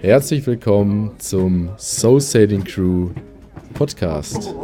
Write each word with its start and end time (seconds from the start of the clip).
Herzlich 0.00 0.46
willkommen 0.46 1.18
zum 1.18 1.70
Soul 1.76 2.20
Sailing 2.20 2.62
Crew 2.62 3.10
Podcast. 3.74 4.54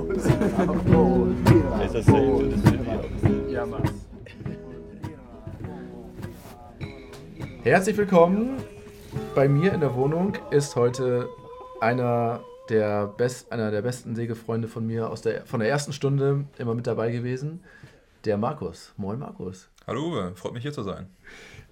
Herzlich 7.63 7.97
willkommen. 7.97 8.57
Bei 9.35 9.49
mir 9.49 9.73
in 9.73 9.81
der 9.81 9.95
Wohnung 9.97 10.35
ist 10.51 10.77
heute 10.77 11.29
einer 11.81 12.41
der, 12.69 13.07
best, 13.07 13.51
einer 13.51 13.71
der 13.71 13.83
besten 13.83 14.15
Sägefreunde 14.15 14.69
von 14.69 14.87
mir 14.87 15.11
aus 15.11 15.23
der, 15.23 15.47
von 15.47 15.61
der 15.61 15.69
ersten 15.69 15.93
Stunde 15.93 16.45
immer 16.59 16.75
mit 16.75 16.87
dabei 16.87 17.11
gewesen, 17.11 17.61
der 18.29 18.37
Markus. 18.37 18.93
Moin 18.99 19.19
Markus. 19.19 19.71
Hallo 19.87 20.11
Uwe, 20.11 20.33
freut 20.35 20.53
mich 20.53 20.63
hier 20.63 20.73
zu 20.73 20.83
sein. 20.83 21.07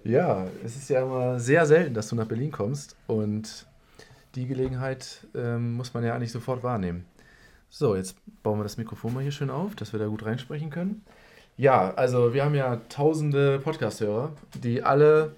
Ja, 0.03 0.47
es 0.65 0.75
ist 0.75 0.89
ja 0.89 1.03
immer 1.03 1.39
sehr 1.39 1.67
selten, 1.67 1.93
dass 1.93 2.09
du 2.09 2.15
nach 2.15 2.25
Berlin 2.25 2.51
kommst 2.51 2.95
und 3.05 3.67
die 4.33 4.47
Gelegenheit 4.47 5.27
ähm, 5.35 5.73
muss 5.73 5.93
man 5.93 6.03
ja 6.03 6.15
eigentlich 6.15 6.31
sofort 6.31 6.63
wahrnehmen. 6.63 7.05
So, 7.69 7.95
jetzt 7.95 8.15
bauen 8.41 8.57
wir 8.57 8.63
das 8.63 8.77
Mikrofon 8.77 9.13
mal 9.13 9.21
hier 9.21 9.31
schön 9.31 9.51
auf, 9.51 9.75
dass 9.75 9.93
wir 9.93 9.99
da 9.99 10.07
gut 10.07 10.25
reinsprechen 10.25 10.71
können. 10.71 11.03
Ja, 11.57 11.93
also 11.93 12.33
wir 12.33 12.43
haben 12.43 12.55
ja 12.55 12.77
tausende 12.89 13.59
Podcast-Hörer, 13.59 14.31
die 14.55 14.81
alle 14.81 15.35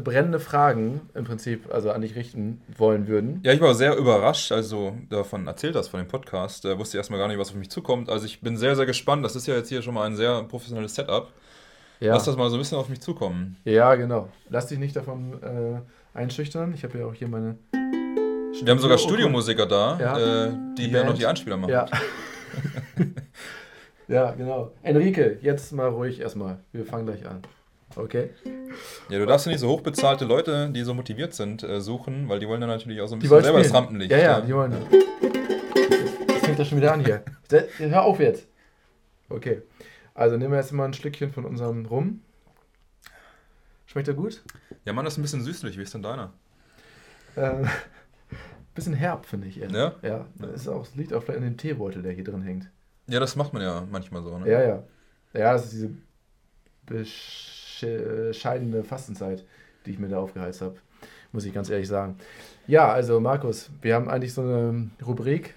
brennende 0.00 0.40
Fragen 0.40 1.02
im 1.14 1.24
Prinzip 1.24 1.72
also 1.72 1.90
an 1.90 2.00
dich 2.00 2.16
richten 2.16 2.60
wollen 2.76 3.06
würden. 3.06 3.40
Ja, 3.44 3.52
ich 3.52 3.60
war 3.60 3.74
sehr 3.74 3.96
überrascht, 3.96 4.50
also 4.52 4.96
davon 5.08 5.46
erzählt 5.46 5.76
hast, 5.76 5.88
von 5.88 6.00
dem 6.00 6.08
Podcast. 6.08 6.64
Da 6.64 6.78
wusste 6.78 6.96
ich 6.96 7.00
erstmal 7.00 7.18
gar 7.18 7.28
nicht, 7.28 7.38
was 7.38 7.50
auf 7.50 7.54
mich 7.54 7.70
zukommt. 7.70 8.10
Also 8.10 8.26
ich 8.26 8.40
bin 8.40 8.56
sehr, 8.56 8.74
sehr 8.76 8.86
gespannt. 8.86 9.24
Das 9.24 9.36
ist 9.36 9.46
ja 9.46 9.54
jetzt 9.54 9.68
hier 9.68 9.82
schon 9.82 9.94
mal 9.94 10.06
ein 10.06 10.16
sehr 10.16 10.42
professionelles 10.44 10.94
Setup. 10.94 11.32
Ja. 12.00 12.14
Lass 12.14 12.24
das 12.24 12.36
mal 12.36 12.50
so 12.50 12.56
ein 12.56 12.58
bisschen 12.58 12.78
auf 12.78 12.88
mich 12.88 13.00
zukommen. 13.00 13.56
Ja, 13.64 13.94
genau. 13.94 14.28
Lass 14.48 14.66
dich 14.66 14.78
nicht 14.78 14.96
davon 14.96 15.42
äh, 15.42 16.18
einschüchtern. 16.18 16.74
Ich 16.74 16.82
habe 16.84 16.98
ja 16.98 17.06
auch 17.06 17.14
hier 17.14 17.28
meine. 17.28 17.56
Wir 17.70 18.70
haben 18.70 18.78
sogar 18.78 18.98
Studiomusiker 18.98 19.66
da, 19.66 19.98
ja. 19.98 20.46
äh, 20.46 20.52
die 20.76 20.88
mir 20.88 21.04
noch 21.04 21.14
die 21.14 21.26
Einspieler 21.26 21.56
machen. 21.56 21.70
Ja. 21.70 21.86
ja, 24.08 24.30
genau. 24.32 24.72
Enrique, 24.82 25.38
jetzt 25.40 25.72
mal 25.72 25.88
ruhig 25.88 26.20
erstmal. 26.20 26.58
Wir 26.72 26.84
fangen 26.84 27.06
gleich 27.06 27.26
an. 27.26 27.42
Okay. 27.96 28.30
Ja, 29.08 29.18
du 29.18 29.26
darfst 29.26 29.46
ja 29.46 29.52
nicht 29.52 29.60
so 29.60 29.68
hochbezahlte 29.68 30.24
Leute, 30.24 30.70
die 30.70 30.82
so 30.82 30.94
motiviert 30.94 31.34
sind, 31.34 31.62
äh, 31.62 31.80
suchen, 31.80 32.28
weil 32.28 32.40
die 32.40 32.48
wollen 32.48 32.60
dann 32.60 32.70
natürlich 32.70 33.00
auch 33.00 33.06
so 33.06 33.14
ein 33.14 33.20
bisschen 33.20 33.42
selber 33.42 33.58
spielen. 33.58 33.72
das 33.72 33.74
Rampenlicht. 33.74 34.10
Ja, 34.10 34.18
ja, 34.18 34.40
die 34.40 34.54
wollen. 34.54 34.72
Das 36.26 36.38
fängt 36.40 36.58
ja 36.58 36.64
schon 36.64 36.78
wieder 36.78 36.92
an 36.92 37.04
hier. 37.04 37.22
Hör 37.78 38.02
auf 38.02 38.18
jetzt. 38.18 38.46
Okay. 39.28 39.62
Also 40.14 40.36
nehmen 40.36 40.52
wir 40.52 40.58
jetzt 40.58 40.72
mal 40.72 40.84
ein 40.84 40.94
Stückchen 40.94 41.32
von 41.32 41.44
unserem 41.44 41.86
Rum. 41.86 42.20
Schmeckt 43.86 44.08
er 44.08 44.14
gut? 44.14 44.42
Ja, 44.84 44.92
Mann, 44.92 45.04
das 45.04 45.14
ist 45.14 45.18
ein 45.18 45.22
bisschen 45.22 45.42
süßlich. 45.42 45.78
Wie 45.78 45.82
ist 45.82 45.94
denn 45.94 46.02
deiner? 46.02 46.32
Ähm, 47.36 47.68
bisschen 48.74 48.94
herb, 48.94 49.26
finde 49.26 49.48
ich. 49.48 49.60
Eher. 49.60 49.70
Ja? 49.70 49.94
Ja, 50.02 50.26
das 50.38 50.62
ist 50.62 50.68
auch, 50.68 50.86
liegt 50.94 51.12
auch 51.12 51.22
vielleicht 51.22 51.38
an 51.38 51.44
dem 51.44 51.56
Teebeutel, 51.56 52.02
der 52.02 52.12
hier 52.12 52.24
drin 52.24 52.42
hängt. 52.42 52.70
Ja, 53.06 53.20
das 53.20 53.36
macht 53.36 53.52
man 53.52 53.62
ja 53.62 53.86
manchmal 53.90 54.22
so, 54.22 54.36
ne? 54.38 54.50
Ja, 54.50 54.62
ja. 54.62 54.82
Ja, 55.32 55.52
das 55.52 55.64
ist 55.64 55.72
diese 55.74 55.90
bescheidene 57.80 58.84
Fastenzeit, 58.84 59.44
die 59.86 59.90
ich 59.90 59.98
mir 59.98 60.08
da 60.08 60.18
aufgeheizt 60.18 60.60
habe. 60.60 60.76
Muss 61.32 61.44
ich 61.44 61.52
ganz 61.52 61.68
ehrlich 61.68 61.88
sagen. 61.88 62.16
Ja, 62.66 62.92
also 62.92 63.20
Markus, 63.20 63.70
wir 63.82 63.94
haben 63.94 64.08
eigentlich 64.08 64.32
so 64.34 64.42
eine 64.42 64.90
Rubrik. 65.04 65.54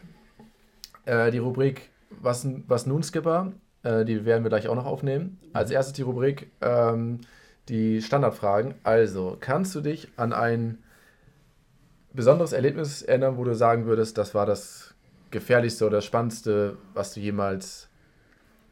Äh, 1.05 1.31
die 1.31 1.37
Rubrik 1.37 1.89
Was, 2.21 2.47
was 2.67 2.85
nun, 2.85 3.03
Skipper? 3.03 3.53
Äh, 3.83 4.05
die 4.05 4.25
werden 4.25 4.43
wir 4.43 4.49
gleich 4.49 4.67
auch 4.67 4.75
noch 4.75 4.85
aufnehmen. 4.85 5.39
Als 5.53 5.71
erstes 5.71 5.93
die 5.93 6.01
Rubrik 6.01 6.51
ähm, 6.61 7.21
die 7.69 8.01
Standardfragen. 8.01 8.75
Also, 8.83 9.37
kannst 9.39 9.75
du 9.75 9.81
dich 9.81 10.09
an 10.15 10.33
ein 10.33 10.79
besonderes 12.13 12.53
Erlebnis 12.53 13.01
erinnern, 13.01 13.37
wo 13.37 13.43
du 13.43 13.53
sagen 13.53 13.85
würdest, 13.85 14.17
das 14.17 14.33
war 14.33 14.45
das 14.45 14.95
gefährlichste 15.31 15.85
oder 15.85 16.01
spannendste, 16.01 16.77
was 16.93 17.13
du 17.13 17.19
jemals 17.19 17.89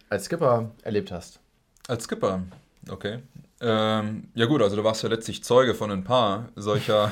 als 0.09 0.25
Skipper 0.25 0.71
erlebt 0.83 1.11
hast? 1.11 1.39
Als 1.87 2.05
Skipper, 2.05 2.43
okay. 2.89 3.19
Ähm, 3.61 4.29
ja 4.33 4.45
gut, 4.45 4.61
also 4.61 4.75
du 4.75 4.83
warst 4.83 5.01
ja 5.03 5.09
letztlich 5.09 5.43
Zeuge 5.43 5.75
von 5.75 5.89
ein 5.89 6.03
paar 6.03 6.49
solcher 6.55 7.11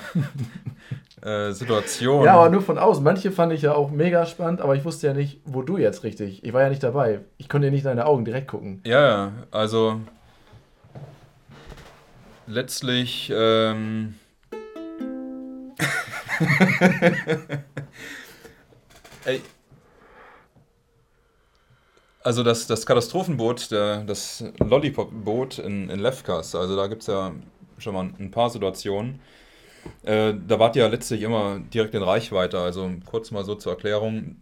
äh, 1.21 1.51
Situationen. 1.51 2.25
Ja, 2.25 2.33
aber 2.33 2.49
nur 2.49 2.61
von 2.61 2.77
außen. 2.77 3.03
Manche 3.03 3.31
fand 3.31 3.53
ich 3.53 3.61
ja 3.61 3.73
auch 3.73 3.91
mega 3.91 4.25
spannend, 4.25 4.61
aber 4.61 4.75
ich 4.75 4.83
wusste 4.83 5.07
ja 5.07 5.13
nicht, 5.13 5.41
wo 5.45 5.61
du 5.61 5.77
jetzt 5.77 6.03
richtig. 6.03 6.43
Ich 6.43 6.53
war 6.53 6.61
ja 6.61 6.69
nicht 6.69 6.83
dabei. 6.83 7.21
Ich 7.37 7.47
konnte 7.47 7.67
ja 7.67 7.71
nicht 7.71 7.81
in 7.81 7.87
deine 7.87 8.05
Augen 8.05 8.25
direkt 8.25 8.49
gucken. 8.49 8.81
Ja, 8.85 9.01
ja, 9.01 9.31
also 9.51 10.01
letztlich 12.45 13.31
ähm, 13.33 14.15
Ey, 19.25 19.41
also 22.23 22.43
das, 22.43 22.67
das 22.67 22.85
Katastrophenboot, 22.85 23.71
der, 23.71 24.03
das 24.03 24.43
Lollipop-Boot 24.59 25.59
in, 25.59 25.89
in 25.89 25.99
Lefkas, 25.99 26.55
also 26.55 26.75
da 26.75 26.87
gibt 26.87 27.01
es 27.01 27.07
ja 27.07 27.33
schon 27.77 27.93
mal 27.93 28.09
ein 28.19 28.31
paar 28.31 28.49
Situationen. 28.49 29.19
Äh, 30.03 30.33
da 30.47 30.59
wart 30.59 30.75
ihr 30.75 30.83
ja 30.83 30.89
letztlich 30.89 31.21
immer 31.21 31.59
direkt 31.59 31.93
in 31.93 32.03
Reichweite. 32.03 32.59
Also 32.59 32.89
kurz 33.05 33.31
mal 33.31 33.43
so 33.43 33.55
zur 33.55 33.73
Erklärung. 33.73 34.37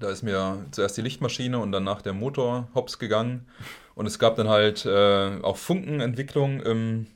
Da 0.00 0.10
ist 0.10 0.22
mir 0.22 0.64
zuerst 0.72 0.96
die 0.96 1.02
Lichtmaschine 1.02 1.58
und 1.58 1.72
danach 1.72 2.02
der 2.02 2.12
Motor 2.12 2.68
hops 2.74 2.98
gegangen. 2.98 3.46
Und 3.94 4.06
es 4.06 4.18
gab 4.18 4.36
dann 4.36 4.48
halt 4.48 4.84
äh, 4.84 5.38
auch 5.42 5.56
Funkenentwicklung 5.56 6.60
im 6.60 7.06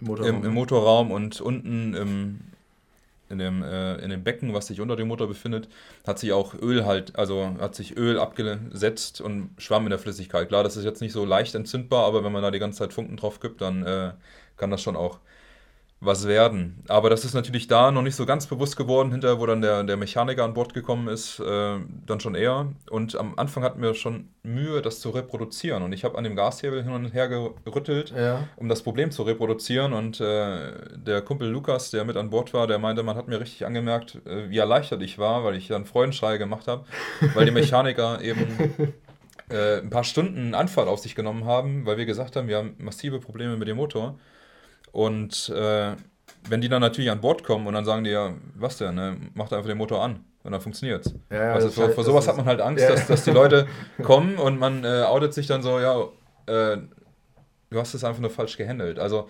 Motorraum. 0.00 0.34
Im, 0.36 0.44
im 0.44 0.54
Motorraum 0.54 1.10
und 1.10 1.40
unten 1.40 1.94
im, 1.94 2.40
in 3.28 3.38
dem, 3.38 3.62
äh, 3.62 3.96
in 3.96 4.10
dem 4.10 4.22
Becken, 4.22 4.54
was 4.54 4.66
sich 4.66 4.80
unter 4.80 4.96
dem 4.96 5.08
Motor 5.08 5.28
befindet, 5.28 5.68
hat 6.06 6.18
sich 6.18 6.32
auch 6.32 6.54
Öl 6.54 6.84
halt, 6.84 7.16
also 7.16 7.56
hat 7.58 7.74
sich 7.74 7.96
Öl 7.96 8.18
abgesetzt 8.18 9.20
und 9.20 9.50
schwamm 9.58 9.84
in 9.84 9.90
der 9.90 9.98
Flüssigkeit. 9.98 10.48
Klar, 10.48 10.62
das 10.64 10.76
ist 10.76 10.84
jetzt 10.84 11.00
nicht 11.00 11.12
so 11.12 11.24
leicht 11.24 11.54
entzündbar, 11.54 12.04
aber 12.04 12.24
wenn 12.24 12.32
man 12.32 12.42
da 12.42 12.50
die 12.50 12.58
ganze 12.58 12.78
Zeit 12.78 12.92
Funken 12.92 13.16
drauf 13.16 13.40
gibt, 13.40 13.60
dann 13.60 13.84
äh, 13.84 14.12
kann 14.56 14.70
das 14.70 14.82
schon 14.82 14.96
auch 14.96 15.18
was 16.04 16.26
werden. 16.26 16.82
Aber 16.88 17.10
das 17.10 17.24
ist 17.24 17.34
natürlich 17.34 17.66
da 17.66 17.90
noch 17.90 18.02
nicht 18.02 18.16
so 18.16 18.26
ganz 18.26 18.46
bewusst 18.46 18.76
geworden, 18.76 19.10
hinterher, 19.10 19.40
wo 19.40 19.46
dann 19.46 19.62
der, 19.62 19.82
der 19.84 19.96
Mechaniker 19.96 20.44
an 20.44 20.54
Bord 20.54 20.74
gekommen 20.74 21.08
ist, 21.08 21.40
äh, 21.40 21.78
dann 22.06 22.20
schon 22.20 22.34
eher. 22.34 22.72
Und 22.90 23.16
am 23.16 23.38
Anfang 23.38 23.62
hatten 23.62 23.82
wir 23.82 23.94
schon 23.94 24.28
Mühe, 24.42 24.82
das 24.82 25.00
zu 25.00 25.10
reproduzieren. 25.10 25.82
Und 25.82 25.92
ich 25.92 26.04
habe 26.04 26.18
an 26.18 26.24
dem 26.24 26.36
Gashebel 26.36 26.82
hin 26.82 26.92
und 26.92 27.12
her 27.14 27.28
gerüttelt, 27.28 28.12
ja. 28.16 28.48
um 28.56 28.68
das 28.68 28.82
Problem 28.82 29.10
zu 29.10 29.22
reproduzieren. 29.22 29.92
Und 29.92 30.20
äh, 30.20 30.72
der 30.96 31.22
Kumpel 31.22 31.48
Lukas, 31.48 31.90
der 31.90 32.04
mit 32.04 32.16
an 32.16 32.30
Bord 32.30 32.52
war, 32.54 32.66
der 32.66 32.78
meinte, 32.78 33.02
man 33.02 33.16
hat 33.16 33.28
mir 33.28 33.40
richtig 33.40 33.66
angemerkt, 33.66 34.20
äh, 34.26 34.50
wie 34.50 34.58
erleichtert 34.58 35.02
ich 35.02 35.18
war, 35.18 35.44
weil 35.44 35.56
ich 35.56 35.68
dann 35.68 35.84
Freudenschrei 35.84 36.38
gemacht 36.38 36.68
habe, 36.68 36.84
weil 37.34 37.44
die 37.44 37.50
Mechaniker 37.52 38.20
eben 38.20 38.58
äh, 39.50 39.80
ein 39.80 39.90
paar 39.90 40.04
Stunden 40.04 40.54
Anfahrt 40.54 40.88
auf 40.88 41.00
sich 41.00 41.14
genommen 41.14 41.44
haben, 41.44 41.86
weil 41.86 41.96
wir 41.96 42.06
gesagt 42.06 42.36
haben, 42.36 42.48
wir 42.48 42.58
haben 42.58 42.74
massive 42.78 43.20
Probleme 43.20 43.56
mit 43.56 43.68
dem 43.68 43.76
Motor. 43.76 44.18
Und 44.94 45.48
äh, 45.48 45.96
wenn 46.48 46.60
die 46.60 46.68
dann 46.68 46.80
natürlich 46.80 47.10
an 47.10 47.20
Bord 47.20 47.42
kommen 47.42 47.66
und 47.66 47.74
dann 47.74 47.84
sagen 47.84 48.04
die 48.04 48.10
ja, 48.10 48.32
was 48.54 48.78
denn, 48.78 48.94
ne? 48.94 49.16
macht 49.34 49.52
einfach 49.52 49.66
den 49.66 49.76
Motor 49.76 50.00
an 50.04 50.24
und 50.44 50.52
dann 50.52 50.60
funktioniert 50.60 51.04
es. 51.04 51.14
Ja, 51.32 51.52
also 51.52 51.68
vor, 51.68 51.90
vor 51.90 52.04
sowas 52.04 52.28
hat 52.28 52.36
man 52.36 52.46
halt 52.46 52.60
Angst, 52.60 52.84
ja. 52.84 52.90
dass, 52.90 53.08
dass 53.08 53.24
die 53.24 53.32
Leute 53.32 53.66
kommen 54.04 54.36
und 54.36 54.56
man 54.60 54.84
äh, 54.84 55.02
outet 55.02 55.34
sich 55.34 55.48
dann 55.48 55.62
so, 55.62 55.80
ja, 55.80 56.00
äh, 56.46 56.78
du 57.70 57.80
hast 57.80 57.94
es 57.94 58.04
einfach 58.04 58.20
nur 58.20 58.30
falsch 58.30 58.56
gehandelt. 58.56 59.00
Also 59.00 59.28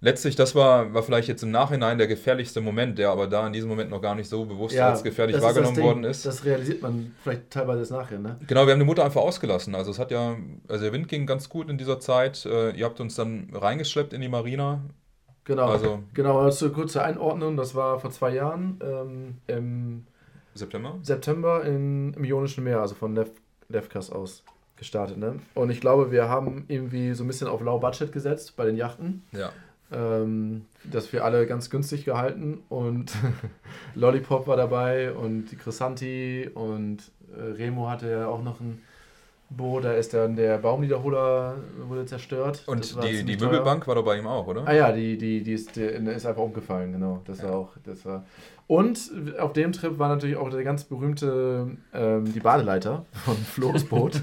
letztlich, 0.00 0.36
das 0.36 0.54
war, 0.54 0.94
war 0.94 1.02
vielleicht 1.02 1.28
jetzt 1.28 1.42
im 1.42 1.50
Nachhinein 1.50 1.98
der 1.98 2.06
gefährlichste 2.06 2.60
Moment, 2.60 2.98
der 2.98 3.10
aber 3.10 3.26
da 3.26 3.46
in 3.46 3.52
diesem 3.52 3.68
Moment 3.68 3.90
noch 3.90 4.00
gar 4.00 4.14
nicht 4.14 4.28
so 4.28 4.44
bewusst 4.44 4.74
ja, 4.74 4.90
als 4.90 5.02
gefährlich 5.02 5.40
wahrgenommen 5.40 5.76
ist 5.76 5.82
worden 5.82 6.04
ist. 6.04 6.26
Das 6.26 6.44
realisiert 6.44 6.82
man 6.82 7.14
vielleicht 7.22 7.50
teilweise 7.50 7.80
das 7.80 7.90
nachher, 7.90 8.18
ne? 8.18 8.36
Genau, 8.46 8.66
wir 8.66 8.72
haben 8.72 8.80
die 8.80 8.86
Mutter 8.86 9.04
einfach 9.04 9.22
ausgelassen. 9.22 9.74
Also 9.74 9.90
es 9.90 9.98
hat 9.98 10.10
ja, 10.10 10.36
also 10.68 10.84
der 10.84 10.92
Wind 10.92 11.08
ging 11.08 11.26
ganz 11.26 11.48
gut 11.48 11.68
in 11.70 11.78
dieser 11.78 12.00
Zeit. 12.00 12.44
Äh, 12.46 12.70
ihr 12.72 12.84
habt 12.84 13.00
uns 13.00 13.14
dann 13.14 13.50
reingeschleppt 13.52 14.12
in 14.12 14.20
die 14.20 14.28
Marina 14.28 14.80
Genau, 15.48 15.64
also, 15.64 16.02
genau, 16.12 16.40
also 16.40 16.68
kurze 16.68 17.02
Einordnung, 17.02 17.56
das 17.56 17.74
war 17.74 17.98
vor 18.00 18.10
zwei 18.10 18.34
Jahren 18.34 18.78
ähm, 18.82 19.38
im 19.46 20.06
September, 20.52 20.98
September 21.00 21.64
in, 21.64 22.12
im 22.12 22.22
Ionischen 22.22 22.64
Meer, 22.64 22.82
also 22.82 22.94
von 22.94 23.14
Lef, 23.14 23.30
Lefkas 23.70 24.10
aus 24.10 24.44
gestartet. 24.76 25.16
Ne? 25.16 25.36
Und 25.54 25.70
ich 25.70 25.80
glaube, 25.80 26.10
wir 26.10 26.28
haben 26.28 26.66
irgendwie 26.68 27.14
so 27.14 27.24
ein 27.24 27.26
bisschen 27.28 27.48
auf 27.48 27.62
Low 27.62 27.78
Budget 27.78 28.12
gesetzt 28.12 28.56
bei 28.56 28.66
den 28.66 28.76
Yachten. 28.76 29.24
Ja. 29.32 29.50
Ähm, 29.90 30.66
das 30.84 31.06
für 31.06 31.24
alle 31.24 31.46
ganz 31.46 31.70
günstig 31.70 32.04
gehalten 32.04 32.58
und 32.68 33.10
Lollipop 33.94 34.46
war 34.46 34.56
dabei 34.56 35.12
und 35.12 35.46
die 35.46 35.56
Chrysanti 35.56 36.50
und 36.52 36.98
äh, 37.34 37.42
Remo 37.56 37.88
hatte 37.88 38.10
ja 38.10 38.26
auch 38.26 38.42
noch 38.42 38.60
ein 38.60 38.82
Boot, 39.50 39.84
da 39.84 39.92
ist 39.92 40.12
dann 40.12 40.36
der 40.36 40.58
Baumniederholer 40.58 41.56
wurde 41.86 42.04
zerstört. 42.04 42.64
Und 42.66 43.02
die, 43.02 43.24
die 43.24 43.36
Möbelbank 43.36 43.86
war 43.88 43.94
doch 43.94 44.04
bei 44.04 44.18
ihm 44.18 44.26
auch, 44.26 44.46
oder? 44.46 44.66
Ah 44.66 44.74
ja, 44.74 44.92
die, 44.92 45.16
die, 45.16 45.42
die, 45.42 45.52
ist, 45.54 45.74
die 45.74 45.80
ist 45.80 46.26
einfach 46.26 46.42
umgefallen, 46.42 46.92
genau. 46.92 47.22
Das 47.24 47.38
ja. 47.38 47.48
war 47.48 47.56
auch, 47.56 47.70
das 47.84 48.04
war. 48.04 48.26
Und 48.68 49.10
auf 49.40 49.54
dem 49.54 49.72
Trip 49.72 49.98
war 49.98 50.10
natürlich 50.10 50.36
auch 50.36 50.50
der 50.50 50.62
ganz 50.62 50.84
berühmte, 50.84 51.68
ähm, 51.94 52.32
die 52.34 52.40
Badeleiter 52.40 53.06
von 53.24 53.34
Flo's 53.38 53.82
Boot. 53.84 54.20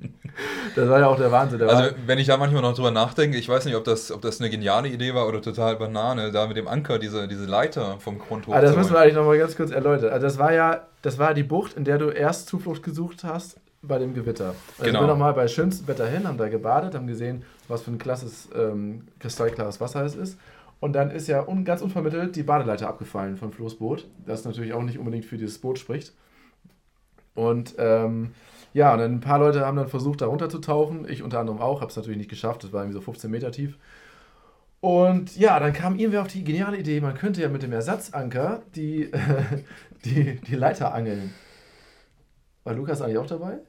das 0.76 0.88
war 0.88 1.00
ja 1.00 1.08
auch 1.08 1.16
der 1.16 1.32
Wahnsinn. 1.32 1.58
Der 1.58 1.68
also, 1.68 1.94
wenn 2.06 2.20
ich 2.20 2.28
da 2.28 2.36
manchmal 2.36 2.62
noch 2.62 2.76
drüber 2.76 2.92
nachdenke, 2.92 3.36
ich 3.36 3.48
weiß 3.48 3.64
nicht, 3.64 3.74
ob 3.74 3.82
das, 3.82 4.12
ob 4.12 4.22
das 4.22 4.40
eine 4.40 4.50
geniale 4.50 4.88
Idee 4.88 5.14
war 5.14 5.26
oder 5.26 5.42
total 5.42 5.74
Banane, 5.74 6.30
da 6.30 6.46
mit 6.46 6.56
dem 6.56 6.68
Anker 6.68 7.00
diese, 7.00 7.26
diese 7.26 7.44
Leiter 7.44 7.96
vom 7.98 8.20
Grund 8.20 8.46
hoch. 8.46 8.54
Ah, 8.54 8.60
das 8.60 8.76
müssen 8.76 8.92
wir 8.92 9.00
eigentlich 9.00 9.16
nochmal 9.16 9.36
ganz 9.36 9.56
kurz 9.56 9.72
erläutern. 9.72 10.12
Also, 10.12 10.28
das 10.28 10.38
war 10.38 10.52
ja, 10.52 10.86
das 11.02 11.18
war 11.18 11.34
die 11.34 11.42
Bucht, 11.42 11.74
in 11.74 11.82
der 11.82 11.98
du 11.98 12.10
erst 12.10 12.46
Zuflucht 12.46 12.84
gesucht 12.84 13.24
hast 13.24 13.56
bei 13.82 13.98
dem 13.98 14.14
Gewitter. 14.14 14.54
Also 14.78 14.84
genau. 14.84 15.00
wir 15.00 15.06
nochmal 15.08 15.32
bei 15.34 15.48
schönstem 15.48 15.88
Wetter 15.88 16.06
hin, 16.06 16.28
haben 16.28 16.38
da 16.38 16.48
gebadet, 16.48 16.94
haben 16.94 17.08
gesehen, 17.08 17.42
was 17.66 17.82
für 17.82 17.90
ein 17.90 17.98
klasses, 17.98 18.48
ähm, 18.54 19.08
kristallklares 19.18 19.80
Wasser 19.80 20.04
es 20.04 20.14
ist. 20.14 20.38
Und 20.82 20.94
dann 20.94 21.12
ist 21.12 21.28
ja 21.28 21.46
un 21.46 21.64
ganz 21.64 21.80
unvermittelt 21.80 22.34
die 22.34 22.42
Badeleiter 22.42 22.88
abgefallen 22.88 23.36
von 23.36 23.52
Flo's 23.52 23.78
Boot, 23.78 24.08
das 24.26 24.44
natürlich 24.44 24.72
auch 24.72 24.82
nicht 24.82 24.98
unbedingt 24.98 25.24
für 25.24 25.36
dieses 25.36 25.60
Boot 25.60 25.78
spricht. 25.78 26.12
Und 27.36 27.76
ähm, 27.78 28.34
ja, 28.72 28.92
und 28.92 28.98
dann 28.98 29.12
ein 29.12 29.20
paar 29.20 29.38
Leute 29.38 29.64
haben 29.64 29.76
dann 29.76 29.86
versucht, 29.86 30.22
da 30.22 30.26
runterzutauchen. 30.26 31.08
Ich 31.08 31.22
unter 31.22 31.38
anderem 31.38 31.60
auch, 31.60 31.82
habe 31.82 31.90
es 31.90 31.96
natürlich 31.96 32.18
nicht 32.18 32.30
geschafft, 32.30 32.64
das 32.64 32.72
war 32.72 32.82
irgendwie 32.82 32.98
so 32.98 33.00
15 33.00 33.30
Meter 33.30 33.52
tief. 33.52 33.78
Und 34.80 35.36
ja, 35.36 35.60
dann 35.60 35.72
kam 35.72 36.00
irgendwer 36.00 36.22
auf 36.22 36.26
die 36.26 36.42
geniale 36.42 36.78
Idee, 36.78 37.00
man 37.00 37.14
könnte 37.14 37.42
ja 37.42 37.48
mit 37.48 37.62
dem 37.62 37.72
Ersatzanker 37.72 38.62
die, 38.74 39.08
die, 40.04 40.40
die 40.40 40.56
Leiter 40.56 40.92
angeln. 40.92 41.32
War 42.64 42.74
Lukas 42.74 43.02
eigentlich 43.02 43.18
auch 43.18 43.26
dabei? 43.26 43.60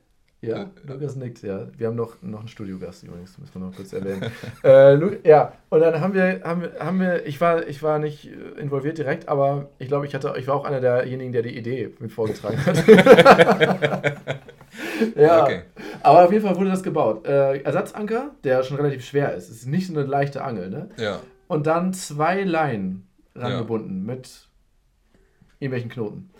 Ja, 0.44 0.69
Lukas 0.86 1.16
nickt, 1.16 1.42
ja. 1.42 1.68
Wir 1.78 1.88
haben 1.88 1.95
noch, 1.95 2.22
noch 2.22 2.40
einen 2.40 2.50
Studiogast 2.50 3.04
übrigens, 3.04 3.38
müssen 3.38 3.54
wir 3.54 3.62
noch 3.62 3.74
kurz 3.74 3.94
erwähnen. 3.94 4.30
äh, 4.63 5.28
ja, 5.28 5.54
und 5.69 5.80
dann 5.80 6.01
haben 6.01 6.13
wir, 6.13 6.42
haben, 6.44 6.63
haben 6.80 7.00
wir 7.00 7.25
ich, 7.25 7.40
war, 7.40 7.66
ich 7.66 7.81
war 7.81 7.98
nicht 7.98 8.28
äh, 8.28 8.60
involviert 8.60 8.98
direkt, 8.98 9.30
aber 9.30 9.69
ich 9.80 9.88
glaube, 9.88 10.06
ich, 10.06 10.13
ich 10.13 10.48
war 10.48 10.56
auch 10.56 10.66
einer 10.66 10.81
derjenigen, 10.81 11.31
der 11.31 11.44
die 11.44 11.57
Idee 11.57 11.94
mit 12.00 12.12
vorgetragen 12.12 12.57
hat. 12.66 12.86
ja, 15.16 15.44
okay. 15.44 15.62
aber 16.01 16.25
auf 16.25 16.31
jeden 16.34 16.45
Fall 16.45 16.57
wurde 16.57 16.72
das 16.72 16.84
gebaut. 16.84 17.25
Äh, 17.25 17.60
Ersatzanker, 17.62 18.31
der 18.44 18.63
schon 18.63 18.75
relativ 18.75 19.06
schwer 19.06 19.34
ist. 19.36 19.50
Es 19.50 19.62
ist 19.62 19.68
nicht 19.68 19.88
so 19.88 19.94
eine 19.94 20.04
leichte 20.04 20.44
Angel, 20.44 20.69
ne? 20.69 20.90
Ja. 20.98 21.22
Und 21.48 21.68
dann 21.68 21.94
zwei 21.94 22.44
Leinen 22.44 23.07
rangebunden 23.34 24.06
ja. 24.07 24.16
mit 24.16 24.50
irgendwelchen 25.60 25.90
Knoten. 25.90 26.31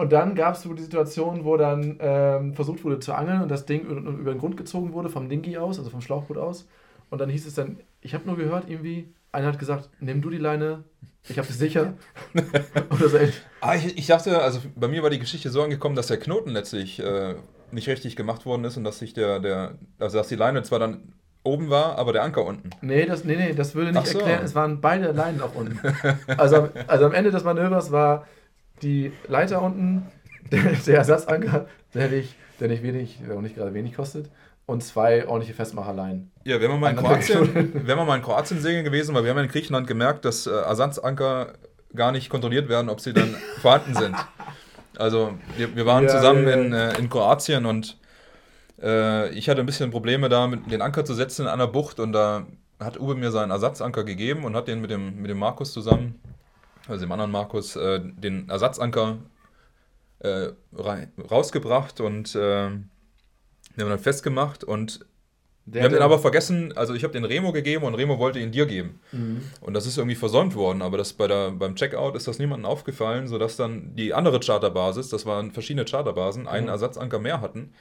Und 0.00 0.12
dann 0.12 0.34
gab 0.34 0.54
es 0.54 0.62
die 0.62 0.82
Situation, 0.82 1.44
wo 1.44 1.58
dann 1.58 1.98
ähm, 2.00 2.54
versucht 2.54 2.82
wurde 2.84 3.00
zu 3.00 3.12
angeln 3.12 3.42
und 3.42 3.50
das 3.50 3.66
Ding 3.66 3.82
über 3.82 4.32
den 4.32 4.38
Grund 4.38 4.56
gezogen 4.56 4.94
wurde, 4.94 5.10
vom 5.10 5.28
Dingi 5.28 5.58
aus, 5.58 5.78
also 5.78 5.90
vom 5.90 6.00
Schlauchboot 6.00 6.38
aus. 6.38 6.66
Und 7.10 7.20
dann 7.20 7.28
hieß 7.28 7.46
es 7.46 7.52
dann, 7.52 7.80
ich 8.00 8.14
habe 8.14 8.24
nur 8.24 8.38
gehört, 8.38 8.64
irgendwie, 8.66 9.12
einer 9.30 9.48
hat 9.48 9.58
gesagt, 9.58 9.90
nimm 10.00 10.22
du 10.22 10.30
die 10.30 10.38
Leine, 10.38 10.84
ich 11.28 11.36
habe 11.36 11.46
sie 11.46 11.52
sicher. 11.52 11.92
Oder 12.90 13.08
so 13.10 13.18
ah, 13.60 13.74
ich, 13.74 13.98
ich 13.98 14.06
dachte, 14.06 14.40
also 14.40 14.60
bei 14.74 14.88
mir 14.88 15.02
war 15.02 15.10
die 15.10 15.18
Geschichte 15.18 15.50
so 15.50 15.62
angekommen, 15.62 15.96
dass 15.96 16.06
der 16.06 16.18
Knoten 16.18 16.48
letztlich 16.48 16.98
äh, 17.00 17.34
nicht 17.70 17.86
richtig 17.86 18.16
gemacht 18.16 18.46
worden 18.46 18.64
ist 18.64 18.78
und 18.78 18.84
dass 18.84 19.00
sich 19.00 19.12
der, 19.12 19.38
der, 19.38 19.74
also 19.98 20.16
dass 20.16 20.28
die 20.28 20.36
Leine 20.36 20.62
zwar 20.62 20.78
dann 20.78 21.12
oben 21.44 21.68
war, 21.68 21.98
aber 21.98 22.14
der 22.14 22.22
Anker 22.22 22.46
unten. 22.46 22.70
Nee, 22.80 23.04
das, 23.04 23.24
nee, 23.24 23.36
nee, 23.36 23.52
das 23.52 23.74
würde 23.74 23.92
nicht 23.92 24.06
so. 24.06 24.20
erklären, 24.20 24.44
es 24.44 24.54
waren 24.54 24.80
beide 24.80 25.12
Leinen 25.12 25.42
auch 25.42 25.54
unten. 25.54 25.78
Also, 26.38 26.70
also 26.86 27.04
am 27.04 27.12
Ende 27.12 27.30
des 27.30 27.44
Manövers 27.44 27.92
war 27.92 28.26
die 28.82 29.12
Leiter 29.28 29.62
unten, 29.62 30.06
der, 30.50 30.62
der 30.62 30.96
Ersatzanker, 30.96 31.66
der 31.94 32.08
nicht, 32.08 32.34
der 32.58 32.68
nicht 32.68 32.82
wenig, 32.82 33.18
der 33.26 33.36
auch 33.36 33.40
nicht 33.40 33.54
gerade 33.54 33.74
wenig 33.74 33.94
kostet, 33.94 34.30
und 34.66 34.82
zwei 34.82 35.26
ordentliche 35.26 35.54
Festmacherleinen. 35.54 36.30
Ja, 36.44 36.60
wenn 36.60 36.70
wir 36.70 36.76
mal 36.76 36.90
in 36.90 36.96
Kroatien, 36.96 37.72
wenn 37.74 37.98
wir 37.98 38.04
mal 38.04 38.16
in 38.16 38.22
Kroatien 38.22 38.60
segeln 38.60 38.84
gewesen, 38.84 39.14
weil 39.14 39.24
wir 39.24 39.30
haben 39.30 39.38
ja 39.38 39.42
in 39.42 39.50
Griechenland 39.50 39.86
gemerkt, 39.86 40.24
dass 40.24 40.46
äh, 40.46 40.50
Ersatzanker 40.50 41.54
gar 41.94 42.12
nicht 42.12 42.30
kontrolliert 42.30 42.68
werden, 42.68 42.88
ob 42.88 43.00
sie 43.00 43.12
dann 43.12 43.34
vorhanden 43.60 43.94
sind. 43.94 44.16
Also 44.96 45.34
wir, 45.56 45.74
wir 45.74 45.86
waren 45.86 46.04
ja, 46.04 46.10
zusammen 46.10 46.44
ja, 46.44 46.50
ja. 46.50 46.62
In, 46.62 46.72
äh, 46.72 46.98
in 46.98 47.10
Kroatien 47.10 47.66
und 47.66 47.98
äh, 48.80 49.30
ich 49.30 49.48
hatte 49.48 49.60
ein 49.60 49.66
bisschen 49.66 49.90
Probleme 49.90 50.28
da, 50.28 50.46
mit 50.46 50.70
den 50.70 50.82
Anker 50.82 51.04
zu 51.04 51.14
setzen 51.14 51.42
in 51.42 51.48
einer 51.48 51.66
Bucht 51.66 51.98
und 51.98 52.12
da 52.12 52.46
hat 52.78 52.98
Uwe 52.98 53.14
mir 53.14 53.30
seinen 53.30 53.50
Ersatzanker 53.50 54.04
gegeben 54.04 54.44
und 54.44 54.54
hat 54.54 54.68
den 54.68 54.80
mit 54.80 54.90
dem, 54.90 55.20
mit 55.20 55.30
dem 55.30 55.38
Markus 55.38 55.72
zusammen 55.72 56.20
also 56.88 57.04
dem 57.04 57.12
anderen 57.12 57.30
Markus, 57.30 57.76
äh, 57.76 58.00
den 58.00 58.48
Ersatzanker 58.48 59.18
äh, 60.20 60.48
rausgebracht 61.30 62.00
und 62.00 62.34
äh, 62.34 62.38
den 62.38 62.88
haben 63.78 63.88
wir 63.88 63.88
dann 63.88 63.98
festgemacht 63.98 64.64
und 64.64 65.06
der 65.66 65.82
wir 65.82 65.84
haben 65.84 65.92
den 65.92 66.02
aber 66.02 66.18
vergessen, 66.18 66.76
also 66.76 66.94
ich 66.94 67.04
habe 67.04 67.12
den 67.12 67.24
Remo 67.24 67.52
gegeben 67.52 67.84
und 67.84 67.94
Remo 67.94 68.18
wollte 68.18 68.40
ihn 68.40 68.50
dir 68.50 68.66
geben. 68.66 68.98
Mhm. 69.12 69.42
Und 69.60 69.74
das 69.74 69.86
ist 69.86 69.98
irgendwie 69.98 70.16
versäumt 70.16 70.56
worden, 70.56 70.82
aber 70.82 70.96
das 70.96 71.12
bei 71.12 71.28
der, 71.28 71.52
beim 71.52 71.76
Checkout 71.76 72.16
ist 72.16 72.26
das 72.26 72.38
niemandem 72.38 72.66
aufgefallen, 72.66 73.28
sodass 73.28 73.56
dann 73.56 73.94
die 73.94 74.12
andere 74.12 74.40
Charterbasis, 74.40 75.10
das 75.10 75.26
waren 75.26 75.52
verschiedene 75.52 75.84
Charterbasen, 75.84 76.48
einen 76.48 76.64
mhm. 76.64 76.70
Ersatzanker 76.70 77.18
mehr 77.18 77.40
hatten 77.40 77.72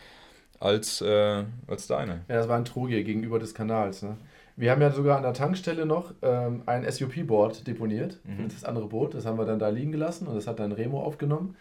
als, 0.60 1.02
äh, 1.02 1.44
als 1.68 1.88
deine. 1.88 2.26
Ja, 2.28 2.36
das 2.36 2.48
war 2.48 2.58
ein 2.58 2.66
Truge 2.66 3.04
gegenüber 3.04 3.40
des 3.40 3.54
Kanals. 3.54 4.04
Ne? 4.04 4.18
Wir 4.60 4.72
haben 4.72 4.82
ja 4.82 4.92
sogar 4.92 5.16
an 5.16 5.24
der 5.24 5.32
Tankstelle 5.32 5.86
noch 5.86 6.14
ähm, 6.22 6.64
ein 6.66 6.84
SUP-Board 6.84 7.66
deponiert 7.66 8.20
mhm. 8.26 8.50
das 8.50 8.66
andere 8.66 8.88
Boot. 8.88 9.14
Das 9.14 9.26
haben 9.26 9.38
wir 9.38 9.46
dann 9.46 9.58
da 9.58 9.70
liegen 9.70 9.94
gelassen 9.94 10.28
und 10.28 10.36
das 10.36 10.48
hat 10.48 10.60
dann 10.60 10.74
Remo 10.74 11.02
aufgenommen. 11.02 11.56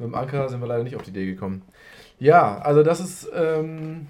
Mit 0.00 0.08
dem 0.08 0.16
Anker 0.16 0.48
sind 0.48 0.60
wir 0.60 0.66
leider 0.66 0.82
nicht 0.82 0.96
auf 0.96 1.02
die 1.02 1.10
Idee 1.10 1.26
gekommen. 1.26 1.62
Ja, 2.18 2.58
also 2.58 2.82
das 2.82 2.98
ist, 2.98 3.30
ähm, 3.32 4.08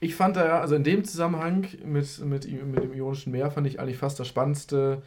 ich 0.00 0.16
fand 0.16 0.34
da, 0.34 0.58
also 0.58 0.74
in 0.74 0.82
dem 0.82 1.04
Zusammenhang 1.04 1.68
mit, 1.84 2.18
mit, 2.24 2.50
mit 2.50 2.82
dem 2.82 2.92
Ionischen 2.94 3.30
Meer 3.30 3.52
fand 3.52 3.68
ich 3.68 3.78
eigentlich 3.78 3.98
fast 3.98 4.18
das 4.18 4.26
Spannendste, 4.26 5.02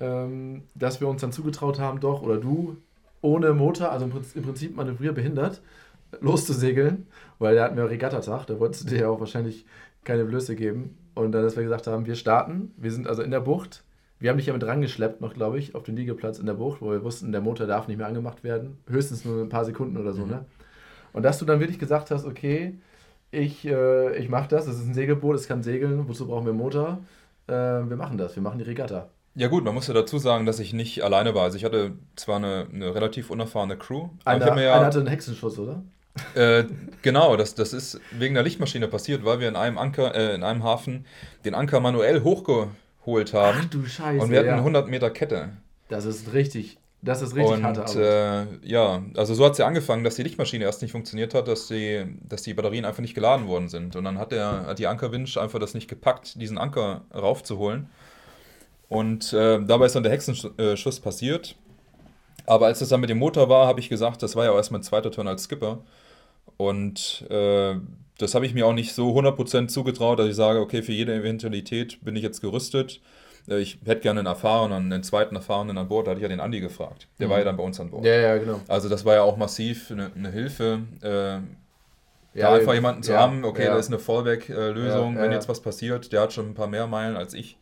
ähm, 0.00 0.62
dass 0.74 1.02
wir 1.02 1.08
uns 1.08 1.20
dann 1.20 1.32
zugetraut 1.32 1.78
haben, 1.78 2.00
doch, 2.00 2.22
oder 2.22 2.38
du, 2.38 2.78
ohne 3.20 3.52
Motor, 3.52 3.92
also 3.92 4.06
im 4.06 4.42
Prinzip 4.42 4.74
manövrierbehindert, 4.74 5.60
loszusegeln, 6.22 7.08
weil 7.38 7.56
da 7.56 7.64
hatten 7.64 7.76
wir 7.76 7.90
Regattatag, 7.90 8.46
da 8.46 8.58
wolltest 8.58 8.84
du 8.84 8.94
dir 8.94 9.00
ja 9.00 9.08
auch 9.10 9.20
wahrscheinlich 9.20 9.66
keine 10.02 10.24
Blöße 10.24 10.56
geben. 10.56 10.96
Und 11.16 11.32
dann, 11.32 11.42
dass 11.42 11.56
wir 11.56 11.62
gesagt 11.62 11.86
haben, 11.86 12.04
wir 12.04 12.14
starten. 12.14 12.72
Wir 12.76 12.92
sind 12.92 13.08
also 13.08 13.22
in 13.22 13.30
der 13.30 13.40
Bucht. 13.40 13.82
Wir 14.18 14.30
haben 14.30 14.36
dich 14.36 14.46
ja 14.46 14.52
mit 14.52 14.64
rangeschleppt 14.64 15.22
noch, 15.22 15.32
glaube 15.32 15.58
ich, 15.58 15.74
auf 15.74 15.82
den 15.82 15.96
Liegeplatz 15.96 16.38
in 16.38 16.44
der 16.44 16.52
Bucht, 16.54 16.82
wo 16.82 16.90
wir 16.90 17.02
wussten, 17.02 17.32
der 17.32 17.40
Motor 17.40 17.66
darf 17.66 17.88
nicht 17.88 17.96
mehr 17.96 18.06
angemacht 18.06 18.44
werden. 18.44 18.76
Höchstens 18.86 19.24
nur 19.24 19.42
ein 19.42 19.48
paar 19.48 19.64
Sekunden 19.64 19.96
oder 19.96 20.12
so, 20.12 20.24
mhm. 20.24 20.30
ne? 20.30 20.44
Und 21.14 21.22
dass 21.22 21.38
du 21.38 21.46
dann 21.46 21.58
wirklich 21.58 21.78
gesagt 21.78 22.10
hast, 22.10 22.26
okay, 22.26 22.74
ich, 23.30 23.66
äh, 23.66 24.14
ich 24.18 24.28
mache 24.28 24.48
das, 24.48 24.66
das 24.66 24.76
ist 24.76 24.86
ein 24.86 24.92
Segelboot, 24.92 25.36
es 25.36 25.48
kann 25.48 25.62
segeln, 25.62 26.06
wozu 26.06 26.26
brauchen 26.26 26.44
wir 26.44 26.50
einen 26.50 26.58
Motor? 26.58 26.98
Äh, 27.46 27.52
wir 27.52 27.96
machen 27.96 28.18
das, 28.18 28.36
wir 28.36 28.42
machen 28.42 28.58
die 28.58 28.64
Regatta. 28.64 29.08
Ja 29.34 29.48
gut, 29.48 29.64
man 29.64 29.74
muss 29.74 29.86
ja 29.86 29.94
dazu 29.94 30.18
sagen, 30.18 30.44
dass 30.44 30.58
ich 30.60 30.74
nicht 30.74 31.02
alleine 31.02 31.34
war. 31.34 31.44
Also 31.44 31.56
ich 31.56 31.64
hatte 31.64 31.92
zwar 32.16 32.36
eine, 32.36 32.66
eine 32.70 32.94
relativ 32.94 33.30
unerfahrene 33.30 33.78
Crew. 33.78 34.10
Einer, 34.26 34.60
ja, 34.60 34.74
einer 34.74 34.86
hatte 34.86 34.98
einen 34.98 35.08
Hexenschuss, 35.08 35.58
oder? 35.58 35.82
Äh, 36.34 36.64
genau, 37.02 37.36
das, 37.36 37.54
das 37.54 37.72
ist 37.72 38.00
wegen 38.12 38.34
der 38.34 38.42
Lichtmaschine 38.42 38.88
passiert, 38.88 39.24
weil 39.24 39.40
wir 39.40 39.48
in 39.48 39.56
einem 39.56 39.78
Anker, 39.78 40.14
äh, 40.14 40.34
in 40.34 40.42
einem 40.42 40.62
Hafen 40.62 41.06
den 41.44 41.54
Anker 41.54 41.80
manuell 41.80 42.22
hochgeholt 42.22 43.32
haben. 43.32 43.58
Ach 43.62 43.64
du 43.66 43.84
Scheiße. 43.84 44.22
Und 44.22 44.30
wir 44.30 44.38
hatten 44.38 44.48
ja. 44.48 44.56
100 44.56 44.88
Meter 44.88 45.10
Kette. 45.10 45.50
Das 45.88 46.04
ist 46.04 46.32
richtig, 46.32 46.78
das 47.02 47.22
ist 47.22 47.36
richtig 47.36 47.58
und, 47.58 47.64
harte 47.64 47.82
Arbeit. 47.82 47.96
Äh, 48.62 48.68
ja, 48.68 49.02
also 49.16 49.34
so 49.34 49.44
hat 49.44 49.52
es 49.52 49.58
ja 49.58 49.66
angefangen, 49.66 50.04
dass 50.04 50.16
die 50.16 50.22
Lichtmaschine 50.22 50.64
erst 50.64 50.82
nicht 50.82 50.92
funktioniert 50.92 51.34
hat, 51.34 51.48
dass 51.48 51.68
die, 51.68 52.04
dass 52.28 52.42
die 52.42 52.54
Batterien 52.54 52.84
einfach 52.84 53.00
nicht 53.00 53.14
geladen 53.14 53.46
worden 53.46 53.68
sind. 53.68 53.94
Und 53.94 54.04
dann 54.04 54.18
hat, 54.18 54.32
der, 54.32 54.66
hat 54.66 54.78
die 54.78 54.86
Ankerwinch 54.86 55.38
einfach 55.38 55.58
das 55.58 55.74
nicht 55.74 55.88
gepackt, 55.88 56.40
diesen 56.40 56.58
Anker 56.58 57.02
raufzuholen. 57.14 57.88
Und 58.88 59.32
äh, 59.32 59.60
dabei 59.64 59.86
ist 59.86 59.94
dann 59.94 60.02
der 60.02 60.12
Hexenschuss 60.12 61.00
passiert. 61.00 61.56
Aber 62.46 62.66
als 62.66 62.80
es 62.80 62.88
dann 62.88 63.00
mit 63.00 63.10
dem 63.10 63.18
Motor 63.18 63.48
war, 63.48 63.66
habe 63.66 63.80
ich 63.80 63.88
gesagt, 63.88 64.22
das 64.22 64.36
war 64.36 64.44
ja 64.44 64.52
auch 64.52 64.56
erst 64.56 64.70
mein 64.70 64.82
zweiter 64.82 65.10
Turn 65.10 65.26
als 65.26 65.44
Skipper. 65.44 65.78
Und 66.56 67.26
äh, 67.30 67.74
das 68.18 68.34
habe 68.34 68.46
ich 68.46 68.54
mir 68.54 68.66
auch 68.66 68.72
nicht 68.72 68.94
so 68.94 69.10
100% 69.10 69.68
zugetraut, 69.68 70.18
dass 70.18 70.28
ich 70.28 70.36
sage, 70.36 70.60
okay, 70.60 70.82
für 70.82 70.92
jede 70.92 71.14
Eventualität 71.14 72.02
bin 72.04 72.16
ich 72.16 72.22
jetzt 72.22 72.40
gerüstet. 72.40 73.00
Äh, 73.48 73.58
ich 73.58 73.78
hätte 73.84 74.00
gerne 74.00 74.20
einen 74.20 74.26
erfahrenen, 74.26 74.92
einen 74.92 75.02
zweiten 75.02 75.36
Erfahrenen 75.36 75.76
an 75.76 75.88
Bord. 75.88 76.06
Da 76.06 76.12
hatte 76.12 76.20
ich 76.20 76.22
ja 76.22 76.28
den 76.28 76.40
Andi 76.40 76.60
gefragt. 76.60 77.08
Der 77.18 77.26
mhm. 77.26 77.30
war 77.32 77.38
ja 77.38 77.44
dann 77.44 77.56
bei 77.56 77.64
uns 77.64 77.78
an 77.78 77.90
Bord. 77.90 78.04
Ja, 78.04 78.14
ja, 78.14 78.38
genau. 78.38 78.60
Also 78.68 78.88
das 78.88 79.04
war 79.04 79.14
ja 79.14 79.22
auch 79.22 79.36
massiv 79.36 79.90
eine, 79.90 80.10
eine 80.14 80.30
Hilfe. 80.30 80.80
Äh, 81.02 81.40
ja, 82.38 82.50
da 82.50 82.54
einfach 82.56 82.74
jemanden 82.74 83.02
zu 83.02 83.12
ja, 83.12 83.20
haben, 83.20 83.44
okay, 83.44 83.64
ja. 83.64 83.72
da 83.72 83.78
ist 83.78 83.88
eine 83.88 83.98
Fallback-Lösung, 83.98 85.16
wenn 85.16 85.32
jetzt 85.32 85.48
was 85.48 85.60
passiert, 85.60 86.12
der 86.12 86.20
hat 86.20 86.34
schon 86.34 86.50
ein 86.50 86.54
paar 86.54 86.66
mehr 86.66 86.86
Meilen 86.86 87.16
als 87.16 87.32
ich. 87.32 87.56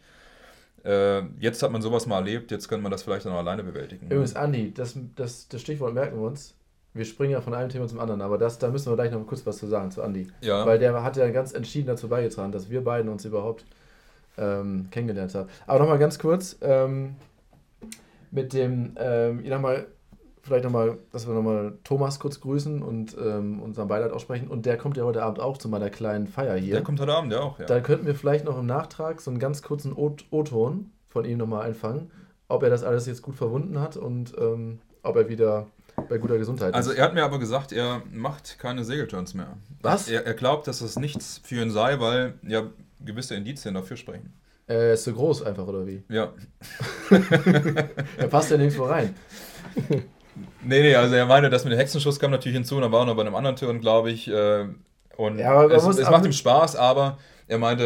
Äh, 0.85 1.23
jetzt 1.39 1.63
hat 1.63 1.71
man 1.71 1.81
sowas 1.81 2.07
mal 2.07 2.19
erlebt, 2.19 2.51
jetzt 2.51 2.69
könnte 2.69 2.83
man 2.83 2.91
das 2.91 3.05
vielleicht 3.05 3.25
dann 3.25 3.33
auch 3.33 3.39
alleine 3.39 3.63
bewältigen. 3.63 4.07
Übrigens, 4.07 4.35
Andi, 4.35 4.75
das, 4.75 4.99
das, 5.15 5.49
das 5.49 5.61
Stichwort 5.61 5.95
merken 5.95 6.19
wir 6.19 6.27
uns. 6.27 6.55
Wir 6.95 7.05
springen 7.05 7.33
ja 7.33 7.41
von 7.41 7.55
einem 7.55 7.69
Thema 7.69 7.89
zum 7.89 7.99
anderen, 7.99 8.23
aber 8.23 8.39
das, 8.39 8.59
da 8.59 8.69
müssen 8.69 8.91
wir 8.91 8.95
gleich 8.95 9.11
noch 9.11 9.27
kurz 9.27 9.45
was 9.45 9.59
zu 9.59 9.67
sagen 9.67 9.91
zu 9.91 10.03
Andi. 10.03 10.29
Ja. 10.41 10.65
Weil 10.65 10.79
der 10.79 11.03
hat 11.03 11.17
ja 11.17 11.29
ganz 11.31 11.53
entschieden 11.53 11.89
dazu 11.89 12.09
beigetragen, 12.09 12.53
dass 12.53 12.71
wir 12.71 12.85
beiden 12.85 13.11
uns 13.11 13.25
überhaupt 13.25 13.65
ähm, 14.39 14.87
kennengelernt 14.91 15.35
haben. 15.35 15.49
Aber 15.67 15.81
nochmal 15.81 15.99
ganz 15.99 16.19
kurz 16.19 16.57
ähm, 16.63 17.17
mit 18.31 18.53
dem, 18.53 18.93
ähm, 18.97 19.41
ich 19.43 19.51
nochmal 19.51 19.87
vielleicht 20.45 20.65
nochmal, 20.65 20.99
dass 21.11 21.27
wir 21.27 21.35
nochmal 21.35 21.79
Thomas 21.85 22.21
kurz 22.21 22.41
grüßen 22.41 22.83
und 22.83 23.17
ähm, 23.19 23.61
unseren 23.61 23.89
Beileid 23.89 24.13
aussprechen. 24.13 24.49
Und 24.49 24.67
der 24.67 24.77
kommt 24.77 24.97
ja 24.97 25.05
heute 25.05 25.23
Abend 25.23 25.41
auch 25.41 25.59
zu 25.59 25.69
meiner 25.69 25.91
kleinen 25.91 26.27
Feier 26.27 26.57
hier. 26.57 26.75
Der 26.75 26.83
kommt 26.83 27.01
heute 27.01 27.15
Abend 27.15 27.33
ja 27.33 27.41
auch, 27.41 27.59
ja. 27.59 27.67
Da 27.67 27.81
könnten 27.81 28.07
wir 28.07 28.15
vielleicht 28.15 28.45
noch 28.45 28.59
im 28.59 28.67
Nachtrag 28.67 29.21
so 29.21 29.31
einen 29.31 29.41
ganz 29.41 29.63
kurzen 29.63 29.93
O-Ton 29.95 30.91
von 31.09 31.25
ihm 31.25 31.39
nochmal 31.39 31.67
einfangen, 31.67 32.11
ob 32.49 32.63
er 32.63 32.71
das 32.71 32.85
alles 32.85 33.07
jetzt 33.07 33.23
gut 33.23 33.35
verwunden 33.37 33.81
hat 33.81 33.97
und 33.97 34.33
ähm, 34.39 34.81
ob 35.03 35.17
er 35.17 35.29
wieder 35.29 35.67
bei 36.09 36.19
guter 36.19 36.39
Gesundheit 36.39 36.75
Also 36.75 36.91
ist. 36.91 36.99
er 36.99 37.05
hat 37.05 37.15
mir 37.15 37.25
aber 37.25 37.39
gesagt, 37.39 37.73
er 37.73 38.03
macht 38.13 38.59
keine 38.59 38.85
Segelturns 38.85 39.35
mehr. 39.35 39.57
Was? 39.83 40.09
Er, 40.09 40.27
er 40.27 40.35
glaubt, 40.35 40.67
dass 40.67 40.81
das 40.81 40.97
nichts 40.99 41.41
für 41.45 41.63
ihn 41.63 41.71
sei, 41.71 42.01
weil 42.01 42.35
ja 42.43 42.65
gewisse 43.05 43.35
Indizien 43.35 43.75
dafür 43.75 43.97
sprechen. 43.97 44.33
Er 44.67 44.95
ist 44.95 45.05
so 45.05 45.13
groß 45.13 45.43
einfach, 45.43 45.67
oder 45.67 45.87
wie? 45.87 46.03
Ja. 46.09 46.33
Er 48.17 48.29
passt 48.29 48.51
ja 48.51 48.57
nirgendwo 48.57 48.85
rein. 48.85 49.15
Nee, 50.67 50.83
nee, 50.83 50.95
also 50.97 51.15
er 51.15 51.27
meinte, 51.27 51.49
das 51.49 51.63
mit 51.63 51.73
dem 51.75 51.79
Hexenschuss 51.79 52.19
kam 52.19 52.33
natürlich 52.33 52.57
hinzu, 52.57 52.75
und 52.77 52.83
dann 52.83 52.91
war 52.91 53.03
er 53.03 53.07
noch 53.07 53.15
bei 53.15 53.21
einem 53.23 53.37
anderen 53.37 53.55
Turn, 53.55 53.81
glaube 53.81 54.11
ich. 54.11 54.27
Äh, 54.27 54.67
und 55.17 55.39
Ja, 55.39 55.65
es, 55.67 55.85
es 55.87 56.11
macht 56.11 56.25
ihm 56.25 56.33
Spaß, 56.33 56.75
aber 56.75 57.19
er 57.47 57.59
meinte, 57.59 57.85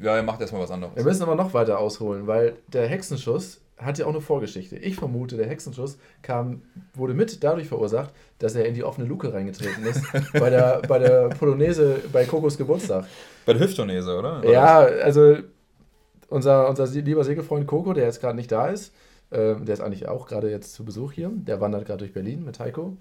äh, 0.00 0.04
ja, 0.04 0.16
er 0.16 0.22
macht 0.22 0.42
erstmal 0.42 0.60
was 0.62 0.70
anderes. 0.70 0.94
Wir 0.94 1.04
müssen 1.04 1.22
aber 1.22 1.36
noch 1.36 1.54
weiter 1.54 1.78
ausholen, 1.78 2.26
weil 2.26 2.56
der 2.66 2.86
Hexenschuss 2.86 3.62
hat 3.80 3.98
ja 3.98 4.06
auch 4.06 4.10
eine 4.10 4.20
Vorgeschichte. 4.20 4.76
Ich 4.76 4.96
vermute, 4.96 5.36
der 5.36 5.46
Hexenschuss 5.46 5.98
kam, 6.22 6.62
wurde 6.94 7.14
mit 7.14 7.42
dadurch 7.42 7.68
verursacht, 7.68 8.12
dass 8.38 8.54
er 8.54 8.66
in 8.66 8.74
die 8.74 8.84
offene 8.84 9.06
Luke 9.06 9.32
reingetreten 9.32 9.84
ist. 9.84 10.02
bei, 10.32 10.50
der, 10.50 10.82
bei 10.86 10.98
der 10.98 11.28
Polonaise 11.28 12.00
bei 12.12 12.24
Kokos 12.24 12.58
Geburtstag. 12.58 13.06
Bei 13.46 13.52
der 13.52 13.62
Hüftornese, 13.62 14.16
oder? 14.16 14.40
Oder 14.40 14.52
Ja, 14.52 14.78
also 14.78 15.36
unser, 16.28 16.68
unser 16.68 16.86
lieber 16.86 17.24
Segelfreund 17.24 17.66
Coco, 17.66 17.92
der 17.92 18.04
jetzt 18.04 18.20
gerade 18.20 18.36
nicht 18.36 18.52
da 18.52 18.68
ist, 18.68 18.92
ähm, 19.32 19.64
der 19.64 19.74
ist 19.74 19.80
eigentlich 19.80 20.08
auch 20.08 20.26
gerade 20.26 20.50
jetzt 20.50 20.74
zu 20.74 20.84
Besuch 20.84 21.12
hier, 21.12 21.30
der 21.32 21.60
wandert 21.60 21.86
gerade 21.86 21.98
durch 21.98 22.12
Berlin 22.12 22.44
mit 22.44 22.58
Heiko, 22.60 22.96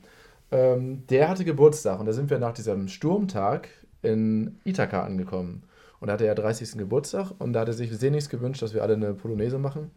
ähm, 0.51 1.03
der 1.09 1.29
hatte 1.29 1.45
Geburtstag 1.45 2.00
und 2.00 2.05
da 2.05 2.13
sind 2.13 2.29
wir 2.29 2.39
nach 2.39 2.53
diesem 2.53 2.88
Sturmtag 2.88 3.69
in 4.01 4.59
Ithaka 4.65 5.03
angekommen. 5.03 5.63
Und 6.00 6.07
da 6.07 6.13
hatte 6.13 6.25
er 6.25 6.36
30. 6.36 6.77
Geburtstag 6.77 7.31
und 7.39 7.53
da 7.53 7.62
hatte 7.62 7.74
sich 7.74 7.91
sehnlichst 7.91 8.29
gewünscht, 8.29 8.62
dass 8.62 8.74
wir 8.74 8.83
alle 8.83 8.93
eine 8.93 9.13
Polonaise 9.13 9.57
machen. 9.57 9.91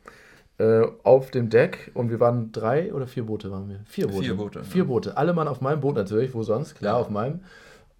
Äh, 0.62 0.86
auf 1.02 1.32
dem 1.32 1.48
Deck 1.50 1.90
und 1.94 2.08
wir 2.08 2.20
waren 2.20 2.52
drei 2.52 2.92
oder 2.94 3.08
vier 3.08 3.26
Boote 3.26 3.50
waren 3.50 3.68
wir? 3.68 3.80
Vier 3.86 4.06
Boote. 4.06 4.22
Vier 4.22 4.34
Boote, 4.36 4.64
Vier 4.64 4.82
ja. 4.82 4.86
Boote. 4.86 5.16
Alle 5.16 5.32
Mann 5.32 5.48
auf 5.48 5.60
meinem 5.60 5.80
Boot 5.80 5.96
natürlich, 5.96 6.34
wo 6.34 6.44
sonst? 6.44 6.76
Klar, 6.76 6.94
Ja. 6.94 7.00
auf 7.00 7.10
meinem. 7.10 7.40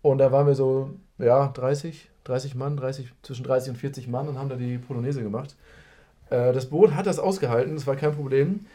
Und 0.00 0.18
da 0.18 0.30
waren 0.30 0.46
wir 0.46 0.54
so, 0.54 0.90
ja, 1.18 1.48
30, 1.48 2.08
30 2.22 2.54
Mann, 2.54 2.76
30, 2.76 3.12
zwischen 3.22 3.42
30 3.42 3.70
und 3.70 3.76
40 3.78 4.06
Mann 4.06 4.28
und 4.28 4.38
haben 4.38 4.48
da 4.48 4.54
die 4.54 4.78
Polonaise 4.78 5.22
gemacht. 5.24 5.56
Äh, 6.30 6.52
das 6.52 6.66
Boot 6.66 6.94
hat 6.94 7.06
das 7.06 7.18
ausgehalten, 7.18 7.74
das 7.74 7.88
war 7.88 7.96
kein 7.96 8.14
Problem. 8.14 8.66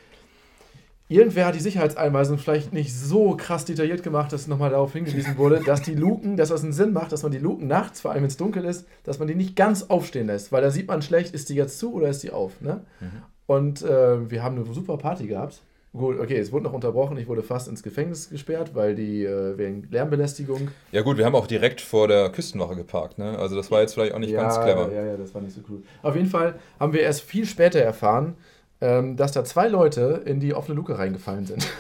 Irgendwer 1.08 1.46
hat 1.46 1.56
die 1.56 1.62
Sicherheitseinweisung 1.62 2.40
vielleicht 2.40 2.74
nicht 2.74 2.94
so 2.94 3.38
krass 3.38 3.64
detailliert 3.64 4.04
gemacht, 4.04 4.34
dass 4.34 4.48
nochmal 4.48 4.72
darauf 4.72 4.92
hingewiesen 4.92 5.38
wurde, 5.38 5.62
dass 5.66 5.82
die 5.82 5.96
Luken, 5.96 6.36
dass 6.36 6.50
das 6.50 6.62
einen 6.62 6.74
Sinn 6.74 6.92
macht, 6.92 7.14
dass 7.14 7.24
man 7.24 7.32
die 7.32 7.38
Luken 7.38 7.68
nachts, 7.68 8.02
vor 8.02 8.12
allem 8.12 8.24
wenn 8.24 8.28
es 8.28 8.36
dunkel 8.36 8.66
ist, 8.66 8.86
dass 9.06 9.18
man 9.18 9.30
die 9.30 9.36
nicht 9.36 9.56
ganz 9.56 9.84
aufstehen 9.84 10.28
lässt, 10.28 10.52
weil 10.52 10.62
da 10.62 10.72
sieht 10.72 10.90
man 10.90 11.02
schlecht, 11.02 11.34
ist 11.34 11.48
die 11.48 11.56
jetzt 11.56 11.80
zu 11.80 11.94
oder 11.94 12.10
ist 12.10 12.24
die 12.24 12.32
auf. 12.32 12.60
Ne? 12.60 12.82
Mhm. 13.00 13.22
Und 13.48 13.82
äh, 13.82 14.30
wir 14.30 14.44
haben 14.44 14.58
eine 14.58 14.74
super 14.74 14.98
Party 14.98 15.26
gehabt. 15.26 15.64
Gut, 15.94 16.20
okay, 16.20 16.38
es 16.38 16.52
wurde 16.52 16.66
noch 16.66 16.74
unterbrochen, 16.74 17.18
ich 17.18 17.28
wurde 17.28 17.42
fast 17.42 17.68
ins 17.68 17.82
Gefängnis 17.82 18.30
gesperrt, 18.30 18.76
weil 18.76 18.94
die 18.94 19.24
äh, 19.24 19.58
wegen 19.58 19.88
Lärmbelästigung. 19.90 20.68
Ja 20.92 21.02
gut, 21.02 21.18
wir 21.18 21.26
haben 21.26 21.34
auch 21.34 21.48
direkt 21.48 21.82
vor 21.82 22.08
der 22.08 22.30
Küstenwache 22.30 22.76
geparkt, 22.76 23.18
ne? 23.18 23.40
Also 23.40 23.56
das 23.56 23.72
war 23.72 23.82
jetzt 23.82 23.94
vielleicht 23.94 24.14
auch 24.14 24.20
nicht 24.20 24.30
ja, 24.30 24.42
ganz 24.42 24.60
clever. 24.60 24.92
Ja, 24.94 25.04
ja, 25.04 25.18
das 25.18 25.34
war 25.34 25.42
nicht 25.42 25.56
so 25.56 25.62
cool. 25.70 25.82
Auf 26.04 26.16
jeden 26.16 26.28
Fall 26.28 26.60
haben 26.80 26.94
wir 26.94 27.02
erst 27.02 27.22
viel 27.22 27.46
später 27.46 27.80
erfahren, 27.80 28.36
ähm, 28.80 29.18
dass 29.18 29.32
da 29.32 29.44
zwei 29.44 29.68
Leute 29.68 30.22
in 30.26 30.40
die 30.40 30.54
offene 30.54 30.76
Luke 30.76 30.98
reingefallen 30.98 31.46
sind. 31.46 31.68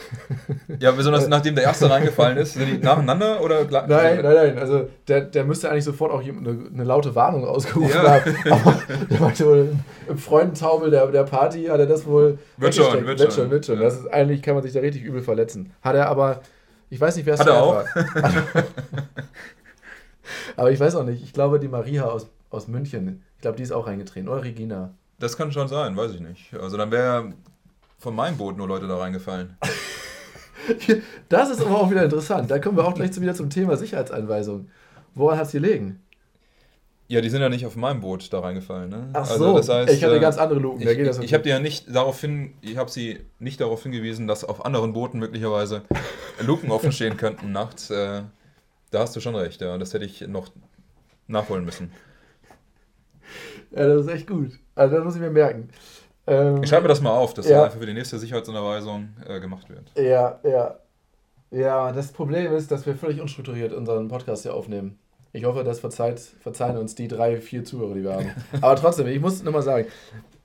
Ja, 0.80 0.92
besonders 0.92 1.28
nachdem 1.28 1.56
der 1.56 1.64
erste 1.64 1.90
reingefallen 1.90 2.38
ist, 2.38 2.54
sind 2.54 2.68
die 2.68 2.78
nacheinander 2.78 3.42
oder 3.42 3.66
gleich? 3.66 3.88
Nein, 3.88 4.20
nein, 4.22 4.36
nein. 4.36 4.58
Also 4.60 4.88
der, 5.08 5.22
der 5.22 5.44
müsste 5.44 5.72
eigentlich 5.72 5.86
sofort 5.86 6.12
auch 6.12 6.22
eine, 6.22 6.68
eine 6.72 6.84
laute 6.84 7.16
Warnung 7.16 7.46
ausgerufen 7.46 7.96
Ja. 8.04 8.22
haben. 8.22 8.36
Aber 8.52 8.76
der 9.10 9.20
meinte 9.20 9.46
wohl, 9.46 9.76
im 10.08 10.18
Freundentaumel 10.18 10.92
der, 10.92 11.08
der 11.08 11.24
Party 11.24 11.66
hat 11.66 11.80
er 11.80 11.88
das 11.88 12.06
wohl. 12.06 12.38
Wird 12.58 12.76
schon, 12.76 12.94
wird 13.06 13.20
wird 13.20 13.34
schon. 13.34 13.44
schon. 13.44 13.50
Wird 13.52 13.66
schon. 13.66 13.76
Ja. 13.78 13.82
Das 13.86 13.96
ist, 13.96 14.08
eigentlich 14.08 14.42
kann 14.44 14.54
man 14.54 14.62
sich 14.64 14.74
da 14.74 14.82
richtig 14.82 15.04
übel 15.04 15.22
verletzen. 15.22 15.72
Hat 15.82 15.96
er 15.96 16.10
aber, 16.10 16.42
ich 16.92 17.02
weiß 17.02 17.16
nicht, 17.16 17.26
wer 17.26 17.34
es 17.36 17.40
Hat 17.40 17.48
er 17.48 17.54
zuerst 17.60 17.88
auch? 17.96 18.24
war. 18.24 18.64
aber 20.58 20.72
ich 20.72 20.80
weiß 20.80 20.96
auch 20.96 21.04
nicht. 21.04 21.24
Ich 21.24 21.34
glaube, 21.34 21.60
die 21.60 21.68
Maria 21.68 22.06
aus, 22.06 22.28
aus 22.50 22.68
München, 22.68 23.24
ich 23.36 23.42
glaube, 23.42 23.58
die 23.58 23.64
ist 23.64 23.72
auch 23.72 23.88
reingetreten. 23.88 24.30
Oder 24.30 24.44
Regina. 24.44 24.94
Das 25.20 25.36
kann 25.38 25.52
schon 25.52 25.68
sein, 25.68 25.96
weiß 25.98 26.14
ich 26.14 26.20
nicht. 26.20 26.54
Also 26.54 26.78
dann 26.78 26.92
wäre 26.92 27.34
von 28.00 28.16
meinem 28.16 28.38
Boot 28.38 28.58
nur 28.58 28.68
Leute 28.68 28.88
da 28.88 28.98
reingefallen. 28.98 29.58
Das 31.30 31.50
ist 31.50 31.62
aber 31.62 31.80
auch 31.80 31.90
wieder 31.90 32.04
interessant. 32.04 32.52
Da 32.52 32.60
kommen 32.60 32.76
wir 32.78 32.86
auch 32.86 32.94
gleich 32.94 33.12
zu- 33.14 33.22
wieder 33.22 33.34
zum 33.34 33.50
Thema 33.50 33.78
Sicherheitseinweisung. 33.78 34.68
Woran 35.16 35.38
hat 35.38 35.46
es 35.46 35.52
gelegen? 35.54 36.02
Ja, 37.08 37.22
die 37.22 37.30
sind 37.30 37.42
ja 37.42 37.48
nicht 37.48 37.66
auf 37.66 37.78
meinem 37.78 38.02
Boot 38.02 38.34
da 38.34 38.42
reingefallen, 38.42 38.90
ne? 38.90 39.08
Ach 39.14 39.30
Also 39.30 39.52
so, 39.52 39.56
das 39.58 39.70
heißt, 39.70 39.94
ich 39.94 40.04
hatte 40.04 40.18
äh, 40.18 40.20
ganz 40.20 40.38
andere 40.38 40.60
Luken. 40.60 40.84
Das 40.84 41.20
Ich, 41.20 41.24
ich 41.26 41.34
habe 41.34 41.44
dir 41.44 41.52
ja 41.52 41.60
nicht 41.60 41.86
darauf 41.96 42.20
hin, 42.20 42.54
ich 42.62 42.76
habe 42.76 42.92
sie 42.92 43.20
nicht 43.40 43.62
darauf 43.62 43.82
hingewiesen, 43.84 44.28
dass 44.28 44.44
auf 44.44 44.66
anderen 44.66 44.92
Booten 44.92 45.20
möglicherweise 45.20 45.84
Luken 46.42 46.70
offen 46.70 46.92
stehen 46.92 47.16
könnten 47.16 47.54
nachts. 47.54 47.90
Äh, 47.90 48.24
da 48.92 49.00
hast 49.00 49.16
du 49.16 49.22
schon 49.22 49.36
recht, 49.36 49.62
ja. 49.62 49.78
Das 49.78 49.94
hätte 49.94 50.04
ich 50.04 50.28
noch 50.28 50.50
nachholen 51.28 51.64
müssen. 51.64 51.92
Ja, 53.72 53.88
das 53.88 54.06
ist 54.06 54.12
echt 54.12 54.28
gut. 54.28 54.52
Also 54.76 54.96
das 54.96 55.04
muss 55.06 55.16
ich 55.16 55.22
mir 55.22 55.30
merken. 55.30 55.70
Ähm, 56.26 56.62
Ich 56.64 56.70
schreibe 56.70 56.84
mir 56.84 56.88
das 56.90 57.02
mal 57.02 57.12
auf, 57.12 57.34
dass 57.34 57.48
Ja. 57.48 57.58
das 57.58 57.66
einfach 57.68 57.80
für 57.80 57.86
die 57.86 57.94
nächste 57.94 58.18
Sicherheitsunterweisung 58.20 59.10
äh, 59.28 59.40
gemacht 59.40 59.70
wird. 59.70 59.92
Ja, 59.98 60.40
ja. 60.44 60.76
Ja, 61.52 61.92
das 61.94 62.12
Problem 62.12 62.54
ist, 62.54 62.72
dass 62.72 62.86
wir 62.86 62.96
völlig 62.96 63.22
unstrukturiert 63.22 63.72
unseren 63.74 64.08
Podcast 64.10 64.44
hier 64.44 64.54
aufnehmen. 64.54 65.00
Ich 65.32 65.46
hoffe, 65.46 65.64
das 65.64 65.80
verzeiht, 65.80 66.20
verzeihen 66.20 66.78
uns 66.78 66.96
die 66.96 67.08
drei, 67.08 67.38
vier 67.40 67.64
Zuhörer, 67.64 67.94
die 67.94 68.04
wir 68.04 68.14
haben. 68.14 68.32
Aber 68.62 68.76
trotzdem, 68.76 69.08
ich 69.08 69.20
muss 69.22 69.44
nochmal 69.44 69.62
sagen, 69.62 69.88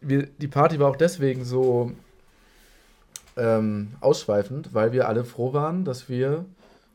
wir, 0.00 0.26
die 0.26 0.48
Party 0.48 0.78
war 0.78 0.90
auch 0.90 0.96
deswegen 0.96 1.44
so 1.44 1.92
ähm, 3.36 3.92
ausschweifend, 4.00 4.74
weil 4.74 4.92
wir 4.92 5.08
alle 5.08 5.24
froh 5.24 5.52
waren, 5.52 5.84
dass 5.84 6.08
wir 6.08 6.44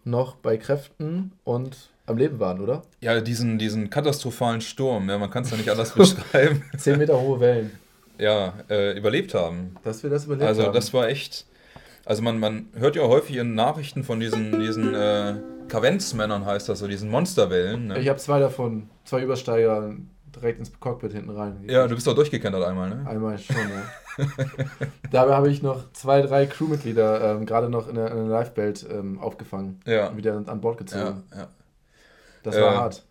noch 0.04 0.36
bei 0.36 0.58
Kräften 0.58 1.32
und 1.44 1.90
am 2.08 2.18
Leben 2.18 2.40
waren, 2.40 2.60
oder? 2.62 2.82
Ja, 3.02 3.22
diesen, 3.22 3.60
diesen 3.60 3.90
katastrophalen 3.92 4.62
Sturm, 4.62 5.10
ja, 5.10 5.18
man 5.18 5.30
kann 5.30 5.44
es 5.44 5.52
ja 5.52 5.58
nicht 5.58 5.70
anders 5.70 5.92
beschreiben, 5.96 6.64
Zehn 6.78 6.98
Meter 6.98 7.20
hohe 7.22 7.40
Wellen, 7.40 7.72
ja, 8.18 8.54
äh, 8.70 8.98
überlebt 8.98 9.34
haben. 9.36 9.76
dass 9.84 10.02
wir 10.04 10.10
das 10.10 10.26
überlebt 10.26 10.48
Also 10.48 10.64
haben. 10.64 10.74
das 10.74 10.94
war 10.94 11.08
echt. 11.08 11.46
Also 12.06 12.22
man, 12.24 12.40
man 12.40 12.68
hört 12.76 12.96
ja 12.96 13.04
häufig 13.04 13.36
in 13.36 13.54
Nachrichten 13.54 14.04
von 14.06 14.20
diesen, 14.22 14.60
diesen 14.62 14.94
äh, 14.96 15.36
Kavenzmännern 15.68 16.46
heißt 16.46 16.70
das 16.70 16.80
so, 16.80 16.88
diesen 16.88 17.10
Monsterwellen. 17.12 17.88
Ne? 17.88 18.00
Ich 18.00 18.08
habe 18.08 18.18
zwei 18.18 18.40
davon, 18.40 18.90
zwei 19.04 19.22
Übersteiger 19.22 19.94
direkt 20.34 20.60
ins 20.60 20.72
Cockpit 20.80 21.12
hinten 21.12 21.32
rein. 21.32 21.58
Ja, 21.68 21.86
du 21.86 21.96
bist 21.96 22.08
doch 22.08 22.16
durchgekentert 22.16 22.64
einmal, 22.64 22.90
ne? 22.90 23.06
Einmal 23.08 23.38
schon, 23.38 23.56
ja. 23.58 24.26
Dabei 25.12 25.34
habe 25.34 25.50
ich 25.50 25.62
noch 25.62 25.92
zwei, 25.94 26.22
drei 26.22 26.46
Crewmitglieder 26.46 27.36
ähm, 27.36 27.46
gerade 27.46 27.70
noch 27.70 27.88
in 27.88 27.96
der, 27.96 28.10
in 28.12 28.18
der 28.18 28.26
Lifebelt 28.40 28.86
ähm, 28.90 29.20
aufgefangen 29.20 29.80
Ja. 29.86 30.08
und 30.08 30.18
wieder 30.18 30.42
an 30.46 30.62
Bord 30.62 30.78
gezogen. 30.78 31.24
Ja, 31.32 31.38
ja. 31.40 31.48
Das 32.44 32.56
war 32.56 32.74
Äh, 32.74 32.78
hart. 32.78 33.06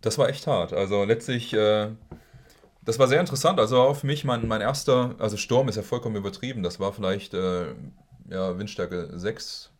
Das 0.00 0.18
war 0.18 0.28
echt 0.28 0.46
hart. 0.46 0.72
Also 0.72 1.04
letztlich, 1.04 1.52
äh, 1.52 1.88
das 2.84 2.98
war 2.98 3.08
sehr 3.08 3.20
interessant. 3.20 3.58
Also 3.58 3.80
auch 3.80 3.96
für 3.96 4.06
mich 4.06 4.24
mein, 4.24 4.46
mein 4.46 4.60
erster, 4.60 5.14
also 5.18 5.36
Sturm 5.36 5.68
ist 5.68 5.76
ja 5.76 5.82
vollkommen 5.82 6.16
übertrieben. 6.16 6.62
Das 6.62 6.78
war 6.78 6.92
vielleicht 6.92 7.34
äh, 7.34 7.66
ja, 8.28 8.56
Windstärke 8.58 9.10
6, 9.18 9.70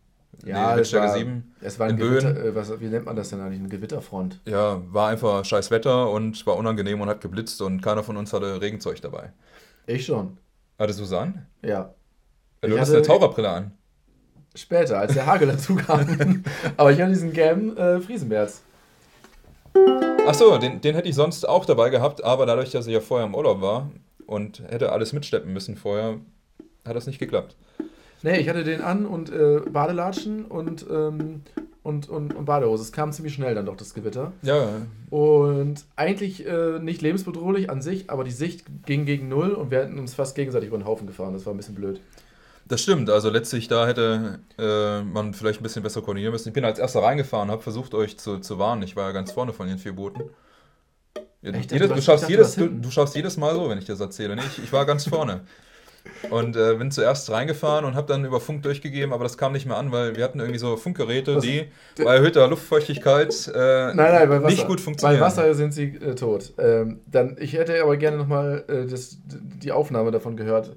Ja, 0.45 0.67
nee, 0.67 0.71
es 0.71 0.77
Windstärke 0.77 1.07
war- 1.07 1.17
7. 1.17 1.55
Es 1.61 1.79
war 1.79 1.87
ein 1.87 1.91
in 1.91 1.97
Gewitter, 1.97 2.33
Böen. 2.33 2.45
äh, 2.47 2.55
was, 2.55 2.79
wie 2.79 2.87
nennt 2.87 3.05
man 3.05 3.15
das 3.15 3.29
denn 3.29 3.39
eigentlich? 3.41 3.59
Eine 3.59 3.69
Gewitterfront. 3.69 4.41
Ja, 4.45 4.81
war 4.93 5.09
einfach 5.09 5.45
scheiß 5.45 5.71
Wetter 5.71 6.09
und 6.11 6.45
war 6.45 6.57
unangenehm 6.57 6.99
und 7.01 7.07
hat 7.09 7.21
geblitzt 7.21 7.61
und 7.61 7.81
keiner 7.81 8.03
von 8.03 8.17
uns 8.17 8.33
hatte 8.33 8.59
Regenzeug 8.61 9.01
dabei. 9.01 9.31
Ich 9.85 10.05
schon. 10.05 10.37
Hattest 10.77 10.99
du 10.99 11.03
es 11.05 11.13
an? 11.13 11.45
Ja. 11.63 11.93
Du 12.61 12.67
Ich 12.69 12.73
hast 12.79 12.89
hatte- 12.89 12.97
eine 12.97 13.07
Taucherbrille 13.07 13.49
an. 13.49 13.71
Später, 14.55 14.99
als 14.99 15.13
der 15.13 15.25
Hagel 15.25 15.47
dazu 15.51 15.75
kam. 15.75 16.43
Aber 16.77 16.91
ich 16.91 16.99
hatte 16.99 17.11
diesen 17.11 17.33
gelben 17.33 17.77
äh, 17.77 17.99
Friesenbärz. 17.99 18.61
Achso, 20.25 20.57
den, 20.57 20.81
den 20.81 20.95
hätte 20.95 21.07
ich 21.07 21.15
sonst 21.15 21.47
auch 21.47 21.65
dabei 21.65 21.89
gehabt, 21.89 22.23
aber 22.23 22.45
dadurch, 22.45 22.71
dass 22.71 22.87
ich 22.87 22.93
ja 22.93 22.99
vorher 22.99 23.25
im 23.25 23.35
Urlaub 23.35 23.61
war 23.61 23.89
und 24.25 24.61
hätte 24.69 24.91
alles 24.91 25.13
mitschleppen 25.13 25.53
müssen 25.53 25.77
vorher, 25.77 26.17
hat 26.85 26.95
das 26.95 27.07
nicht 27.07 27.19
geklappt. 27.19 27.55
Nee, 28.23 28.39
ich 28.39 28.49
hatte 28.49 28.63
den 28.63 28.81
an 28.81 29.05
und 29.05 29.31
äh, 29.31 29.61
Badelatschen 29.71 30.45
und, 30.45 30.85
ähm, 30.89 31.43
und, 31.83 32.09
und, 32.09 32.35
und 32.35 32.45
Badehose. 32.45 32.83
Es 32.83 32.91
kam 32.91 33.11
ziemlich 33.11 33.35
schnell 33.35 33.55
dann 33.55 33.65
doch 33.67 33.77
das 33.77 33.93
Gewitter. 33.93 34.33
Ja, 34.41 34.67
Und 35.11 35.85
eigentlich 35.95 36.45
äh, 36.45 36.79
nicht 36.79 37.01
lebensbedrohlich 37.01 37.69
an 37.69 37.81
sich, 37.81 38.09
aber 38.09 38.23
die 38.23 38.31
Sicht 38.31 38.65
ging 38.85 39.05
gegen 39.05 39.29
Null 39.29 39.51
und 39.51 39.71
wir 39.71 39.79
hätten 39.79 39.99
uns 39.99 40.13
fast 40.15 40.35
gegenseitig 40.35 40.69
über 40.69 40.77
den 40.77 40.85
Haufen 40.85 41.07
gefahren. 41.07 41.33
Das 41.33 41.45
war 41.45 41.53
ein 41.53 41.57
bisschen 41.57 41.75
blöd. 41.75 42.01
Das 42.67 42.81
stimmt. 42.81 43.09
Also 43.09 43.29
letztlich, 43.29 43.67
da 43.67 43.87
hätte 43.87 44.39
äh, 44.57 45.01
man 45.03 45.33
vielleicht 45.33 45.59
ein 45.61 45.63
bisschen 45.63 45.83
besser 45.83 46.01
koordinieren 46.01 46.31
müssen. 46.33 46.49
Ich 46.49 46.53
bin 46.53 46.65
als 46.65 46.79
erster 46.79 47.01
reingefahren, 47.03 47.49
habe 47.51 47.61
versucht, 47.61 47.93
euch 47.93 48.17
zu, 48.17 48.39
zu 48.39 48.59
warnen. 48.59 48.83
Ich 48.83 48.95
war 48.95 49.05
ja 49.07 49.11
ganz 49.11 49.31
vorne 49.31 49.53
von 49.53 49.67
den 49.67 49.77
vier 49.77 49.93
Booten. 49.93 50.29
Echt? 51.41 51.71
jedes, 51.71 51.87
Du 51.89 51.95
du, 51.95 52.01
dachte, 52.01 52.25
jedes, 52.27 52.55
du 52.55 52.67
du, 52.67 52.91
schaust 52.91 53.15
jedes 53.15 53.37
Mal 53.37 53.53
so, 53.55 53.69
wenn 53.69 53.77
ich 53.77 53.85
das 53.85 53.99
erzähle. 53.99 54.35
Nee, 54.35 54.41
ich, 54.57 54.63
ich 54.63 54.73
war 54.73 54.85
ganz 54.85 55.07
vorne. 55.07 55.41
Und 56.29 56.55
äh, 56.55 56.75
bin 56.75 56.89
zuerst 56.91 57.29
reingefahren 57.31 57.85
und 57.85 57.95
habe 57.95 58.07
dann 58.07 58.23
über 58.25 58.39
Funk 58.39 58.63
durchgegeben, 58.63 59.13
aber 59.13 59.23
das 59.25 59.37
kam 59.37 59.51
nicht 59.53 59.65
mehr 59.65 59.77
an, 59.77 59.91
weil 59.91 60.15
wir 60.15 60.23
hatten 60.23 60.39
irgendwie 60.39 60.59
so 60.59 60.77
Funkgeräte, 60.77 61.35
Was- 61.37 61.43
die 61.43 61.67
bei 61.97 62.15
erhöhter 62.15 62.47
Luftfeuchtigkeit 62.47 63.51
äh, 63.53 63.93
Nein, 63.93 63.95
nein, 63.97 64.29
Wasser. 64.29 64.47
nicht 64.47 64.67
gut 64.67 64.81
funktionieren. 64.81 65.19
Bei 65.19 65.25
Wasser 65.25 65.53
sind 65.53 65.73
sie 65.73 65.95
äh, 65.95 66.15
tot. 66.15 66.53
Ähm, 66.59 67.01
dann, 67.07 67.37
ich 67.39 67.53
hätte 67.53 67.81
aber 67.81 67.97
gerne 67.97 68.17
nochmal 68.17 68.63
äh, 68.69 68.85
das- 68.89 69.17
die 69.25 69.71
Aufnahme 69.73 70.11
davon 70.11 70.37
gehört, 70.37 70.75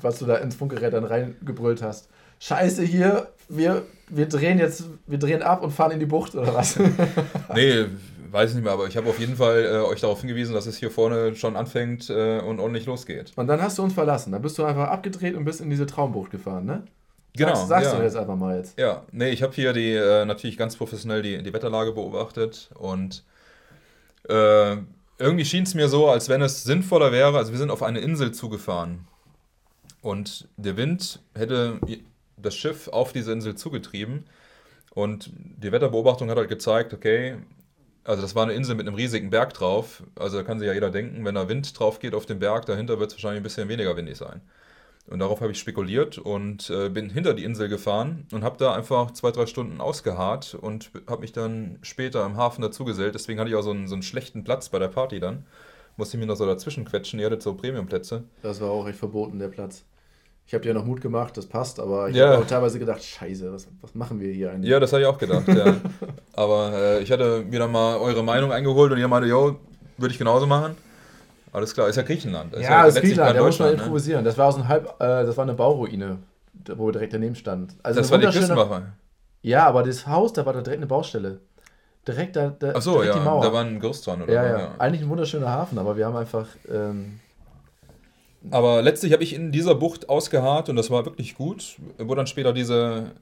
was 0.00 0.18
du 0.18 0.26
da 0.26 0.36
ins 0.36 0.54
Funkgerät 0.54 0.92
dann 0.92 1.04
reingebrüllt 1.04 1.82
hast. 1.82 2.08
Scheiße 2.38 2.82
hier, 2.82 3.28
wir, 3.48 3.82
wir 4.08 4.26
drehen 4.26 4.58
jetzt, 4.58 4.84
wir 5.06 5.18
drehen 5.18 5.42
ab 5.42 5.62
und 5.62 5.70
fahren 5.70 5.92
in 5.92 6.00
die 6.00 6.06
Bucht 6.06 6.34
oder 6.34 6.54
was? 6.54 6.78
Nee, 7.54 7.86
weiß 8.30 8.54
nicht 8.54 8.64
mehr, 8.64 8.72
aber 8.72 8.86
ich 8.86 8.96
habe 8.96 9.08
auf 9.08 9.18
jeden 9.18 9.36
Fall 9.36 9.64
äh, 9.64 9.78
euch 9.78 10.00
darauf 10.00 10.20
hingewiesen, 10.20 10.54
dass 10.54 10.66
es 10.66 10.76
hier 10.76 10.90
vorne 10.90 11.34
schon 11.36 11.56
anfängt 11.56 12.10
äh, 12.10 12.40
und 12.40 12.60
ordentlich 12.60 12.86
losgeht. 12.86 13.32
Und 13.36 13.46
dann 13.46 13.62
hast 13.62 13.78
du 13.78 13.82
uns 13.82 13.94
verlassen. 13.94 14.32
Dann 14.32 14.42
bist 14.42 14.58
du 14.58 14.64
einfach 14.64 14.88
abgedreht 14.88 15.36
und 15.36 15.44
bist 15.44 15.60
in 15.60 15.70
diese 15.70 15.86
Traumbucht 15.86 16.30
gefahren, 16.30 16.66
ne? 16.66 16.82
Genau. 17.34 17.54
Sagst, 17.54 17.68
sagst 17.68 17.92
ja. 17.92 17.98
du 17.98 18.04
jetzt 18.04 18.16
einfach 18.16 18.36
mal 18.36 18.56
jetzt. 18.56 18.78
Ja, 18.78 19.02
nee, 19.12 19.28
ich 19.30 19.42
habe 19.42 19.52
hier 19.54 19.72
die 19.72 19.92
äh, 19.92 20.24
natürlich 20.24 20.56
ganz 20.56 20.76
professionell 20.76 21.22
die, 21.22 21.42
die 21.42 21.52
Wetterlage 21.52 21.92
beobachtet 21.92 22.70
und 22.74 23.24
äh, 24.28 24.76
irgendwie 25.18 25.44
schien 25.44 25.64
es 25.64 25.74
mir 25.74 25.88
so, 25.88 26.08
als 26.08 26.28
wenn 26.28 26.42
es 26.42 26.64
sinnvoller 26.64 27.12
wäre, 27.12 27.36
also 27.36 27.52
wir 27.52 27.58
sind 27.58 27.70
auf 27.70 27.82
eine 27.82 28.00
Insel 28.00 28.32
zugefahren 28.32 29.06
und 30.06 30.48
der 30.56 30.76
Wind 30.76 31.20
hätte 31.34 31.80
das 32.36 32.54
Schiff 32.54 32.88
auf 32.88 33.12
diese 33.12 33.32
Insel 33.32 33.56
zugetrieben 33.56 34.24
und 34.94 35.30
die 35.34 35.72
Wetterbeobachtung 35.72 36.30
hat 36.30 36.38
halt 36.38 36.48
gezeigt, 36.48 36.94
okay, 36.94 37.36
also 38.04 38.22
das 38.22 38.34
war 38.34 38.44
eine 38.44 38.52
Insel 38.52 38.76
mit 38.76 38.86
einem 38.86 38.96
riesigen 38.96 39.30
Berg 39.30 39.52
drauf, 39.54 40.04
also 40.14 40.36
da 40.36 40.42
kann 40.44 40.58
sich 40.58 40.68
ja 40.68 40.74
jeder 40.74 40.90
denken, 40.90 41.24
wenn 41.24 41.34
da 41.34 41.48
Wind 41.48 41.78
drauf 41.78 41.98
geht 41.98 42.14
auf 42.14 42.24
den 42.24 42.38
Berg, 42.38 42.66
dahinter 42.66 43.00
wird 43.00 43.10
es 43.10 43.16
wahrscheinlich 43.16 43.40
ein 43.40 43.42
bisschen 43.42 43.68
weniger 43.68 43.96
windig 43.96 44.16
sein. 44.16 44.40
Und 45.08 45.20
darauf 45.20 45.40
habe 45.40 45.52
ich 45.52 45.58
spekuliert 45.58 46.18
und 46.18 46.68
äh, 46.68 46.88
bin 46.88 47.10
hinter 47.10 47.34
die 47.34 47.44
Insel 47.44 47.68
gefahren 47.68 48.26
und 48.32 48.42
habe 48.42 48.56
da 48.58 48.74
einfach 48.74 49.12
zwei, 49.12 49.30
drei 49.30 49.46
Stunden 49.46 49.80
ausgeharrt 49.80 50.56
und 50.60 50.90
habe 51.08 51.20
mich 51.20 51.32
dann 51.32 51.78
später 51.82 52.26
im 52.26 52.36
Hafen 52.36 52.60
dazugesellt. 52.62 53.14
Deswegen 53.14 53.38
hatte 53.38 53.48
ich 53.48 53.54
auch 53.54 53.62
so 53.62 53.70
einen, 53.70 53.86
so 53.86 53.94
einen 53.94 54.02
schlechten 54.02 54.42
Platz 54.42 54.68
bei 54.68 54.80
der 54.80 54.88
Party 54.88 55.20
dann. 55.20 55.46
Musste 55.96 56.16
ich 56.16 56.20
mir 56.20 56.26
noch 56.26 56.34
so 56.34 56.44
dazwischen 56.44 56.84
quetschen. 56.84 57.20
Ihr 57.20 57.26
hattet 57.26 57.42
so 57.42 57.54
Premiumplätze. 57.54 58.24
Das 58.42 58.60
war 58.60 58.70
auch 58.70 58.88
echt 58.88 58.98
verboten, 58.98 59.38
der 59.38 59.48
Platz. 59.48 59.84
Ich 60.48 60.54
habe 60.54 60.62
dir 60.62 60.74
noch 60.74 60.84
Mut 60.84 61.00
gemacht, 61.00 61.36
das 61.36 61.46
passt, 61.46 61.80
aber 61.80 62.08
ich 62.08 62.16
Ja. 62.16 62.30
habe 62.30 62.38
auch 62.42 62.46
teilweise 62.46 62.78
gedacht, 62.78 63.02
scheiße, 63.02 63.52
was, 63.52 63.66
was 63.80 63.94
machen 63.96 64.20
wir 64.20 64.32
hier 64.32 64.52
eigentlich? 64.52 64.70
Ja, 64.70 64.78
das 64.78 64.92
habe 64.92 65.02
ich 65.02 65.08
auch 65.08 65.18
gedacht, 65.18 65.48
ja. 65.48 65.76
Aber 66.34 66.72
äh, 66.72 67.02
ich 67.02 67.10
hatte 67.10 67.44
mir 67.48 67.58
dann 67.58 67.72
mal 67.72 67.96
eure 67.96 68.22
Meinung 68.22 68.52
eingeholt 68.52 68.92
und 68.92 68.98
ihr 68.98 69.08
meinte, 69.08 69.28
jo, 69.28 69.56
würde 69.96 70.12
ich 70.12 70.18
genauso 70.18 70.46
machen. 70.46 70.76
Alles 71.52 71.74
klar, 71.74 71.88
ist 71.88 71.96
ja 71.96 72.02
Griechenland. 72.02 72.52
Ist 72.54 72.62
Ja, 72.62 72.84
das 72.84 72.94
ist 72.96 73.00
Griechenland, 73.00 73.36
da 73.38 73.42
muss 73.42 73.58
man 73.58 73.68
ne? 73.68 73.74
improvisieren. 73.74 74.24
Das 74.24 74.36
war 74.38 74.52
so 74.52 74.58
ein 74.58 74.68
halb, 74.68 74.86
äh, 75.00 75.24
das 75.24 75.36
war 75.36 75.42
eine 75.44 75.54
Bauruine, 75.54 76.18
wo 76.76 76.86
wir 76.86 76.92
direkt 76.92 77.14
daneben 77.14 77.34
stand. 77.34 77.74
Also 77.82 78.00
Das 78.00 78.10
war 78.12 78.18
die 78.18 78.26
Küstenwache. 78.26 78.92
Ja, 79.42 79.66
aber 79.66 79.82
das 79.82 80.06
Haus, 80.06 80.32
da 80.32 80.44
war 80.46 80.52
da 80.52 80.60
direkt 80.60 80.78
eine 80.80 80.86
Baustelle. 80.86 81.40
Direkt 82.06 82.36
da, 82.36 82.50
da 82.50 82.72
Ach 82.76 82.82
so, 82.82 82.92
direkt 83.02 83.14
ja, 83.14 83.20
die 83.20 83.24
Mauer. 83.24 83.42
da 83.42 83.52
war 83.52 83.64
ein 83.64 83.80
Gerüst 83.80 84.06
dran, 84.06 84.22
oder? 84.22 84.32
ja, 84.32 84.42
was? 84.44 84.60
ja, 84.60 84.70
Eigentlich 84.78 85.02
ein 85.02 85.08
wunderschöner 85.08 85.48
Hafen, 85.48 85.78
aber 85.78 85.96
wir 85.96 86.06
haben 86.06 86.16
einfach. 86.16 86.46
Ähm, 86.70 87.18
Aber 88.50 88.82
letztlich 88.82 89.12
habe 89.12 89.22
ich 89.22 89.34
in 89.34 89.52
dieser 89.52 89.74
Bucht 89.74 90.08
ausgeharrt 90.08 90.68
und 90.68 90.76
das 90.76 90.90
war 90.90 91.04
wirklich 91.04 91.34
gut, 91.34 91.76
wo 91.98 92.14
dann 92.14 92.26
später 92.26 92.52
diese 92.52 93.12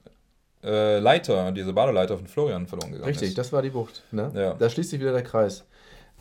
äh, 0.62 0.98
Leiter, 0.98 1.52
diese 1.52 1.72
Badeleiter 1.72 2.16
von 2.16 2.26
Florian 2.26 2.66
verloren 2.66 2.92
gegangen 2.92 3.08
richtig, 3.08 3.30
ist. 3.30 3.38
das 3.38 3.52
war 3.52 3.62
die 3.62 3.70
Bucht. 3.70 4.02
Ne? 4.12 4.30
Ja. 4.34 4.54
Da 4.54 4.68
schließt 4.68 4.90
sich 4.90 5.00
wieder 5.00 5.12
der 5.12 5.22
Kreis. 5.22 5.64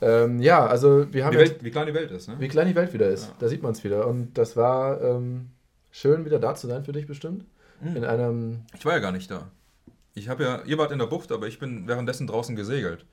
Ähm, 0.01 0.41
ja, 0.41 0.65
also 0.65 1.11
wir 1.13 1.25
haben. 1.25 1.35
Wie, 1.35 1.39
jetzt- 1.39 1.51
Welt, 1.53 1.63
wie 1.63 1.71
klein 1.71 1.87
die 1.87 1.93
Welt 1.93 2.11
ist, 2.11 2.27
ne? 2.27 2.35
Wie 2.39 2.47
klein 2.47 2.67
die 2.67 2.75
Welt 2.75 2.93
wieder 2.93 3.07
ist. 3.07 3.27
Ja. 3.27 3.35
Da 3.39 3.47
sieht 3.47 3.63
man 3.63 3.71
es 3.71 3.83
wieder. 3.83 4.07
Und 4.07 4.37
das 4.37 4.57
war 4.57 5.01
ähm, 5.01 5.49
schön, 5.91 6.25
wieder 6.25 6.39
da 6.39 6.55
zu 6.55 6.67
sein 6.67 6.83
für 6.83 6.91
dich 6.91 7.07
bestimmt. 7.07 7.45
Mhm. 7.81 7.95
In 7.95 8.03
einem. 8.05 8.61
Ich 8.77 8.85
war 8.85 8.93
ja 8.93 8.99
gar 8.99 9.11
nicht 9.11 9.31
da. 9.31 9.49
Ich 10.15 10.29
habe 10.29 10.43
ja, 10.43 10.61
ihr 10.65 10.77
wart 10.77 10.91
in 10.91 10.99
der 10.99 11.07
Bucht, 11.07 11.31
aber 11.31 11.47
ich 11.47 11.59
bin 11.59 11.87
währenddessen 11.87 12.27
draußen 12.27 12.55
gesegelt. 12.55 13.05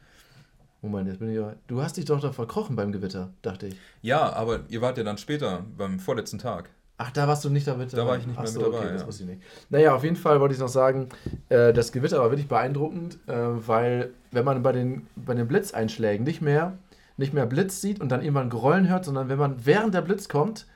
Moment, 0.83 1.09
jetzt 1.09 1.19
bin 1.19 1.29
ich. 1.31 1.37
ja- 1.37 1.55
Du 1.67 1.83
hast 1.83 1.97
dich 1.97 2.07
doch 2.07 2.21
da 2.21 2.33
verkrochen 2.33 2.75
beim 2.77 2.91
Gewitter, 2.93 3.31
dachte 3.43 3.67
ich. 3.69 3.77
Ja, 4.03 4.33
aber 4.33 4.61
ihr 4.69 4.81
wart 4.81 4.97
ja 4.99 5.05
dann 5.05 5.19
später, 5.19 5.65
beim 5.77 5.99
vorletzten 6.01 6.39
Tag. 6.39 6.71
Ach, 6.97 7.11
da 7.11 7.27
warst 7.29 7.45
du 7.45 7.51
nicht 7.51 7.67
damit 7.67 7.93
Da 7.95 8.07
war 8.07 8.19
ich 8.19 8.27
nicht 8.27 8.37
Ach 8.39 8.43
mehr 8.43 8.51
so, 8.53 8.61
mit 8.61 8.69
dabei, 8.69 8.79
Okay, 8.85 8.93
das 8.93 9.01
ja. 9.03 9.07
wusste 9.09 9.23
ich 9.25 9.29
nicht. 9.31 9.43
Naja, 9.71 9.95
auf 9.95 10.05
jeden 10.05 10.17
Fall 10.17 10.39
wollte 10.41 10.55
ich 10.55 10.61
noch 10.61 10.69
sagen, 10.69 11.09
äh, 11.49 11.73
das 11.73 11.93
Gewitter 11.93 12.19
war 12.19 12.31
wirklich 12.31 12.49
beeindruckend, 12.49 13.19
äh, 13.27 13.33
weil 13.67 14.11
wenn 14.33 14.45
man 14.45 14.63
bei 14.63 14.73
den, 14.73 15.07
bei 15.17 15.35
den 15.35 15.49
Blitzeinschlägen 15.49 16.25
nicht 16.25 16.43
mehr, 16.43 16.77
nicht 17.17 17.33
mehr 17.33 17.47
Blitz 17.47 17.81
sieht 17.81 18.01
und 18.01 18.11
dann 18.11 18.21
irgendwann 18.23 18.51
Grollen 18.51 18.89
hört, 18.89 19.05
sondern 19.07 19.29
wenn 19.31 19.39
man 19.39 19.65
während 19.65 19.95
der 19.95 20.03
Blitz 20.03 20.29
kommt, 20.29 20.67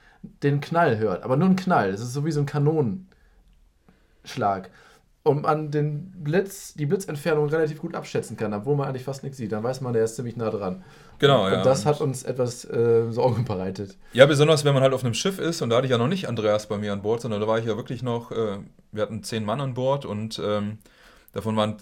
den 0.42 0.60
Knall 0.62 0.96
hört. 0.98 1.22
Aber 1.24 1.36
nur 1.36 1.48
ein 1.48 1.56
Knall. 1.56 1.92
Das 1.92 2.00
ist 2.00 2.12
so 2.14 2.24
wie 2.24 2.32
so 2.32 2.40
ein 2.40 2.46
Kanonenschlag. 2.46 3.04
Und 5.24 5.42
man 5.42 5.70
den 5.70 6.12
Blitz, 6.22 6.74
die 6.74 6.84
Blitzentfernung 6.84 7.48
relativ 7.48 7.80
gut 7.80 7.94
abschätzen 7.94 8.36
kann, 8.36 8.52
obwohl 8.52 8.76
man 8.76 8.88
eigentlich 8.88 9.04
fast 9.04 9.22
nichts 9.22 9.38
sieht. 9.38 9.52
Dann 9.52 9.62
weiß 9.62 9.80
man, 9.80 9.94
der 9.94 10.04
ist 10.04 10.16
ziemlich 10.16 10.36
nah 10.36 10.50
dran. 10.50 10.84
Genau, 11.18 11.46
und 11.46 11.52
ja. 11.52 11.62
das 11.62 11.86
hat 11.86 12.02
uns 12.02 12.24
etwas 12.24 12.66
äh, 12.66 13.10
Sorgen 13.10 13.44
bereitet. 13.46 13.96
Ja, 14.12 14.26
besonders 14.26 14.66
wenn 14.66 14.74
man 14.74 14.82
halt 14.82 14.92
auf 14.92 15.02
einem 15.02 15.14
Schiff 15.14 15.38
ist 15.38 15.62
und 15.62 15.70
da 15.70 15.76
hatte 15.76 15.86
ich 15.86 15.92
ja 15.92 15.98
noch 15.98 16.08
nicht 16.08 16.28
Andreas 16.28 16.68
bei 16.68 16.76
mir 16.76 16.92
an 16.92 17.00
Bord, 17.00 17.22
sondern 17.22 17.40
da 17.40 17.48
war 17.48 17.58
ich 17.58 17.64
ja 17.64 17.76
wirklich 17.76 18.02
noch, 18.02 18.32
äh, 18.32 18.58
wir 18.92 19.02
hatten 19.02 19.22
zehn 19.22 19.46
Mann 19.46 19.62
an 19.62 19.72
Bord 19.72 20.04
und 20.04 20.38
ähm, 20.44 20.76
davon 21.32 21.56
waren 21.56 21.76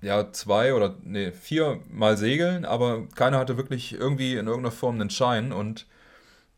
ja 0.00 0.32
zwei 0.32 0.72
oder 0.72 0.94
nee, 1.02 1.32
vier 1.32 1.80
mal 1.90 2.16
segeln, 2.16 2.64
aber 2.64 3.06
keiner 3.14 3.38
hatte 3.38 3.58
wirklich 3.58 3.92
irgendwie 3.92 4.32
in 4.32 4.46
irgendeiner 4.46 4.72
Form 4.72 4.94
einen 4.94 5.10
Schein 5.10 5.52
und 5.52 5.86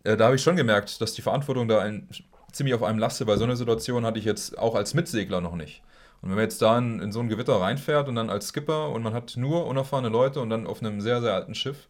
äh, 0.05 0.17
da 0.17 0.27
habe 0.27 0.37
ich 0.37 0.43
schon 0.43 0.57
gemerkt, 0.57 1.01
dass 1.01 1.13
die 1.13 1.23
Verantwortung 1.23 1.69
da 1.69 1.81
ein, 1.81 2.09
ziemlich 2.53 2.75
auf 2.75 2.83
einem 2.83 2.99
lastet, 2.99 3.27
weil 3.27 3.39
so 3.39 3.45
eine 3.45 3.57
Situation 3.57 4.05
hatte 4.05 4.19
ich 4.19 4.25
jetzt 4.25 4.59
auch 4.59 4.75
als 4.75 4.95
Mitsegler 4.95 5.41
noch 5.41 5.57
nicht. 5.57 5.83
Und 6.23 6.29
wenn 6.29 6.37
man 6.37 6.45
jetzt 6.45 6.61
da 6.61 6.77
in, 6.79 7.01
in 7.01 7.13
so 7.13 7.21
ein 7.21 7.29
Gewitter 7.29 7.55
reinfährt 7.55 8.09
und 8.09 8.15
dann 8.15 8.29
als 8.29 8.49
Skipper 8.49 8.91
und 8.91 9.03
man 9.03 9.15
hat 9.15 9.37
nur 9.37 9.67
unerfahrene 9.67 10.09
Leute 10.09 10.41
und 10.41 10.51
dann 10.51 10.67
auf 10.67 10.83
einem 10.83 11.01
sehr, 11.01 11.21
sehr 11.21 11.33
alten 11.33 11.55
Schiff, 11.55 11.89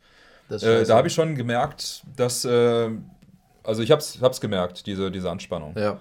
äh, 0.50 0.84
da 0.84 0.96
habe 0.96 1.08
ich 1.08 1.14
schon 1.14 1.34
gemerkt, 1.34 2.02
dass, 2.16 2.44
äh, 2.44 2.90
also 3.64 3.82
ich 3.82 3.90
hab's, 3.90 4.18
hab's 4.20 4.40
gemerkt, 4.40 4.86
diese, 4.86 5.10
diese 5.10 5.30
Anspannung. 5.30 5.74
Ja. 5.76 5.98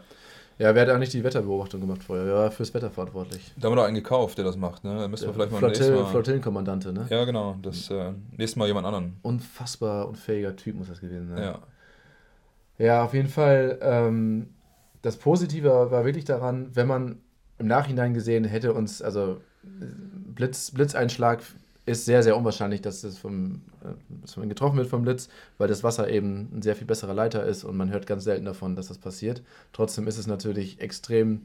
Ja, 0.59 0.75
wer 0.75 0.81
hat 0.81 0.89
eigentlich 0.89 1.11
die 1.11 1.23
Wetterbeobachtung 1.23 1.79
gemacht 1.79 2.03
vorher? 2.03 2.25
Wer 2.25 2.33
war 2.33 2.51
fürs 2.51 2.73
Wetter 2.73 2.91
verantwortlich? 2.91 3.53
Da 3.55 3.67
haben 3.67 3.71
wir 3.71 3.77
doch 3.77 3.85
einen 3.85 3.95
gekauft, 3.95 4.37
der 4.37 4.43
das 4.43 4.57
macht, 4.57 4.83
ne? 4.83 4.99
Da 4.99 5.07
müssen 5.07 5.27
wir 5.27 5.33
vielleicht 5.33 5.53
mal 5.53 5.61
nächstes 5.61 5.89
Mal. 5.89 6.05
Flottillenkommandante, 6.07 6.91
ne? 6.91 7.07
Ja, 7.09 7.23
genau. 7.23 7.55
Das 7.61 7.89
äh, 7.89 8.11
nächstes 8.31 8.57
Mal 8.57 8.67
jemand 8.67 8.85
anderen. 8.85 9.15
Unfassbar 9.21 10.09
unfähiger 10.09 10.53
Typ 10.57 10.75
muss 10.75 10.89
das 10.89 10.99
gewesen 10.99 11.29
sein. 11.29 11.41
Ja. 11.41 11.59
Ja, 12.77 13.03
auf 13.05 13.13
jeden 13.13 13.29
Fall. 13.29 13.79
Ähm, 13.81 14.49
das 15.01 15.15
Positive 15.15 15.69
war 15.91 16.03
wirklich 16.03 16.25
daran, 16.25 16.71
wenn 16.73 16.87
man 16.87 17.21
im 17.60 17.67
Nachhinein 17.67 18.13
gesehen 18.13 18.45
hätte 18.45 18.74
uns, 18.74 19.02
also 19.02 19.41
Blitz, 19.63 20.72
Blitzeinschlag 20.72 21.41
ist 21.86 22.06
sehr, 22.06 22.24
sehr 22.24 22.38
unwahrscheinlich, 22.38 22.82
dass 22.82 23.02
das 23.02 23.17
vom, 23.17 23.62
äh, 23.84 23.88
dass 24.22 24.38
man 24.38 24.50
getroffen 24.50 24.78
wird 24.78 24.88
vom 24.88 25.04
Blitz, 25.04 25.30
weil 25.58 25.67
das 25.67 25.84
Wasser 25.84 26.10
eben 26.10 26.50
ein 26.54 26.62
sehr 26.62 26.76
viel 26.76 26.88
besserer 26.88 27.13
Leiter 27.13 27.45
ist 27.45 27.63
und 27.63 27.76
man 27.76 27.89
hört 27.89 28.08
ganz 28.08 28.24
selten 28.24 28.45
davon, 28.45 28.76
dass 28.76 28.88
das 28.88 28.98
passiert. 28.98 29.41
Trotzdem 29.74 30.08
ist 30.08 30.17
es 30.17 30.28
natürlich 30.28 30.80
extrem 30.80 31.41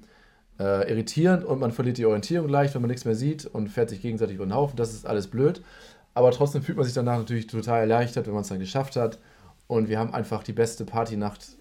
äh, 0.58 0.90
irritierend 0.90 1.44
und 1.44 1.58
man 1.58 1.72
verliert 1.72 1.98
die 1.98 2.06
Orientierung 2.06 2.48
leicht, 2.48 2.74
wenn 2.74 2.82
man 2.82 2.90
nichts 2.90 3.04
mehr 3.04 3.16
sieht 3.16 3.46
und 3.46 3.68
fährt 3.68 3.90
sich 3.90 4.00
gegenseitig 4.00 4.36
über 4.36 4.46
den 4.46 4.54
Haufen. 4.54 4.76
Das 4.76 4.92
ist 4.92 5.06
alles 5.06 5.26
blöd. 5.26 5.62
Aber 6.14 6.30
trotzdem 6.30 6.62
fühlt 6.62 6.76
man 6.76 6.84
sich 6.84 6.94
danach 6.94 7.18
natürlich 7.18 7.48
total 7.48 7.80
erleichtert, 7.80 8.26
wenn 8.26 8.34
man 8.34 8.42
es 8.42 8.48
dann 8.48 8.60
geschafft 8.60 8.94
hat. 8.96 9.18
Und 9.66 9.88
wir 9.88 9.98
haben 9.98 10.14
einfach 10.14 10.44
die 10.44 10.52
beste 10.52 10.84
Partynacht. 10.84 11.56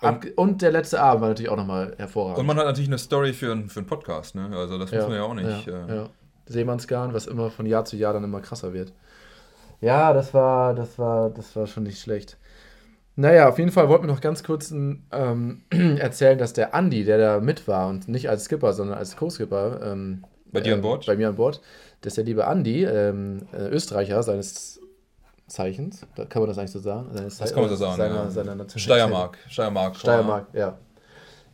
Abge- 0.00 0.34
Und 0.34 0.62
der 0.62 0.70
letzte 0.72 1.00
Abend 1.00 1.22
war 1.22 1.28
natürlich 1.28 1.50
auch 1.50 1.56
nochmal 1.56 1.94
hervorragend. 1.98 2.38
Und 2.38 2.46
man 2.46 2.56
hat 2.58 2.66
natürlich 2.66 2.88
eine 2.88 2.98
Story 2.98 3.32
für, 3.32 3.52
einen- 3.52 3.68
für 3.68 3.80
einen 3.80 3.86
Podcast, 3.86 4.34
ne? 4.34 4.48
Also 4.54 4.78
das 4.78 4.92
muss 4.92 5.02
man 5.08 5.14
ja 5.16 5.22
auch 5.22 5.34
nicht. 5.34 5.66
Ja, 5.66 5.86
äh, 5.86 5.96
ja. 5.96 6.08
Seemannsgarn, 6.46 7.12
was 7.12 7.26
immer 7.26 7.50
von 7.50 7.66
Jahr 7.66 7.84
zu 7.84 7.96
Jahr 7.96 8.12
dann 8.14 8.24
immer 8.24 8.40
krasser 8.40 8.72
wird. 8.72 8.92
Ja, 9.80 10.12
das 10.12 10.34
war, 10.34 10.74
das 10.74 10.98
war, 10.98 11.30
das 11.30 11.54
war 11.54 11.66
schon 11.66 11.84
nicht 11.84 12.00
schlecht. 12.00 12.36
Naja, 13.16 13.48
auf 13.48 13.58
jeden 13.58 13.70
Fall 13.72 13.88
wollten 13.88 14.04
wir 14.06 14.12
noch 14.12 14.20
ganz 14.20 14.42
kurz 14.44 14.70
ähm, 14.70 15.62
erzählen, 15.70 16.38
dass 16.38 16.52
der 16.52 16.74
Andi, 16.74 17.04
der 17.04 17.18
da 17.18 17.40
mit 17.40 17.66
war 17.68 17.88
und 17.88 18.08
nicht 18.08 18.28
als 18.30 18.44
Skipper, 18.44 18.72
sondern 18.72 18.96
als 18.96 19.16
Co-Skipper, 19.16 19.80
ähm, 19.82 20.24
Bei 20.52 20.60
dir 20.60 20.72
an 20.74 20.78
ähm, 20.78 20.82
Bord? 20.82 21.06
Bei 21.06 21.16
mir 21.16 21.28
an 21.28 21.34
Bord, 21.36 21.60
dass 22.00 22.14
der 22.14 22.24
liebe 22.24 22.46
Andi, 22.46 22.84
ähm, 22.84 23.40
äh, 23.52 23.68
Österreicher 23.68 24.22
seines 24.22 24.80
Zeichens, 25.48 26.06
da 26.14 26.24
kann 26.24 26.42
man 26.42 26.48
das 26.48 26.58
eigentlich 26.58 26.70
so 26.70 26.78
sagen? 26.78 27.08
Seines 27.12 27.38
Das 27.38 27.52
kann 27.52 27.62
man 27.62 27.70
so 27.70 27.76
sagen, 27.76 27.96
Seiner, 27.96 28.14
ja. 28.14 28.30
seiner. 28.30 28.68
Steiermark. 28.68 29.38
Steiermark. 29.48 29.96
Steiermark, 29.96 30.46
ja. 30.52 30.78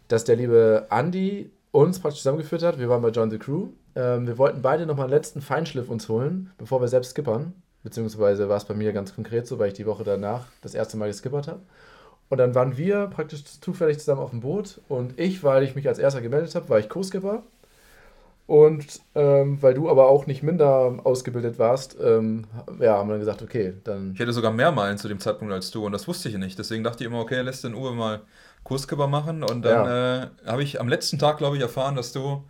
Dass 0.08 0.24
der 0.24 0.36
liebe 0.36 0.86
Andi 0.90 1.50
uns 1.70 1.98
praktisch 1.98 2.20
zusammengeführt 2.20 2.62
hat. 2.62 2.78
Wir 2.78 2.88
waren 2.88 3.02
bei 3.02 3.08
John 3.08 3.30
the 3.30 3.38
Crew. 3.38 3.68
Ähm, 3.96 4.26
wir 4.26 4.38
wollten 4.38 4.62
beide 4.62 4.86
nochmal 4.86 5.06
einen 5.06 5.14
letzten 5.14 5.40
Feinschliff 5.40 5.88
uns 5.88 6.08
holen, 6.08 6.52
bevor 6.58 6.80
wir 6.80 6.88
selbst 6.88 7.10
skippern. 7.10 7.52
Beziehungsweise 7.82 8.48
war 8.48 8.56
es 8.56 8.64
bei 8.64 8.74
mir 8.74 8.92
ganz 8.92 9.14
konkret 9.14 9.46
so, 9.46 9.58
weil 9.58 9.68
ich 9.68 9.74
die 9.74 9.86
Woche 9.86 10.04
danach 10.04 10.46
das 10.62 10.74
erste 10.74 10.96
Mal 10.96 11.08
geskippert 11.08 11.48
habe. 11.48 11.60
Und 12.30 12.38
dann 12.38 12.54
waren 12.54 12.76
wir 12.76 13.08
praktisch 13.08 13.44
zufällig 13.44 13.98
zusammen 13.98 14.20
auf 14.20 14.30
dem 14.30 14.40
Boot. 14.40 14.80
Und 14.88 15.18
ich, 15.18 15.44
weil 15.44 15.62
ich 15.62 15.74
mich 15.74 15.86
als 15.86 15.98
erster 15.98 16.20
gemeldet 16.20 16.54
habe, 16.54 16.68
war 16.68 16.78
ich 16.78 16.88
Co-Skipper. 16.88 17.42
Und 18.46 19.00
ähm, 19.14 19.62
weil 19.62 19.72
du 19.72 19.88
aber 19.88 20.08
auch 20.08 20.26
nicht 20.26 20.42
minder 20.42 20.98
ausgebildet 21.04 21.58
warst, 21.58 21.96
ähm, 21.98 22.44
ja, 22.78 22.98
haben 22.98 23.08
wir 23.08 23.14
dann 23.14 23.20
gesagt, 23.20 23.40
okay, 23.40 23.74
dann 23.84 24.12
Ich 24.12 24.20
hätte 24.20 24.34
sogar 24.34 24.52
mehr 24.52 24.70
Meilen 24.70 24.98
zu 24.98 25.08
dem 25.08 25.18
Zeitpunkt 25.18 25.52
als 25.52 25.70
du 25.70 25.86
und 25.86 25.92
das 25.92 26.06
wusste 26.06 26.28
ich 26.28 26.36
nicht. 26.36 26.58
Deswegen 26.58 26.84
dachte 26.84 27.02
ich 27.02 27.08
immer, 27.08 27.20
okay, 27.20 27.40
lässt 27.40 27.64
den 27.64 27.74
Uwe 27.74 27.92
mal 27.92 28.20
Kurskipper 28.62 29.06
machen 29.06 29.42
und 29.44 29.64
dann 29.64 30.30
äh, 30.44 30.46
habe 30.46 30.62
ich 30.62 30.78
am 30.78 30.88
letzten 30.88 31.18
Tag, 31.18 31.38
glaube 31.38 31.56
ich, 31.56 31.62
erfahren, 31.62 31.96
dass 31.96 32.12
du, 32.12 32.44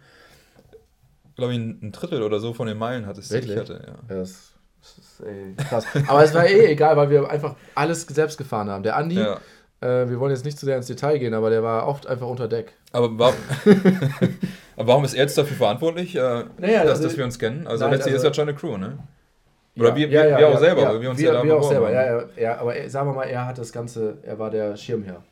glaube 1.36 1.52
ich, 1.52 1.58
ein, 1.58 1.92
Drittel 1.92 2.22
oder 2.22 2.40
so 2.40 2.54
von 2.54 2.66
den 2.66 2.78
Meilen 2.78 3.06
hattest, 3.06 3.32
die 3.32 3.38
ich 3.38 3.56
hatte. 3.56 3.84
Ja. 3.86 4.14
Ja, 4.14 4.20
das, 4.20 4.52
das 4.80 4.98
ist 4.98 5.20
ey, 5.20 5.54
krass. 5.56 5.86
Aber 6.08 6.24
es 6.24 6.34
war 6.34 6.46
eh 6.46 6.72
egal, 6.72 6.96
weil 6.96 7.10
wir 7.10 7.28
einfach 7.30 7.54
alles 7.76 8.02
selbst 8.02 8.36
gefahren 8.36 8.68
haben. 8.68 8.82
Der 8.82 8.96
Andi, 8.96 9.16
Ja. 9.16 9.40
Äh, 9.84 10.08
wir 10.08 10.18
wollen 10.18 10.32
jetzt 10.32 10.44
nicht 10.44 10.58
zu 10.58 10.64
sehr 10.66 10.76
ins 10.76 10.86
Detail 10.86 11.18
gehen, 11.18 11.34
aber 11.34 11.50
der 11.50 11.62
war 11.62 11.86
oft 11.86 12.06
einfach 12.06 12.26
unter 12.26 12.48
Deck. 12.48 12.72
Aber, 12.92 13.10
warum, 13.18 13.34
aber 14.76 14.86
warum 14.88 15.04
ist 15.04 15.14
er 15.14 15.22
jetzt 15.22 15.36
dafür 15.38 15.56
verantwortlich, 15.56 16.16
äh, 16.16 16.20
Naja, 16.58 16.82
dass, 16.82 16.90
also- 16.98 17.02
dass 17.04 17.16
wir 17.16 17.24
uns 17.24 17.38
kennen? 17.38 17.66
Also 17.66 17.84
Nein, 17.84 17.94
letztlich 17.94 18.14
also- 18.14 18.26
ist 18.26 18.30
ja 18.30 18.34
schon 18.42 18.48
eine 18.48 18.56
Crew, 18.56 18.76
ne? 18.76 18.98
Oder 19.76 19.96
wir- 19.96 20.08
wir- 20.08 20.38
wir 20.38 20.48
auch 20.48 20.58
selber, 20.58 20.82
weil 20.82 21.00
wir 21.00 21.10
uns 21.10 21.20
ja 21.20 21.32
da 21.32 21.42
wir 21.42 21.56
auch 21.56 21.68
selber, 21.68 21.90
ja, 21.90 22.04
ja, 22.18 22.24
ja, 22.36 22.58
aber 22.58 22.76
er, 22.76 22.88
sagen 22.88 23.08
wir 23.10 23.14
mal, 23.14 23.24
er 23.24 23.44
hat 23.46 23.58
das 23.58 23.72
Ganze, 23.72 24.18
er 24.22 24.38
war 24.38 24.48
der 24.50 24.76
Schirmherr. 24.76 25.22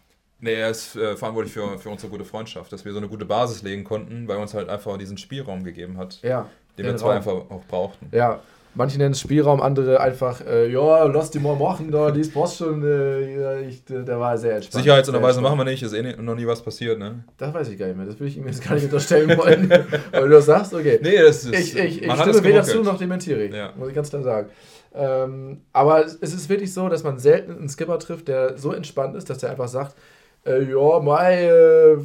Nee, 0.40 0.54
er 0.54 0.70
ist 0.70 0.96
äh, 0.96 1.16
verantwortlich 1.16 1.52
für, 1.54 1.78
für 1.78 1.88
unsere 1.88 2.10
gute 2.10 2.24
Freundschaft, 2.24 2.72
dass 2.72 2.84
wir 2.84 2.90
so 2.92 2.98
eine 2.98 3.06
gute 3.06 3.24
Basis 3.24 3.62
legen 3.62 3.84
konnten, 3.84 4.26
weil 4.26 4.36
er 4.38 4.42
uns 4.42 4.52
halt 4.54 4.68
einfach 4.68 4.98
diesen 4.98 5.16
Spielraum 5.16 5.62
gegeben 5.62 5.96
hat, 5.96 6.18
Ja. 6.22 6.46
den 6.76 6.86
wir 6.86 7.00
Raum. 7.00 7.10
einfach 7.12 7.32
auch 7.32 7.62
brauchten. 7.68 8.08
Ja, 8.10 8.40
manche 8.74 8.98
nennen 8.98 9.12
es 9.12 9.20
Spielraum, 9.20 9.60
andere 9.60 10.00
einfach, 10.00 10.40
äh, 10.46 10.70
ja, 10.70 11.04
lass 11.04 11.30
die 11.30 11.38
mal 11.38 11.56
machen, 11.56 11.90
da, 11.90 12.10
dies 12.10 12.32
passt 12.32 12.58
schon. 12.58 12.82
Äh, 12.82 13.62
ich, 13.62 13.84
der 13.84 14.18
war 14.18 14.36
sehr 14.38 14.56
entspannt. 14.56 14.82
Sicherheitsunterweise 14.84 15.40
machen 15.40 15.58
wir 15.58 15.64
nicht, 15.64 15.82
ist 15.82 15.92
eh 15.92 16.16
noch 16.16 16.34
nie 16.34 16.46
was 16.46 16.62
passiert, 16.62 16.98
ne? 16.98 17.24
Das 17.36 17.52
weiß 17.52 17.68
ich 17.68 17.78
gar 17.78 17.86
nicht 17.86 17.96
mehr, 17.96 18.06
das 18.06 18.18
will 18.18 18.28
ich 18.28 18.36
ihm 18.36 18.46
jetzt 18.46 18.64
gar 18.64 18.74
nicht 18.74 18.84
unterstellen 18.84 19.36
wollen. 19.36 19.70
aber 20.12 20.26
du 20.26 20.30
das 20.30 20.46
sagst, 20.46 20.74
okay. 20.74 20.98
Nee, 21.02 21.18
das 21.18 21.44
ist. 21.44 21.52
Ich, 21.52 21.76
ich, 21.76 22.02
ich 22.02 22.12
stimme 22.12 22.44
weder 22.44 22.62
zu 22.62 22.82
noch 22.82 22.98
dementiere 22.98 23.44
ich, 23.44 23.54
Ja. 23.54 23.72
muss 23.76 23.88
ich 23.88 23.94
ganz 23.94 24.10
klar 24.10 24.22
sagen. 24.22 24.48
Ähm, 24.94 25.62
aber 25.72 26.04
es 26.04 26.14
ist 26.16 26.48
wirklich 26.48 26.72
so, 26.72 26.88
dass 26.88 27.02
man 27.02 27.18
selten 27.18 27.56
einen 27.56 27.68
Skipper 27.68 27.98
trifft, 27.98 28.28
der 28.28 28.58
so 28.58 28.72
entspannt 28.72 29.16
ist, 29.16 29.30
dass 29.30 29.38
der 29.38 29.50
einfach 29.50 29.68
sagt, 29.68 29.96
äh, 30.44 30.62
ja, 30.64 31.00
Mai, 31.00 31.44
äh, 31.46 31.98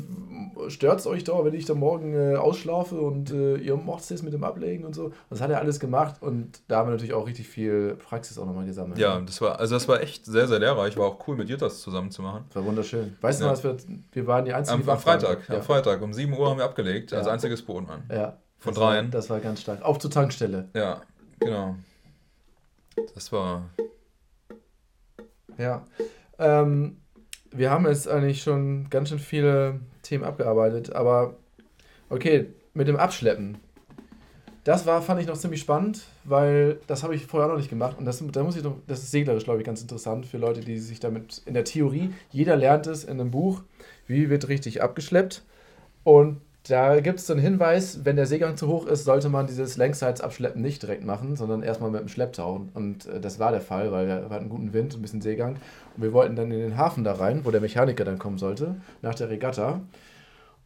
stört 0.70 1.00
es 1.00 1.08
euch 1.08 1.24
da, 1.24 1.46
wenn 1.46 1.54
ich 1.54 1.66
da 1.66 1.76
morgen 1.76 2.14
äh, 2.14 2.36
ausschlafe 2.36 2.96
und 3.00 3.32
äh, 3.32 3.58
ihr 3.58 3.76
macht 3.78 4.10
es 4.10 4.24
mit 4.24 4.34
dem 4.34 4.44
Ablegen 4.44 4.86
und 4.86 4.96
so. 4.96 5.06
Und 5.06 5.14
das 5.30 5.40
hat 5.42 5.52
er 5.52 5.60
alles 5.60 5.80
gemacht 5.80 6.16
und 6.22 6.62
da 6.68 6.78
haben 6.78 6.88
wir 6.88 6.92
natürlich 6.94 7.14
auch 7.14 7.28
richtig 7.28 7.48
viel 7.48 7.96
Praxis 7.96 8.38
auch 8.40 8.46
nochmal 8.46 8.66
gesammelt. 8.66 8.98
Ja, 9.00 9.20
das 9.22 9.40
war, 9.42 9.60
also 9.60 9.76
das 9.76 9.88
war 9.88 10.02
echt 10.02 10.26
sehr, 10.26 10.48
sehr 10.48 10.60
lehrreich. 10.60 10.98
War 10.98 11.06
auch 11.06 11.28
cool, 11.28 11.36
mit 11.36 11.48
dir 11.50 11.58
das 11.58 11.82
zusammen 11.82 12.10
zu 12.12 12.22
machen. 12.24 12.46
Das 12.48 12.56
war 12.58 12.66
wunderschön. 12.66 13.16
Weißt 13.22 13.40
du 13.40 13.46
Ja. 13.46 13.52
noch, 13.52 13.58
was 13.58 13.64
wir, 13.64 13.78
wir 14.12 14.28
waren 14.28 14.46
die 14.46 14.54
einzigen, 14.54 14.82
Am, 14.82 14.90
am. 14.90 15.00
Freitag, 15.00 15.48
Ja. 15.48 15.56
am 15.58 15.62
Freitag, 15.62 16.02
um 16.02 16.12
7 16.14 16.34
Uhr 16.34 16.50
haben 16.50 16.58
wir 16.58 16.66
abgelegt, 16.66 17.14
als 17.14 17.28
Ja. 17.28 17.34
einziges 17.34 17.62
Boot, 17.62 17.88
Mann. 17.88 18.04
Ja. 18.12 18.38
Von 18.60 18.74
das 18.74 18.82
war, 18.82 18.92
dreien. 18.94 19.12
das 19.12 19.30
war 19.30 19.40
ganz 19.40 19.62
stark. 19.62 19.84
Auch 19.84 19.98
zur 19.98 20.10
Tankstelle. 20.10 20.70
Ja, 20.76 21.02
genau. 21.40 21.76
Das 23.14 23.32
war. 23.32 23.70
Ja. 25.60 25.86
Ähm, 26.40 26.98
wir 27.52 27.72
haben 27.72 27.86
jetzt 27.86 28.08
eigentlich 28.08 28.44
schon 28.44 28.90
ganz 28.90 29.10
schön 29.10 29.20
viele 29.20 29.80
Themen 30.02 30.24
abgearbeitet, 30.24 30.94
aber 30.94 31.36
okay, 32.10 32.48
mit 32.74 32.88
dem 32.88 32.96
Abschleppen. 32.96 33.58
Das 34.64 34.86
war, 34.86 35.02
fand 35.02 35.22
ich 35.22 35.28
noch 35.28 35.38
ziemlich 35.38 35.62
spannend, 35.62 36.04
weil 36.26 36.80
das 36.88 37.02
habe 37.02 37.16
ich 37.16 37.26
vorher 37.26 37.48
noch 37.48 37.56
nicht 37.56 37.70
gemacht. 37.70 37.98
Und 37.98 38.06
das, 38.06 38.22
da 38.34 38.44
muss 38.44 38.58
ich 38.58 38.64
noch, 38.64 38.76
das 38.86 39.00
ist 39.00 39.12
seglerisch, 39.12 39.46
glaube 39.46 39.60
ich, 39.60 39.66
ganz 39.66 39.82
interessant 39.82 40.26
für 40.26 40.38
Leute, 40.38 40.60
die 40.60 40.78
sich 40.78 41.00
damit 41.00 41.42
in 41.46 41.54
der 41.54 41.64
Theorie, 41.64 42.14
jeder 42.32 42.58
lernt 42.58 42.86
es 42.86 43.06
in 43.06 43.20
einem 43.20 43.32
Buch, 43.32 43.62
wie 44.08 44.30
wird 44.30 44.50
richtig 44.50 44.82
abgeschleppt. 44.84 45.44
Und 46.04 46.42
da 46.68 47.00
gibt 47.00 47.20
es 47.20 47.28
so 47.28 47.34
einen 47.34 47.42
Hinweis, 47.42 48.04
wenn 48.04 48.18
der 48.18 48.26
Seegang 48.26 48.58
zu 48.58 48.68
hoch 48.68 48.88
ist, 48.88 49.06
sollte 49.06 49.30
man 49.30 49.48
dieses 49.48 49.78
Längsseitsabschleppen 49.78 50.62
nicht 50.62 50.82
direkt 50.82 51.06
machen, 51.06 51.38
sondern 51.38 51.64
erstmal 51.64 51.92
mit 51.92 52.02
dem 52.02 52.10
Schlepptau. 52.10 52.68
Und 52.74 53.06
äh, 53.06 53.22
das 53.22 53.40
war 53.40 53.52
der 53.52 53.62
Fall, 53.62 53.92
weil 53.94 54.08
wir 54.08 54.30
hatten 54.30 54.50
guten 54.50 54.74
Wind, 54.74 54.94
ein 54.94 55.02
bisschen 55.02 55.22
Seegang. 55.22 55.58
Und 55.98 56.04
wir 56.04 56.14
wollten 56.14 56.36
dann 56.36 56.52
in 56.52 56.60
den 56.60 56.78
Hafen 56.78 57.04
da 57.04 57.14
rein, 57.14 57.42
wo 57.44 57.52
der 57.52 57.60
Mechaniker 57.62 58.06
dann 58.06 58.20
kommen 58.20 58.38
sollte, 58.38 58.76
nach 59.02 59.16
der 59.16 59.30
Regatta. 59.30 59.82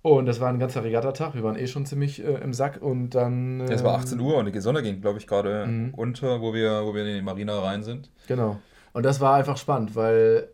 Und 0.03 0.25
das 0.25 0.39
war 0.39 0.49
ein 0.49 0.57
ganzer 0.59 0.83
Regattatag. 0.83 1.35
Wir 1.35 1.43
waren 1.43 1.55
eh 1.55 1.67
schon 1.67 1.85
ziemlich 1.85 2.23
äh, 2.23 2.33
im 2.43 2.53
Sack 2.53 2.81
und 2.81 3.11
dann. 3.11 3.59
Ja, 3.59 3.65
es 3.73 3.83
war 3.83 3.93
ähm, 3.95 3.99
18 4.01 4.19
Uhr 4.19 4.37
und 4.37 4.53
die 4.53 4.59
Sonne 4.59 4.81
ging, 4.81 4.99
glaube 4.99 5.19
ich, 5.19 5.27
gerade 5.27 5.65
Mhm. 5.67 5.93
unter, 5.95 6.41
wo 6.41 6.53
wir, 6.53 6.81
wo 6.85 6.93
wir 6.95 7.05
in 7.05 7.15
die 7.17 7.21
Marina 7.21 7.59
rein 7.59 7.83
sind. 7.83 8.09
Genau. 8.27 8.57
Und 8.93 9.03
das 9.05 9.21
war 9.21 9.35
einfach 9.35 9.57
spannend, 9.57 9.95
weil 9.95 10.49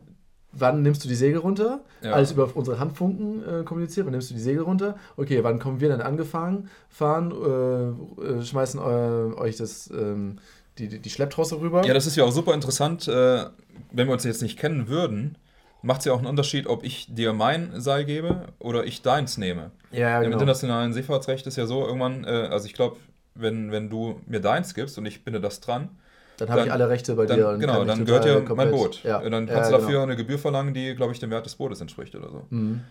wann 0.51 0.81
nimmst 0.81 1.03
du 1.03 1.07
die 1.07 1.15
Segel 1.15 1.39
runter? 1.39 1.79
Ja. 2.01 2.11
Alles 2.11 2.31
über 2.33 2.49
unsere 2.55 2.79
Handfunken 2.79 3.41
äh, 3.43 3.63
kommuniziert. 3.63 4.05
Wann 4.05 4.11
nimmst 4.11 4.29
du 4.29 4.33
die 4.33 4.39
Segel 4.41 4.63
runter? 4.63 4.95
Okay, 5.15 5.43
wann 5.43 5.59
kommen 5.59 5.79
wir 5.79 5.89
dann 5.89 6.01
angefahren, 6.01 6.69
fahren, 6.89 7.31
äh, 7.31 8.21
äh, 8.39 8.41
schmeißen 8.43 8.79
äh, 8.79 8.83
euch 9.39 9.55
das, 9.57 9.89
ähm, 9.91 10.37
die, 10.79 10.87
die, 10.87 10.99
die 10.99 11.09
Schlepptrosse 11.09 11.59
rüber? 11.59 11.85
Ja, 11.85 11.93
das 11.93 12.05
ist 12.07 12.15
ja 12.15 12.23
auch 12.23 12.31
super 12.31 12.53
interessant. 12.53 13.07
Äh, 13.07 13.45
wenn 13.91 14.07
wir 14.07 14.13
uns 14.13 14.23
jetzt 14.23 14.41
nicht 14.41 14.57
kennen 14.59 14.87
würden, 14.87 15.37
macht 15.81 15.99
es 15.99 16.05
ja 16.05 16.13
auch 16.13 16.17
einen 16.19 16.27
Unterschied, 16.27 16.67
ob 16.67 16.83
ich 16.83 17.13
dir 17.13 17.33
mein 17.33 17.79
Seil 17.79 18.03
gebe 18.05 18.47
oder 18.59 18.85
ich 18.85 19.01
deins 19.01 19.37
nehme. 19.37 19.71
ja, 19.91 20.17
Im 20.17 20.23
genau. 20.23 20.33
internationalen 20.33 20.93
Seefahrtsrecht 20.93 21.45
ist 21.47 21.55
ja 21.57 21.65
so 21.65 21.85
irgendwann, 21.85 22.23
äh, 22.23 22.27
also 22.51 22.65
ich 22.65 22.73
glaube, 22.73 22.97
wenn, 23.35 23.71
wenn 23.71 23.89
du 23.89 24.19
mir 24.25 24.39
deins 24.41 24.73
gibst 24.73 24.97
und 24.97 25.05
ich 25.05 25.23
binde 25.23 25.39
das 25.39 25.59
dran, 25.59 25.89
Dann 26.37 26.49
habe 26.49 26.61
ich 26.61 26.65
dann- 26.65 26.73
alle 26.73 26.89
Rechte 26.89 27.13
bei 27.15 27.25
dann, 27.27 27.37
dir. 27.37 27.49
und 27.49 27.59
genau, 27.59 27.85
dann 27.85 28.03
gehört 28.05 28.25
dir 28.25 28.43
mein 28.55 28.71
Boot. 28.71 29.03
Ja, 29.03 29.19
Und 29.19 29.31
dann 29.31 29.47
ja, 29.47 29.53
kannst 29.53 29.69
du 29.71 29.75
genau. 29.75 29.85
dafür 29.85 30.03
eine 30.03 30.15
Gebühr 30.15 30.39
verlangen, 30.39 30.73
die, 30.73 30.95
glaube 30.95 31.13
ich, 31.13 31.19
dem 31.19 31.29
Wert 31.29 31.45
des 31.45 31.55
Bootes 31.55 31.79
entspricht 31.81 32.15
oder 32.15 32.29
so. 32.29 32.45
Mhm. 32.49 32.81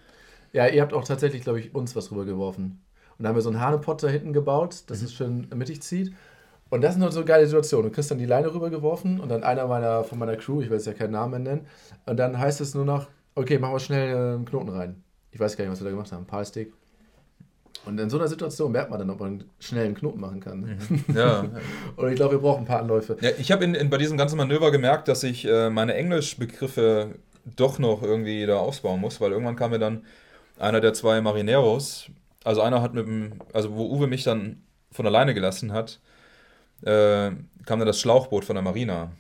Ja, 0.53 0.67
ihr 0.69 0.81
habt 0.83 0.93
auch 0.95 1.05
tatsächlich, 1.05 1.43
glaube 1.43 1.59
ich, 1.61 1.75
uns 1.75 1.97
was 1.97 2.11
rübergeworfen. 2.13 2.81
Und 3.19 3.23
da 3.23 3.29
haben 3.31 3.37
wir 3.37 3.43
so 3.43 3.51
einen 3.51 3.61
Hanepott 3.61 4.03
da 4.03 4.09
hinten 4.09 4.33
gebaut, 4.33 4.85
dass 4.87 5.01
Mhm. 5.01 5.05
es 5.07 5.13
schön 5.15 5.49
mittig 5.55 5.83
zieht. 5.83 6.13
Und 6.69 6.83
das 6.83 6.95
ist 6.95 7.01
noch 7.01 7.13
so 7.13 7.21
eine 7.21 7.27
geile 7.27 7.47
Situation. 7.47 7.85
Du 7.85 7.91
kriegst 7.91 8.11
dann 8.11 8.19
die 8.19 8.27
Leine 8.27 8.53
rübergeworfen 8.53 9.21
und 9.21 9.29
dann 9.29 9.45
einer 9.45 9.67
meiner, 9.67 10.05
von 10.05 10.19
meiner 10.19 10.37
Crew, 10.37 10.61
ich 10.61 10.69
will 10.69 10.77
jetzt 10.77 10.87
ja 10.87 10.95
keinen 10.95 11.13
Namen 11.13 11.43
nennen, 11.45 11.67
und 12.07 12.17
dann 12.17 12.39
heißt 12.39 12.61
es 12.61 12.75
nur 12.75 12.85
noch, 12.85 13.07
okay, 13.35 13.59
machen 13.59 13.75
wir 13.75 13.81
schnell 13.81 14.17
einen 14.17 14.45
Knoten 14.45 14.71
rein. 14.71 15.03
Ich 15.31 15.39
weiß 15.39 15.57
gar 15.57 15.65
nicht, 15.65 15.73
was 15.73 15.81
wir 15.81 15.85
da 15.85 15.91
gemacht 15.91 16.11
haben. 16.13 16.27
Palstick. 16.27 16.73
Und 17.85 18.01
in 18.01 18.11
so 18.11 18.19
einer 18.19 18.27
Situation 18.27 18.73
merkt 18.73 18.91
man 18.91 18.99
dann, 18.99 19.11
ob 19.11 19.21
man 19.21 19.45
schnell 19.61 19.85
einen 19.85 19.95
Knoten 19.95 20.19
machen 20.19 20.41
kann. 20.41 20.61
ne? 20.63 20.79
Ja, 21.15 21.45
Und 21.97 22.09
ich 22.09 22.17
glaube, 22.17 22.33
wir 22.33 22.41
brauchen 22.41 22.63
ein 22.63 22.67
paar 22.67 22.81
Anläufe. 22.81 23.17
Ja, 23.21 23.31
ich 23.39 23.53
habe 23.53 23.65
in, 23.65 23.75
in, 23.75 23.91
bei 23.91 23.99
diesem 23.99 24.17
ganzen 24.17 24.37
Manöver 24.37 24.73
gemerkt, 24.73 25.09
dass 25.09 25.23
ich 25.23 25.45
äh, 25.45 25.71
meine 25.71 25.95
Englischbegriffe 25.95 27.15
doch 27.55 27.79
noch 27.79 28.03
irgendwie 28.03 28.45
da 28.45 28.57
ausbauen 28.57 29.01
muss, 29.01 29.21
weil 29.21 29.31
irgendwann 29.31 29.55
kam 29.55 29.71
mir 29.71 29.79
dann 29.79 30.05
einer 30.59 30.81
der 30.81 30.95
zwei 30.95 31.21
Marineros, 31.21 32.11
also 32.43 32.61
einer 32.61 32.83
hat 32.83 32.95
mit 32.95 33.07
dem, 33.07 33.35
also 33.53 33.75
wo 33.75 33.87
Uwe 33.91 34.07
mich 34.07 34.25
dann 34.25 34.63
von 34.91 35.07
alleine 35.07 35.35
gelassen 35.35 35.73
hat, 35.73 36.01
äh, 36.83 37.31
kam 37.65 37.79
dann 37.79 37.87
das 37.87 38.01
Schlauchboot 38.01 38.45
von 38.45 38.57
der 38.57 38.63
Marina. 38.63 39.13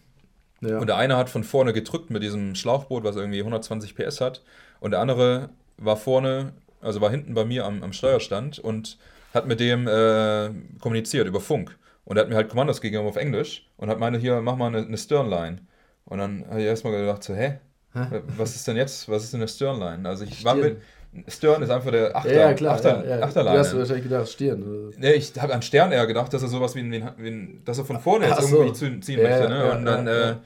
Ja. 0.60 0.78
Und 0.78 0.86
der 0.86 0.96
eine 0.96 1.16
hat 1.16 1.28
von 1.28 1.44
vorne 1.44 1.72
gedrückt 1.72 2.10
mit 2.10 2.22
diesem 2.22 2.54
Schlauchboot, 2.54 3.04
was 3.04 3.16
irgendwie 3.16 3.40
120 3.40 3.94
PS 3.94 4.20
hat, 4.20 4.42
und 4.80 4.92
der 4.92 5.00
andere 5.00 5.50
war 5.78 5.96
vorne, 5.96 6.52
also 6.80 7.00
war 7.00 7.10
hinten 7.10 7.34
bei 7.34 7.44
mir 7.44 7.64
am, 7.64 7.82
am 7.82 7.92
Steuerstand 7.92 8.58
und 8.58 8.98
hat 9.34 9.46
mit 9.46 9.60
dem 9.60 9.86
äh, 9.86 10.50
kommuniziert 10.80 11.26
über 11.26 11.40
Funk. 11.40 11.76
Und 12.04 12.16
er 12.16 12.22
hat 12.22 12.28
mir 12.28 12.36
halt 12.36 12.48
Kommandos 12.48 12.80
gegeben 12.80 13.06
auf 13.06 13.16
Englisch 13.16 13.68
und 13.76 13.90
hat 13.90 13.98
meine, 13.98 14.18
hier, 14.18 14.40
mach 14.40 14.56
mal 14.56 14.68
eine, 14.68 14.86
eine 14.86 14.96
Sternline. 14.96 15.58
Und 16.04 16.18
dann 16.18 16.46
habe 16.48 16.60
ich 16.60 16.66
erstmal 16.66 16.92
gedacht, 16.92 17.24
so, 17.24 17.34
hä? 17.34 17.58
Hä? 17.92 18.22
Was 18.36 18.54
ist 18.54 18.68
denn 18.68 18.76
jetzt? 18.76 19.08
Was 19.08 19.24
ist 19.24 19.32
denn 19.32 19.40
eine 19.40 19.48
Sternline? 19.48 20.08
Also 20.08 20.24
ich 20.24 20.44
war 20.44 20.56
Stirn. 20.56 20.74
mit. 20.74 20.82
Stern 21.28 21.62
ist 21.62 21.70
einfach 21.70 21.90
der 21.90 22.14
Achter, 22.16 22.32
ja, 22.32 22.40
ja, 22.40 22.54
klar. 22.54 22.74
Achter, 22.74 23.04
ja, 23.06 23.18
ja. 23.18 23.24
Achterleine. 23.24 23.58
Du 23.58 23.64
hast 23.64 23.76
wahrscheinlich 23.76 24.04
gedacht, 24.04 24.28
Stirn. 24.28 24.62
oder? 24.62 24.96
Nee, 24.98 25.12
ich 25.12 25.32
habe 25.40 25.54
an 25.54 25.62
Stern 25.62 25.92
eher 25.92 26.06
gedacht, 26.06 26.32
dass 26.32 26.42
er 26.42 26.48
sowas 26.48 26.74
wie 26.74 26.90
wie 26.90 27.04
wie 27.18 27.60
dass 27.64 27.78
er 27.78 27.84
von 27.84 28.00
vorne 28.00 28.26
jetzt 28.26 28.38
Ach 28.38 28.50
irgendwie 28.50 28.72
ziehen 29.00 29.20
Ja, 29.20 29.28
möchte. 29.28 29.48
Ne? 29.48 29.72
und 29.72 29.84
dann 29.84 30.06
äh, 30.06 30.10
hat 30.10 30.38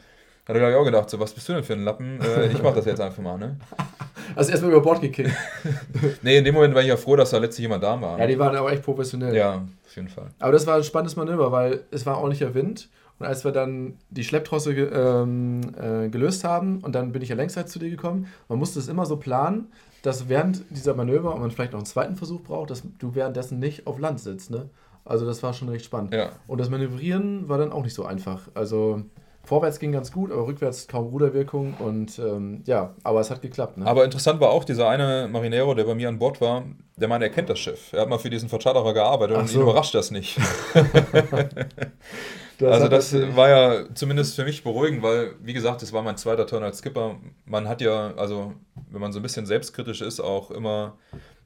er 0.46 0.54
glaub 0.54 0.70
ich 0.70 0.76
auch 0.76 0.85
gedacht, 0.85 1.11
so 1.11 1.20
was 1.20 1.33
bist 1.33 1.48
du 1.48 1.52
denn 1.54 1.64
für 1.64 1.74
ein 1.74 1.85
Lappen? 1.85 2.20
Äh, 2.20 2.46
ich 2.52 2.62
mach 2.62 2.74
das 2.74 2.85
jetzt 2.87 3.00
einfach 3.00 3.22
mal, 3.22 3.38
ne? 3.38 3.56
Also 4.37 4.52
erstmal 4.52 4.70
über 4.70 4.80
Bord 4.80 5.00
gekickt. 5.00 5.30
Nee, 6.22 6.38
in 6.38 6.44
dem 6.44 6.54
Moment 6.54 6.72
war 6.74 6.83
ich 6.83 6.88
ja 6.88 6.96
froh, 6.96 7.16
dass 7.16 7.30
da 7.30 7.38
letztlich 7.38 7.62
jemand 7.64 7.83
da 7.83 8.00
war. 8.00 8.16
Ja, 8.18 8.26
die 8.28 8.38
waren 8.38 8.54
aber 8.54 8.70
echt 8.72 8.83
professionell. 8.85 9.35
ja, 9.35 9.56
auf 9.85 9.96
jeden 9.96 10.09
Fall. 10.09 10.26
Aber 10.38 10.52
das 10.52 10.66
war 10.68 10.76
ein 10.76 10.85
spannendes 10.85 11.16
Manöver, 11.16 11.50
weil 11.50 11.80
es 11.90 12.06
war 12.06 12.18
ordentlicher 12.18 12.54
Wind. 12.54 12.88
Und 13.18 13.26
als 13.26 13.44
wir 13.44 13.50
dann 13.52 13.98
die 14.09 14.24
Schlepptrosse 14.24 14.74
ge 14.74 14.88
ähm, 14.94 15.61
äh, 15.78 16.09
gelöst 16.09 16.44
haben 16.44 16.78
und 16.83 16.94
dann 16.94 17.12
bin 17.12 17.20
ich 17.22 17.28
ja 17.28 17.35
längsseits 17.37 17.70
zu 17.72 17.78
dir 17.78 17.90
gekommen, 17.90 18.28
man 18.48 18.59
musste 18.59 18.78
es 18.78 18.88
immer 18.88 19.04
so 19.04 19.16
planen, 19.18 19.66
dass 20.02 20.28
während 20.28 20.64
dieser 20.70 20.94
Manöver 20.94 21.34
und 21.34 21.40
man 21.40 21.50
vielleicht 21.50 21.72
noch 21.72 21.78
einen 21.78 21.86
zweiten 21.86 22.16
Versuch 22.16 22.42
braucht, 22.42 22.70
dass 22.70 22.82
du 22.98 23.14
währenddessen 23.14 23.58
nicht 23.58 23.86
auf 23.86 23.98
Land 23.98 24.20
sitzt. 24.20 24.50
Ne? 24.50 24.70
Also 25.04 25.26
das 25.26 25.42
war 25.42 25.52
schon 25.52 25.68
recht 25.68 25.84
spannend. 25.84 26.14
Ja. 26.14 26.30
Und 26.46 26.58
das 26.58 26.70
Manövrieren 26.70 27.48
war 27.48 27.58
dann 27.58 27.72
auch 27.72 27.82
nicht 27.82 27.94
so 27.94 28.04
einfach. 28.04 28.48
Also 28.54 29.02
vorwärts 29.42 29.78
ging 29.78 29.92
ganz 29.92 30.12
gut, 30.12 30.30
aber 30.30 30.46
rückwärts 30.46 30.86
kaum 30.86 31.08
Ruderwirkung 31.08 31.74
und 31.78 32.18
ähm, 32.18 32.62
ja, 32.66 32.94
aber 33.02 33.20
es 33.20 33.30
hat 33.30 33.42
geklappt. 33.42 33.78
Ne? 33.78 33.86
Aber 33.86 34.04
interessant 34.04 34.40
war 34.40 34.50
auch 34.50 34.64
dieser 34.64 34.88
eine 34.88 35.28
Marinero, 35.30 35.74
der 35.74 35.84
bei 35.84 35.94
mir 35.94 36.08
an 36.08 36.18
Bord 36.18 36.40
war, 36.40 36.64
der 36.96 37.08
meinte, 37.08 37.26
er 37.26 37.32
kennt 37.32 37.50
das 37.50 37.58
Schiff. 37.58 37.92
Er 37.92 38.02
hat 38.02 38.08
mal 38.08 38.18
für 38.18 38.30
diesen 38.30 38.48
Vercharterer 38.48 38.94
gearbeitet 38.94 39.36
Ach 39.36 39.42
und 39.42 39.48
so. 39.48 39.58
ihn 39.58 39.62
überrascht 39.62 39.94
das 39.94 40.10
nicht. 40.10 40.38
Also 42.62 42.88
das 42.88 43.14
war 43.36 43.48
ja 43.48 43.94
zumindest 43.94 44.36
für 44.36 44.44
mich 44.44 44.62
beruhigend, 44.62 45.02
weil, 45.02 45.34
wie 45.40 45.52
gesagt, 45.52 45.82
das 45.82 45.92
war 45.92 46.02
mein 46.02 46.16
zweiter 46.16 46.46
Turn 46.46 46.62
als 46.62 46.78
Skipper. 46.78 47.16
Man 47.44 47.68
hat 47.68 47.80
ja, 47.80 48.14
also 48.16 48.54
wenn 48.90 49.00
man 49.00 49.12
so 49.12 49.20
ein 49.20 49.22
bisschen 49.22 49.46
selbstkritisch 49.46 50.00
ist, 50.00 50.20
auch 50.20 50.50
immer 50.50 50.98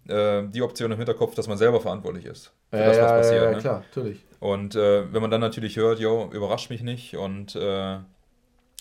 äh, 0.09 0.43
die 0.49 0.63
Option 0.63 0.91
im 0.93 0.99
Hinterkopf, 0.99 1.35
dass 1.35 1.49
man 1.49 1.59
selber 1.59 1.81
verantwortlich 1.81 2.27
ist 2.27 2.53
für 2.71 2.79
ja, 2.79 2.87
das, 2.87 2.99
was 2.99 3.11
ja, 3.11 3.17
passiert. 3.17 3.43
ja, 3.45 3.51
ne? 3.51 3.59
klar, 3.59 3.79
natürlich. 3.81 4.25
Und 4.41 4.75
äh, 4.75 5.13
wenn 5.13 5.23
man 5.23 5.31
dann 5.31 5.41
natürlich 5.41 5.77
hört, 5.77 5.99
jo, 5.99 6.29
überrascht 6.33 6.71
mich 6.71 6.83
nicht 6.83 7.17
und 7.17 7.57
äh, 7.57 7.99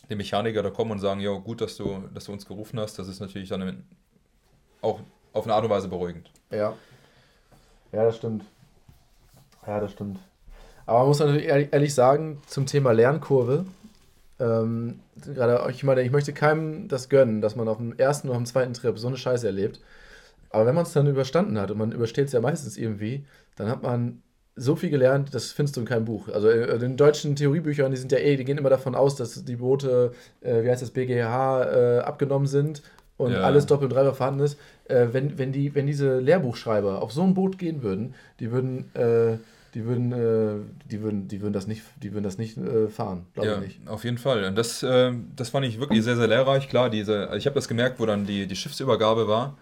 die 0.10 0.16
Mechaniker 0.16 0.62
da 0.64 0.70
kommen 0.70 0.92
und 0.92 1.00
sagen, 1.00 1.22
jo, 1.22 1.40
gut, 1.40 1.62
dass 1.62 1.78
du, 1.78 2.04
dass 2.14 2.26
du 2.26 2.34
uns 2.34 2.46
gerufen 2.46 2.80
hast, 2.80 3.00
das 3.00 3.08
ist 3.08 3.20
natürlich 3.20 3.50
dann 3.50 3.86
auch 4.82 5.00
auf 5.32 5.46
eine 5.46 5.54
Art 5.54 5.64
und 5.64 5.70
Weise 5.70 5.88
beruhigend. 5.88 6.32
Ja. 6.52 6.74
Ja, 7.92 8.04
das 8.04 8.18
stimmt. 8.18 8.44
Ja, 9.66 9.80
das 9.80 9.92
stimmt. 9.92 10.20
Aber 10.86 11.00
man 11.00 11.08
muss 11.08 11.20
natürlich 11.20 11.48
ehrlich 11.48 11.94
sagen, 11.94 12.42
zum 12.48 12.66
Thema 12.66 12.92
Lernkurve, 12.92 13.66
ähm, 14.40 15.00
gerade 15.34 15.70
ich 15.72 15.84
meine, 15.84 16.02
ich 16.02 16.12
möchte 16.12 16.34
keinem 16.34 16.88
das 16.88 17.10
gönnen, 17.10 17.42
dass 17.42 17.56
man 17.56 17.68
auf 17.68 17.78
dem 17.78 17.98
ersten 17.98 18.28
oder 18.28 18.38
auf 18.38 18.44
dem 18.44 18.48
zweiten 18.48 18.74
Trip 18.74 18.98
so 18.98 19.08
eine 19.08 19.18
Scheiße 19.18 19.48
erlebt. 19.48 19.80
Aber 20.50 20.66
wenn 20.66 20.76
man 20.76 20.84
es 20.84 20.94
dann 20.94 21.08
überstanden 21.08 21.60
hat 21.60 21.72
und 21.72 21.78
man 21.78 21.92
übersteht 21.92 22.28
es 22.28 22.34
ja 22.34 22.42
meistens 22.42 22.78
irgendwie, 22.78 23.26
dann 23.56 23.70
hat 23.70 23.82
man 23.84 24.22
so 24.56 24.76
viel 24.76 24.90
gelernt, 24.90 25.34
das 25.34 25.52
findest 25.52 25.76
du 25.76 25.82
in 25.82 25.88
keinem 25.88 26.06
Buch. 26.06 26.30
Also 26.30 26.50
in 26.50 26.80
den 26.80 26.98
deutschen 26.98 27.36
Theoriebüchern, 27.36 27.92
die 27.92 27.98
sind 27.98 28.12
ja 28.12 28.20
eh, 28.20 28.36
die 28.38 28.44
gehen 28.46 28.58
immer 28.58 28.70
davon 28.70 28.94
aus, 28.94 29.16
dass 29.16 29.46
die 29.46 29.56
Boote, 29.56 30.12
äh, 30.42 30.64
wie 30.64 30.70
heißt 30.70 30.82
das, 30.82 30.92
BGH, 30.92 31.64
äh, 31.64 32.00
abgenommen 32.00 32.48
sind 32.48 32.84
und 33.18 33.32
ja. 33.32 33.42
alles 33.42 33.66
doppelt 33.66 33.92
und 33.92 33.98
dreifach 33.98 34.16
vorhanden 34.16 34.42
ist. 34.42 34.60
Äh, 34.86 35.08
wenn, 35.12 35.40
wenn, 35.40 35.52
die, 35.52 35.74
wenn 35.74 35.88
diese 35.88 36.20
Lehrbuchschreiber 36.20 37.02
auf 37.02 37.12
so 37.12 37.24
ein 37.24 37.34
Boot 37.34 37.58
gehen 37.58 37.82
würden, 37.82 38.14
die 38.40 38.52
würden, 38.52 38.94
äh, 38.94 39.38
die 39.74 39.86
würden, 39.86 40.12
äh, 40.12 40.88
die 40.90 41.02
würden, 41.02 41.28
die 41.28 41.42
würden 41.42 41.54
das 41.54 41.68
nicht, 41.68 41.84
die 42.02 42.14
würden 42.14 42.24
das 42.24 42.38
nicht 42.38 42.58
äh, 42.58 42.88
fahren, 42.88 43.26
glaube 43.34 43.50
ja, 43.50 43.62
ich. 43.62 43.80
Auf 43.88 44.04
jeden 44.04 44.18
Fall. 44.18 44.44
Und 44.46 44.58
das, 44.58 44.80
das 44.80 45.50
fand 45.50 45.66
ich 45.66 45.80
wirklich 45.80 46.04
sehr, 46.04 46.16
sehr 46.16 46.28
lehrreich. 46.28 46.70
Klar, 46.70 46.90
diese, 46.90 47.30
ich 47.38 47.46
habe 47.46 47.56
das 47.56 47.68
gemerkt, 47.68 48.00
wo 48.00 48.06
dann 48.06 48.26
die, 48.26 48.48
die 48.48 48.56
Schiffsübergabe 48.56 49.28
war 49.28 49.58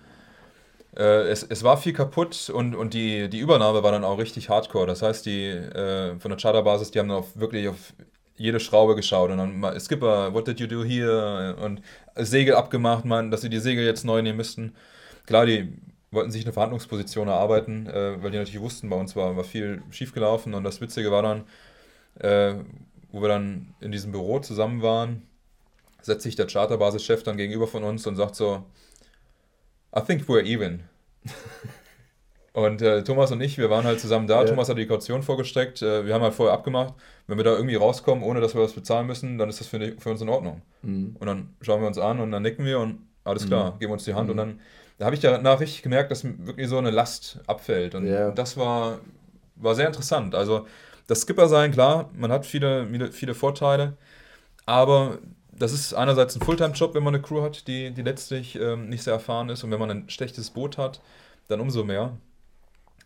äh, 0.95 1.29
es, 1.29 1.43
es 1.43 1.63
war 1.63 1.77
viel 1.77 1.93
kaputt 1.93 2.49
und, 2.49 2.75
und 2.75 2.93
die, 2.93 3.29
die 3.29 3.39
Übernahme 3.39 3.83
war 3.83 3.91
dann 3.91 4.03
auch 4.03 4.17
richtig 4.17 4.49
hardcore. 4.49 4.87
Das 4.87 5.01
heißt, 5.01 5.25
die 5.25 5.47
äh, 5.47 6.19
von 6.19 6.29
der 6.29 6.39
Charterbasis, 6.39 6.91
die 6.91 6.99
haben 6.99 7.09
dann 7.09 7.17
auf, 7.19 7.37
wirklich 7.39 7.67
auf 7.67 7.93
jede 8.35 8.59
Schraube 8.59 8.95
geschaut 8.95 9.29
und 9.29 9.37
dann 9.37 9.59
mal, 9.59 9.79
Skipper, 9.79 10.33
what 10.33 10.47
did 10.47 10.59
you 10.59 10.67
do 10.67 10.83
here? 10.83 11.55
Und 11.61 11.81
Segel 12.15 12.55
abgemacht, 12.55 13.05
man, 13.05 13.31
dass 13.31 13.41
sie 13.41 13.49
die 13.49 13.59
Segel 13.59 13.85
jetzt 13.85 14.03
neu 14.03 14.21
nehmen 14.21 14.37
müssten. 14.37 14.75
Klar, 15.25 15.45
die 15.45 15.73
wollten 16.11 16.31
sich 16.31 16.43
eine 16.43 16.53
Verhandlungsposition 16.53 17.29
erarbeiten, 17.29 17.87
äh, 17.87 18.21
weil 18.21 18.31
die 18.31 18.37
natürlich 18.37 18.61
wussten, 18.61 18.89
bei 18.89 18.97
uns 18.97 19.15
war, 19.15 19.35
war 19.37 19.43
viel 19.43 19.81
schiefgelaufen 19.89 20.53
und 20.53 20.63
das 20.63 20.81
Witzige 20.81 21.11
war 21.11 21.21
dann, 21.21 21.43
äh, 22.19 22.55
wo 23.11 23.21
wir 23.21 23.29
dann 23.29 23.73
in 23.79 23.91
diesem 23.91 24.11
Büro 24.11 24.39
zusammen 24.39 24.81
waren, 24.81 25.23
setzt 26.01 26.23
sich 26.23 26.35
der 26.35 26.47
Charterbasis-Chef 26.47 27.23
dann 27.23 27.37
gegenüber 27.37 27.67
von 27.67 27.83
uns 27.83 28.05
und 28.07 28.15
sagt 28.15 28.35
so, 28.35 28.65
I 29.95 30.01
think 30.01 30.23
we're 30.27 30.43
even. 30.43 30.83
und 32.53 32.81
äh, 32.81 33.03
Thomas 33.03 33.31
und 33.31 33.41
ich, 33.41 33.57
wir 33.57 33.69
waren 33.69 33.85
halt 33.85 33.99
zusammen 33.99 34.27
da. 34.27 34.41
Ja. 34.41 34.47
Thomas 34.47 34.67
hat 34.67 34.77
die 34.77 34.87
Kaution 34.87 35.23
vorgestreckt. 35.23 35.81
Äh, 35.81 36.05
wir 36.05 36.13
haben 36.13 36.23
halt 36.23 36.33
vorher 36.33 36.53
abgemacht, 36.53 36.93
wenn 37.27 37.37
wir 37.37 37.43
da 37.43 37.51
irgendwie 37.51 37.75
rauskommen, 37.75 38.23
ohne 38.23 38.41
dass 38.41 38.55
wir 38.55 38.61
was 38.61 38.73
bezahlen 38.73 39.07
müssen, 39.07 39.37
dann 39.37 39.49
ist 39.49 39.59
das 39.59 39.67
für, 39.67 39.95
für 39.97 40.09
uns 40.09 40.21
in 40.21 40.29
Ordnung. 40.29 40.61
Mhm. 40.81 41.15
Und 41.19 41.27
dann 41.27 41.53
schauen 41.61 41.81
wir 41.81 41.87
uns 41.87 41.97
an 41.97 42.19
und 42.19 42.31
dann 42.31 42.41
nicken 42.41 42.65
wir 42.65 42.79
und 42.79 42.99
alles 43.23 43.45
klar, 43.45 43.73
mhm. 43.73 43.79
geben 43.79 43.93
uns 43.93 44.05
die 44.05 44.13
Hand. 44.13 44.25
Mhm. 44.25 44.31
Und 44.31 44.37
dann 44.37 44.59
da 44.97 45.05
habe 45.05 45.15
ich 45.15 45.21
danach 45.21 45.59
richtig 45.59 45.81
gemerkt, 45.81 46.11
dass 46.11 46.23
wirklich 46.23 46.67
so 46.67 46.77
eine 46.77 46.91
Last 46.91 47.39
abfällt. 47.47 47.95
Und 47.95 48.05
yeah. 48.05 48.31
das 48.31 48.57
war, 48.57 48.99
war 49.55 49.75
sehr 49.75 49.87
interessant. 49.87 50.35
Also 50.35 50.67
das 51.07 51.21
Skipper 51.21 51.47
sein, 51.47 51.71
klar, 51.71 52.09
man 52.13 52.31
hat 52.31 52.45
viele, 52.45 52.87
viele, 52.87 53.11
viele 53.11 53.33
Vorteile, 53.33 53.97
aber 54.65 55.17
das 55.51 55.73
ist 55.73 55.93
einerseits 55.93 56.35
ein 56.35 56.41
Fulltime-Job, 56.41 56.95
wenn 56.95 57.03
man 57.03 57.13
eine 57.13 57.23
Crew 57.23 57.41
hat, 57.41 57.67
die, 57.67 57.91
die 57.91 58.01
letztlich 58.01 58.55
ähm, 58.55 58.89
nicht 58.89 59.03
sehr 59.03 59.13
erfahren 59.13 59.49
ist. 59.49 59.63
Und 59.63 59.71
wenn 59.71 59.79
man 59.79 59.91
ein 59.91 60.09
schlechtes 60.09 60.49
Boot 60.49 60.77
hat, 60.77 61.01
dann 61.47 61.59
umso 61.59 61.83
mehr. 61.83 62.17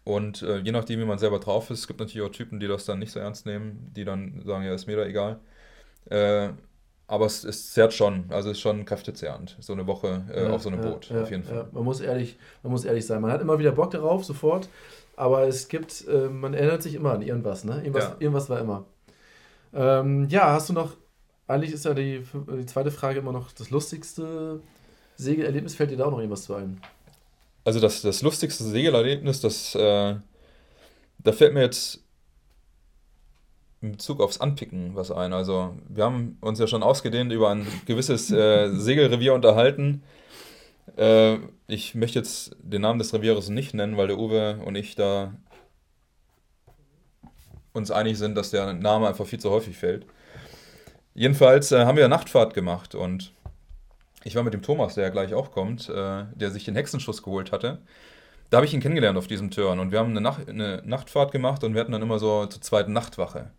Und 0.03 0.43
äh, 0.43 0.59
je 0.59 0.71
nachdem, 0.71 0.99
wie 0.99 1.05
man 1.05 1.17
selber 1.17 1.39
drauf 1.39 1.69
ist, 1.71 1.87
gibt 1.87 1.99
natürlich 1.99 2.25
auch 2.25 2.31
Typen, 2.31 2.59
die 2.59 2.67
das 2.67 2.85
dann 2.85 2.99
nicht 2.99 3.11
so 3.11 3.19
ernst 3.19 3.45
nehmen, 3.45 3.91
die 3.95 4.05
dann 4.05 4.41
sagen, 4.45 4.63
ja, 4.63 4.73
ist 4.73 4.85
mir 4.85 4.95
da 4.97 5.05
egal. 5.05 5.39
Äh, 6.09 6.49
aber 7.07 7.25
es, 7.25 7.43
es 7.43 7.71
zerrt 7.71 7.93
schon, 7.93 8.25
also 8.29 8.49
es 8.49 8.57
ist 8.57 8.61
schon 8.61 8.85
kräftezehrend, 8.85 9.57
so 9.59 9.73
eine 9.73 9.85
Woche 9.87 10.23
äh, 10.33 10.43
ja, 10.43 10.49
auf 10.49 10.63
so 10.63 10.69
einem 10.69 10.83
ja, 10.83 10.89
Boot, 10.89 11.09
ja, 11.09 11.21
auf 11.21 11.31
jeden 11.31 11.43
Fall. 11.43 11.67
Man, 11.71 11.83
muss 11.83 11.99
ehrlich, 11.99 12.37
man 12.63 12.71
muss 12.71 12.85
ehrlich 12.85 13.05
sein. 13.05 13.21
Man 13.21 13.31
hat 13.31 13.41
immer 13.41 13.59
wieder 13.59 13.71
Bock 13.71 13.91
darauf, 13.91 14.25
sofort, 14.25 14.69
aber 15.15 15.47
es 15.47 15.67
gibt, 15.67 16.05
äh, 16.07 16.29
man 16.29 16.53
erinnert 16.53 16.81
sich 16.81 16.95
immer 16.95 17.13
an 17.13 17.21
irgendwas, 17.21 17.63
ne? 17.63 17.77
Irgendwas, 17.77 18.11
irgendwas 18.19 18.49
war 18.49 18.59
immer. 18.59 18.85
Ähm, 19.73 20.27
ja, 20.29 20.51
hast 20.51 20.69
du 20.69 20.73
noch 20.73 20.93
eigentlich 21.47 21.73
ist 21.73 21.85
ja 21.85 21.93
die, 21.93 22.23
die 22.33 22.65
zweite 22.65 22.91
Frage 22.91 23.19
immer 23.19 23.31
noch 23.31 23.51
das 23.51 23.69
lustigste 23.69 24.61
Segelerlebnis. 25.15 25.75
Fällt 25.75 25.91
dir 25.91 25.97
da 25.97 26.05
auch 26.05 26.11
noch 26.11 26.19
irgendwas 26.19 26.43
zu 26.43 26.55
ein? 26.55 26.81
Also 27.63 27.79
das, 27.79 28.01
das 28.01 28.21
lustigste 28.21 28.63
Segelerlebnis, 28.63 29.41
das, 29.41 29.75
äh, 29.75 30.15
da 31.19 31.31
fällt 31.31 31.53
mir 31.53 31.61
jetzt 31.61 32.03
in 33.85 33.91
Bezug 33.93 34.19
aufs 34.19 34.39
Anpicken 34.39 34.95
was 34.95 35.11
ein. 35.11 35.33
Also 35.33 35.75
wir 35.87 36.03
haben 36.03 36.37
uns 36.41 36.59
ja 36.59 36.67
schon 36.67 36.83
ausgedehnt 36.83 37.31
über 37.31 37.49
ein 37.49 37.65
gewisses 37.85 38.31
äh, 38.31 38.69
Segelrevier 38.71 39.33
unterhalten. 39.33 40.03
Äh, 40.97 41.37
ich 41.67 41.95
möchte 41.95 42.19
jetzt 42.19 42.55
den 42.61 42.81
Namen 42.81 42.99
des 42.99 43.13
Revieres 43.13 43.49
nicht 43.49 43.73
nennen, 43.73 43.97
weil 43.97 44.07
der 44.07 44.17
Uwe 44.17 44.59
und 44.65 44.75
ich 44.75 44.95
da 44.95 45.33
uns 47.73 47.91
einig 47.91 48.17
sind, 48.17 48.35
dass 48.35 48.51
der 48.51 48.73
Name 48.73 49.07
einfach 49.07 49.25
viel 49.25 49.39
zu 49.39 49.51
häufig 49.51 49.77
fällt. 49.77 50.05
Jedenfalls 51.13 51.71
äh, 51.71 51.85
haben 51.85 51.97
wir 51.97 52.07
Nachtfahrt 52.07 52.53
gemacht 52.53 52.95
und 52.95 53.33
ich 54.23 54.35
war 54.35 54.43
mit 54.43 54.53
dem 54.53 54.63
Thomas, 54.63 54.95
der 54.95 55.05
ja 55.05 55.09
gleich 55.09 55.33
auch 55.33 55.51
kommt, 55.51 55.89
äh, 55.89 56.23
der 56.33 56.51
sich 56.51 56.63
den 56.63 56.75
Hexenschuss 56.75 57.21
geholt 57.21 57.51
hatte. 57.51 57.79
Da 58.49 58.57
habe 58.57 58.65
ich 58.65 58.73
ihn 58.73 58.79
kennengelernt 58.79 59.17
auf 59.17 59.27
diesem 59.27 59.51
Turn 59.51 59.79
und 59.79 59.91
wir 59.91 59.99
haben 59.99 60.11
eine, 60.11 60.21
Nacht, 60.21 60.47
eine 60.47 60.81
Nachtfahrt 60.85 61.31
gemacht 61.31 61.63
und 61.63 61.73
wir 61.73 61.81
hatten 61.81 61.91
dann 61.91 62.01
immer 62.01 62.19
so 62.19 62.45
zur 62.45 62.61
zweiten 62.61 62.93
Nachtwache. 62.93 63.51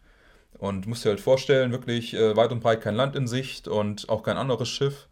Und 0.59 0.87
musst 0.87 1.05
dir 1.05 1.11
halt 1.11 1.21
vorstellen, 1.21 1.71
wirklich 1.73 2.15
äh, 2.15 2.37
weit 2.37 2.51
und 2.53 2.61
breit 2.61 2.81
kein 2.81 2.95
Land 2.95 3.15
in 3.15 3.27
Sicht 3.27 3.69
und 3.69 4.09
auch 4.09 4.23
kein 4.23 4.37
anderes 4.37 4.69
Schiff 4.69 5.09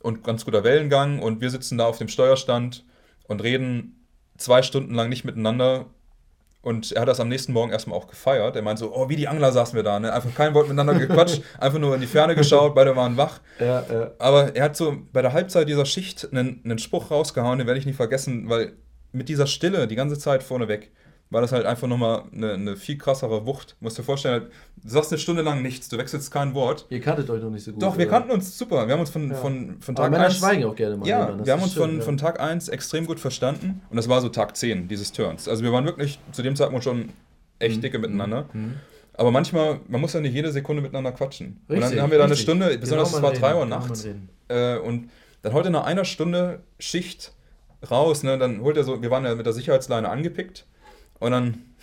und 0.00 0.22
ganz 0.22 0.44
guter 0.44 0.62
Wellengang 0.62 1.20
und 1.20 1.40
wir 1.40 1.50
sitzen 1.50 1.78
da 1.78 1.86
auf 1.86 1.98
dem 1.98 2.08
Steuerstand 2.08 2.84
und 3.26 3.42
reden 3.42 4.06
zwei 4.38 4.62
Stunden 4.62 4.94
lang 4.94 5.08
nicht 5.08 5.24
miteinander 5.24 5.86
und 6.66 6.90
er 6.90 7.02
hat 7.02 7.08
das 7.08 7.20
am 7.20 7.28
nächsten 7.28 7.52
Morgen 7.52 7.70
erstmal 7.70 7.96
auch 7.96 8.08
gefeiert. 8.08 8.56
Er 8.56 8.62
meinte 8.62 8.80
so, 8.80 8.92
oh, 8.92 9.08
wie 9.08 9.14
die 9.14 9.28
Angler 9.28 9.52
saßen 9.52 9.76
wir 9.76 9.84
da. 9.84 10.00
Ne? 10.00 10.12
Einfach 10.12 10.34
kein 10.34 10.52
Wort 10.52 10.66
miteinander 10.66 10.94
gequatscht, 10.94 11.40
einfach 11.60 11.78
nur 11.78 11.94
in 11.94 12.00
die 12.00 12.08
Ferne 12.08 12.34
geschaut, 12.34 12.74
beide 12.74 12.96
waren 12.96 13.16
wach. 13.16 13.38
Ja, 13.60 13.84
ja. 13.88 14.10
Aber 14.18 14.56
er 14.56 14.64
hat 14.64 14.76
so 14.76 14.96
bei 15.12 15.22
der 15.22 15.32
Halbzeit 15.32 15.68
dieser 15.68 15.86
Schicht 15.86 16.28
einen, 16.32 16.60
einen 16.64 16.80
Spruch 16.80 17.12
rausgehauen, 17.12 17.58
den 17.58 17.68
werde 17.68 17.78
ich 17.78 17.86
nicht 17.86 17.94
vergessen, 17.94 18.48
weil 18.48 18.72
mit 19.12 19.28
dieser 19.28 19.46
Stille 19.46 19.86
die 19.86 19.94
ganze 19.94 20.18
Zeit 20.18 20.42
vorneweg 20.42 20.90
war 21.30 21.40
das 21.40 21.52
halt 21.52 21.66
einfach 21.66 21.88
nochmal 21.88 22.24
eine, 22.32 22.52
eine 22.52 22.76
viel 22.76 22.98
krassere 22.98 23.46
Wucht. 23.46 23.76
Du 23.78 23.84
musst 23.84 23.98
dir 23.98 24.04
vorstellen, 24.04 24.46
du 24.82 24.88
sagst 24.88 25.10
eine 25.10 25.18
Stunde 25.18 25.42
lang 25.42 25.60
nichts, 25.60 25.88
du 25.88 25.98
wechselst 25.98 26.30
kein 26.30 26.54
Wort. 26.54 26.86
Ihr 26.88 27.00
kanntet 27.00 27.28
euch 27.30 27.42
noch 27.42 27.50
nicht 27.50 27.64
so 27.64 27.72
gut. 27.72 27.82
Doch, 27.82 27.98
wir 27.98 28.06
kannten 28.06 28.30
uns 28.30 28.56
super. 28.56 28.86
Wir 28.86 28.94
haben 28.94 29.00
uns 29.00 29.10
von, 29.10 29.30
ja. 29.30 29.34
von, 29.34 29.76
von 29.80 29.94
Tag 29.96 30.12
1. 30.12 30.38
schweigen 30.38 30.64
auch 30.64 30.76
gerne 30.76 30.96
mal. 30.96 31.08
Ja, 31.08 31.44
wir 31.44 31.52
haben 31.52 31.62
uns 31.62 31.74
schön, 31.74 31.82
von, 31.82 31.98
ja. 31.98 32.02
von 32.02 32.16
Tag 32.16 32.38
1 32.40 32.68
extrem 32.68 33.06
gut 33.06 33.18
verstanden 33.18 33.82
und 33.90 33.96
das 33.96 34.08
war 34.08 34.20
so 34.20 34.28
Tag 34.28 34.56
10 34.56 34.86
dieses 34.88 35.12
Turns. 35.12 35.48
Also 35.48 35.64
wir 35.64 35.72
waren 35.72 35.84
wirklich 35.84 36.20
zu 36.30 36.42
dem 36.42 36.54
Zeitpunkt 36.54 36.84
schon 36.84 37.08
echt 37.58 37.78
mhm. 37.78 37.80
dicke 37.82 37.98
miteinander. 37.98 38.48
Mhm. 38.52 38.74
Aber 39.14 39.30
manchmal, 39.30 39.80
man 39.88 40.00
muss 40.00 40.12
ja 40.12 40.20
nicht 40.20 40.34
jede 40.34 40.52
Sekunde 40.52 40.82
miteinander 40.82 41.10
quatschen. 41.10 41.60
Richtig, 41.68 41.84
und 41.84 41.96
dann 41.96 42.02
haben 42.02 42.10
wir 42.10 42.18
da 42.18 42.24
eine 42.24 42.36
Stunde, 42.36 42.66
genau 42.66 42.80
besonders 42.80 43.12
genau 43.14 43.30
es 43.30 43.40
war 43.42 43.50
3 43.50 43.58
Uhr 43.58 43.66
nachts. 43.66 44.06
Äh, 44.48 44.76
und 44.78 45.10
dann 45.42 45.52
heute 45.54 45.70
nach 45.70 45.86
einer 45.86 46.04
Stunde 46.04 46.60
Schicht 46.78 47.32
raus, 47.90 48.22
ne, 48.22 48.38
dann 48.38 48.60
holt 48.60 48.76
er 48.76 48.84
so, 48.84 49.02
wir 49.02 49.10
waren 49.10 49.24
ja 49.24 49.34
mit 49.34 49.46
der 49.46 49.52
Sicherheitsleine 49.52 50.08
angepickt 50.08 50.66
und 51.18 51.30
dann, 51.30 51.76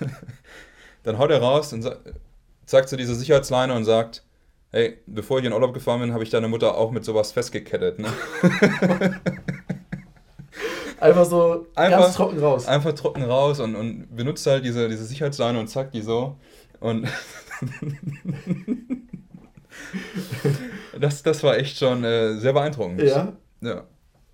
dann 1.02 1.18
haut 1.18 1.30
er 1.30 1.40
raus 1.40 1.72
und 1.72 1.90
zeigt 2.66 2.88
so 2.88 2.96
diese 2.96 3.14
Sicherheitsleine 3.14 3.74
und 3.74 3.84
sagt, 3.84 4.24
hey, 4.70 4.98
bevor 5.06 5.38
ich 5.40 5.44
in 5.44 5.52
Urlaub 5.52 5.74
gefahren 5.74 6.00
bin, 6.00 6.12
habe 6.12 6.22
ich 6.22 6.30
deine 6.30 6.48
Mutter 6.48 6.76
auch 6.76 6.90
mit 6.90 7.04
sowas 7.04 7.32
festgekettet. 7.32 7.98
Ne? 7.98 8.08
einfach 11.00 11.24
so 11.24 11.66
einfach, 11.74 12.00
ganz 12.00 12.14
trocken 12.14 12.38
raus. 12.38 12.66
Einfach 12.66 12.92
trocken 12.94 13.24
raus 13.24 13.60
und, 13.60 13.74
und 13.74 14.14
benutzt 14.14 14.46
halt 14.46 14.64
diese, 14.64 14.88
diese 14.88 15.04
Sicherheitsleine 15.04 15.58
und 15.58 15.68
zackt 15.68 15.94
die 15.94 16.02
so. 16.02 16.36
Und 16.78 17.08
das, 20.98 21.22
das 21.22 21.42
war 21.42 21.56
echt 21.56 21.78
schon 21.78 22.04
äh, 22.04 22.36
sehr 22.36 22.52
beeindruckend. 22.52 23.02
Ja? 23.02 23.32
Ja. 23.60 23.84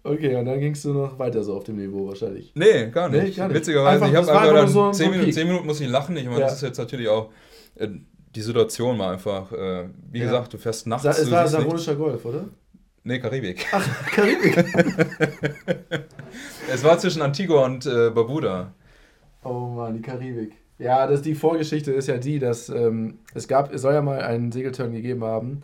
Okay, 0.07 0.37
und 0.37 0.47
dann 0.47 0.61
gingst 0.61 0.85
du 0.85 0.93
noch 0.93 1.19
weiter 1.19 1.43
so 1.43 1.57
auf 1.57 1.65
dem 1.65 1.77
Niveau 1.77 2.07
wahrscheinlich. 2.07 2.53
Nee, 2.55 2.91
gar 2.91 3.09
nicht. 3.09 3.23
Nee, 3.25 3.31
gar 3.31 3.49
nicht. 3.49 3.57
Witzigerweise, 3.57 4.05
einfach, 4.05 4.09
ich 4.09 4.29
habe 4.29 4.41
einfach 4.41 4.55
dann 4.55 4.69
so 4.69 4.91
10, 4.93 5.11
Minuten, 5.11 5.33
10 5.33 5.47
Minuten 5.49 5.67
muss 5.67 5.81
ich 5.81 5.89
lachen. 5.89 6.17
Ich 6.17 6.27
meine, 6.27 6.41
ja. 6.41 6.47
das 6.47 6.57
ist 6.57 6.63
jetzt 6.63 6.79
natürlich 6.79 7.09
auch, 7.09 7.31
äh, 7.75 7.89
die 8.35 8.41
Situation 8.43 8.99
war 8.99 9.13
einfach, 9.13 9.51
äh, 9.53 9.89
wie 10.13 10.21
ja. 10.21 10.27
gesagt, 10.27 10.53
du 10.53 10.59
fährst 10.59 10.87
nachts. 10.87 11.03
Sa 11.03 11.11
es 11.11 11.31
war 11.31 11.49
Saronischer 11.49 11.97
Golf, 11.97 12.25
oder? 12.25 12.45
Nee, 13.03 13.19
Karibik. 13.19 13.67
Ach, 13.73 14.07
Karibik. 14.11 14.57
es 16.73 16.85
war 16.85 16.99
zwischen 16.99 17.23
Antigua 17.23 17.65
und 17.65 17.87
äh, 17.87 18.11
Barbuda. 18.11 18.73
Oh 19.43 19.69
Mann, 19.75 19.95
die 19.95 20.03
Karibik. 20.03 20.53
Ja, 20.79 21.07
das, 21.07 21.23
die 21.23 21.35
Vorgeschichte 21.35 21.91
ist 21.93 22.07
ja 22.07 22.19
die, 22.19 22.39
dass 22.39 22.69
ähm, 22.69 23.19
es 23.35 23.49
gab, 23.49 23.73
es 23.73 23.83
soll 23.83 23.95
ja 23.95 24.03
mal 24.03 24.21
einen 24.21 24.53
Segelturn 24.53 24.93
gegeben 24.93 25.25
haben 25.25 25.63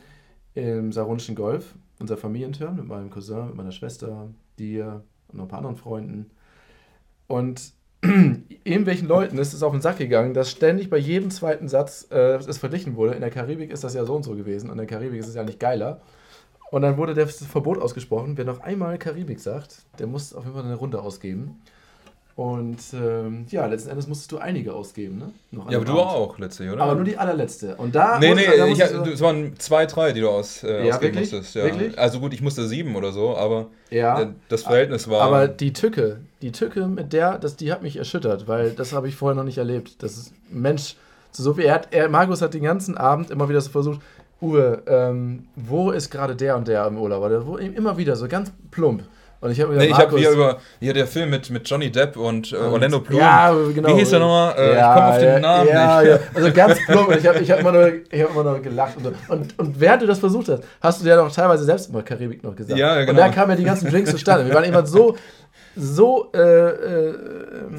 im 0.54 0.92
Saronischen 0.92 1.34
Golf 1.34 1.74
unser 2.02 2.16
Familienturn 2.16 2.76
mit 2.76 2.86
meinem 2.86 3.08
Cousin, 3.08 3.46
mit 3.46 3.54
meiner 3.54 3.72
Schwester, 3.72 4.28
dir 4.58 5.02
und 5.28 5.38
noch 5.38 5.44
ein 5.44 5.48
paar 5.48 5.58
anderen 5.58 5.76
Freunden. 5.76 6.30
Und 7.28 7.72
irgendwelchen 8.02 9.08
Leuten 9.08 9.38
ist 9.38 9.54
es 9.54 9.62
auf 9.62 9.72
den 9.72 9.80
Sack 9.80 9.98
gegangen, 9.98 10.34
dass 10.34 10.50
ständig 10.50 10.90
bei 10.90 10.98
jedem 10.98 11.30
zweiten 11.30 11.68
Satz 11.68 12.08
äh, 12.10 12.36
es 12.36 12.58
verglichen 12.58 12.96
wurde. 12.96 13.14
In 13.14 13.20
der 13.20 13.30
Karibik 13.30 13.70
ist 13.70 13.84
das 13.84 13.94
ja 13.94 14.04
so 14.04 14.14
und 14.16 14.24
so 14.24 14.34
gewesen. 14.34 14.66
Und 14.66 14.72
in 14.72 14.78
der 14.78 14.86
Karibik 14.86 15.20
ist 15.20 15.28
es 15.28 15.36
ja 15.36 15.44
nicht 15.44 15.60
geiler. 15.60 16.02
Und 16.72 16.82
dann 16.82 16.96
wurde 16.96 17.14
das 17.14 17.44
Verbot 17.44 17.78
ausgesprochen. 17.78 18.36
Wer 18.36 18.44
noch 18.44 18.60
einmal 18.60 18.98
Karibik 18.98 19.38
sagt, 19.40 19.86
der 19.98 20.08
muss 20.08 20.34
auf 20.34 20.44
jeden 20.44 20.56
Fall 20.56 20.64
eine 20.64 20.74
Runde 20.74 21.00
ausgeben. 21.00 21.62
Und 22.34 22.78
ähm, 22.94 23.44
ja, 23.50 23.66
letzten 23.66 23.90
Endes 23.90 24.08
musstest 24.08 24.32
du 24.32 24.38
einige 24.38 24.72
ausgeben, 24.72 25.18
ne? 25.18 25.32
Noch 25.50 25.70
ja, 25.70 25.76
aber 25.76 25.84
du 25.84 26.00
auch 26.00 26.38
letztlich, 26.38 26.70
oder? 26.70 26.82
Aber 26.82 26.94
nur 26.94 27.04
die 27.04 27.18
allerletzte. 27.18 27.76
Und 27.76 27.94
da. 27.94 28.18
Nee, 28.18 28.34
nee, 28.34 28.46
da 28.56 28.66
ich, 28.66 28.82
so 28.82 29.02
es 29.04 29.20
waren 29.20 29.58
zwei, 29.58 29.84
drei, 29.84 30.12
die 30.12 30.20
du 30.20 30.30
aus, 30.30 30.62
äh, 30.62 30.86
ja, 30.86 30.94
ausgeben 30.94 31.14
wirklich? 31.14 31.32
musstest. 31.32 31.54
Ja. 31.54 31.64
Wirklich? 31.64 31.98
Also 31.98 32.20
gut, 32.20 32.32
ich 32.32 32.40
musste 32.40 32.66
sieben 32.66 32.96
oder 32.96 33.12
so, 33.12 33.36
aber 33.36 33.66
ja. 33.90 34.32
das 34.48 34.62
Verhältnis 34.62 35.08
war. 35.08 35.20
Aber 35.20 35.46
die 35.46 35.74
Tücke, 35.74 36.20
die 36.40 36.52
Tücke 36.52 36.86
mit 36.86 37.12
der, 37.12 37.36
das, 37.38 37.56
die 37.56 37.70
hat 37.70 37.82
mich 37.82 37.96
erschüttert, 37.96 38.48
weil 38.48 38.70
das 38.70 38.94
habe 38.94 39.08
ich 39.08 39.14
vorher 39.14 39.36
noch 39.36 39.44
nicht 39.44 39.58
erlebt. 39.58 40.02
Das 40.02 40.16
ist 40.16 40.32
Mensch, 40.48 40.96
so 41.32 41.58
wie 41.58 41.64
er 41.64 41.74
hat, 41.74 41.88
er, 41.90 42.08
Markus 42.08 42.40
hat 42.40 42.54
den 42.54 42.62
ganzen 42.62 42.96
Abend 42.96 43.30
immer 43.30 43.50
wieder 43.50 43.60
so 43.60 43.68
versucht, 43.68 44.00
Uwe, 44.40 44.82
ähm, 44.86 45.44
wo 45.54 45.92
ist 45.92 46.10
gerade 46.10 46.34
der 46.34 46.56
und 46.56 46.66
der 46.66 46.86
im 46.86 46.98
Urlaub? 46.98 47.22
Oder 47.22 47.46
wo, 47.46 47.58
immer 47.58 47.96
wieder 47.96 48.16
so 48.16 48.26
ganz 48.26 48.50
plump. 48.72 49.04
Und 49.42 49.50
ich 49.50 49.60
habe 49.60 49.74
nee, 49.74 49.86
ich 49.86 49.98
habe 49.98 50.16
hier 50.16 50.30
über 50.30 50.58
hier 50.78 50.94
der 50.94 51.08
Film 51.08 51.30
mit, 51.30 51.50
mit 51.50 51.68
Johnny 51.68 51.90
Depp 51.90 52.16
und, 52.16 52.52
äh, 52.52 52.56
Orlando 52.56 53.00
Bloom. 53.00 53.18
Ja, 53.18 53.52
genau. 53.74 53.88
Wie 53.88 53.94
hieß 53.94 54.10
der 54.10 54.20
nochmal? 54.20 54.54
Äh, 54.56 54.74
ja, 54.74 54.88
ich 54.88 54.94
komme 54.94 55.08
auf 55.08 55.18
den 55.18 55.28
ja, 55.28 55.40
Namen 55.40 55.68
ja, 55.68 56.00
nicht. 56.00 56.10
Ja. 56.10 56.18
Also 56.34 56.52
ganz 56.52 56.86
plump. 56.86 57.16
ich 57.16 57.26
habe 57.26 57.38
ich 57.40 57.50
hab 57.50 57.58
immer, 57.58 57.72
nur, 57.72 57.82
hab 57.82 58.30
immer 58.30 58.44
nur 58.44 58.60
gelacht. 58.60 58.96
Und, 58.98 59.14
und, 59.28 59.58
und 59.58 59.80
während 59.80 60.02
du 60.02 60.06
das 60.06 60.20
versucht 60.20 60.48
hast, 60.48 60.62
hast 60.80 61.02
du 61.02 61.08
ja 61.08 61.16
doch 61.16 61.32
teilweise 61.32 61.64
selbst 61.64 61.90
immer 61.90 62.02
Karibik 62.02 62.44
noch 62.44 62.54
gesagt. 62.54 62.78
Ja, 62.78 63.00
genau. 63.00 63.10
Und 63.10 63.16
da 63.16 63.28
kamen 63.30 63.50
ja 63.50 63.56
die 63.56 63.64
ganzen 63.64 63.90
Drinks 63.90 64.12
zustande. 64.12 64.46
Wir 64.46 64.54
waren 64.54 64.62
immer 64.62 64.86
so 64.86 65.16
so 65.74 66.30
äh, 66.34 66.38
äh, 66.38 67.14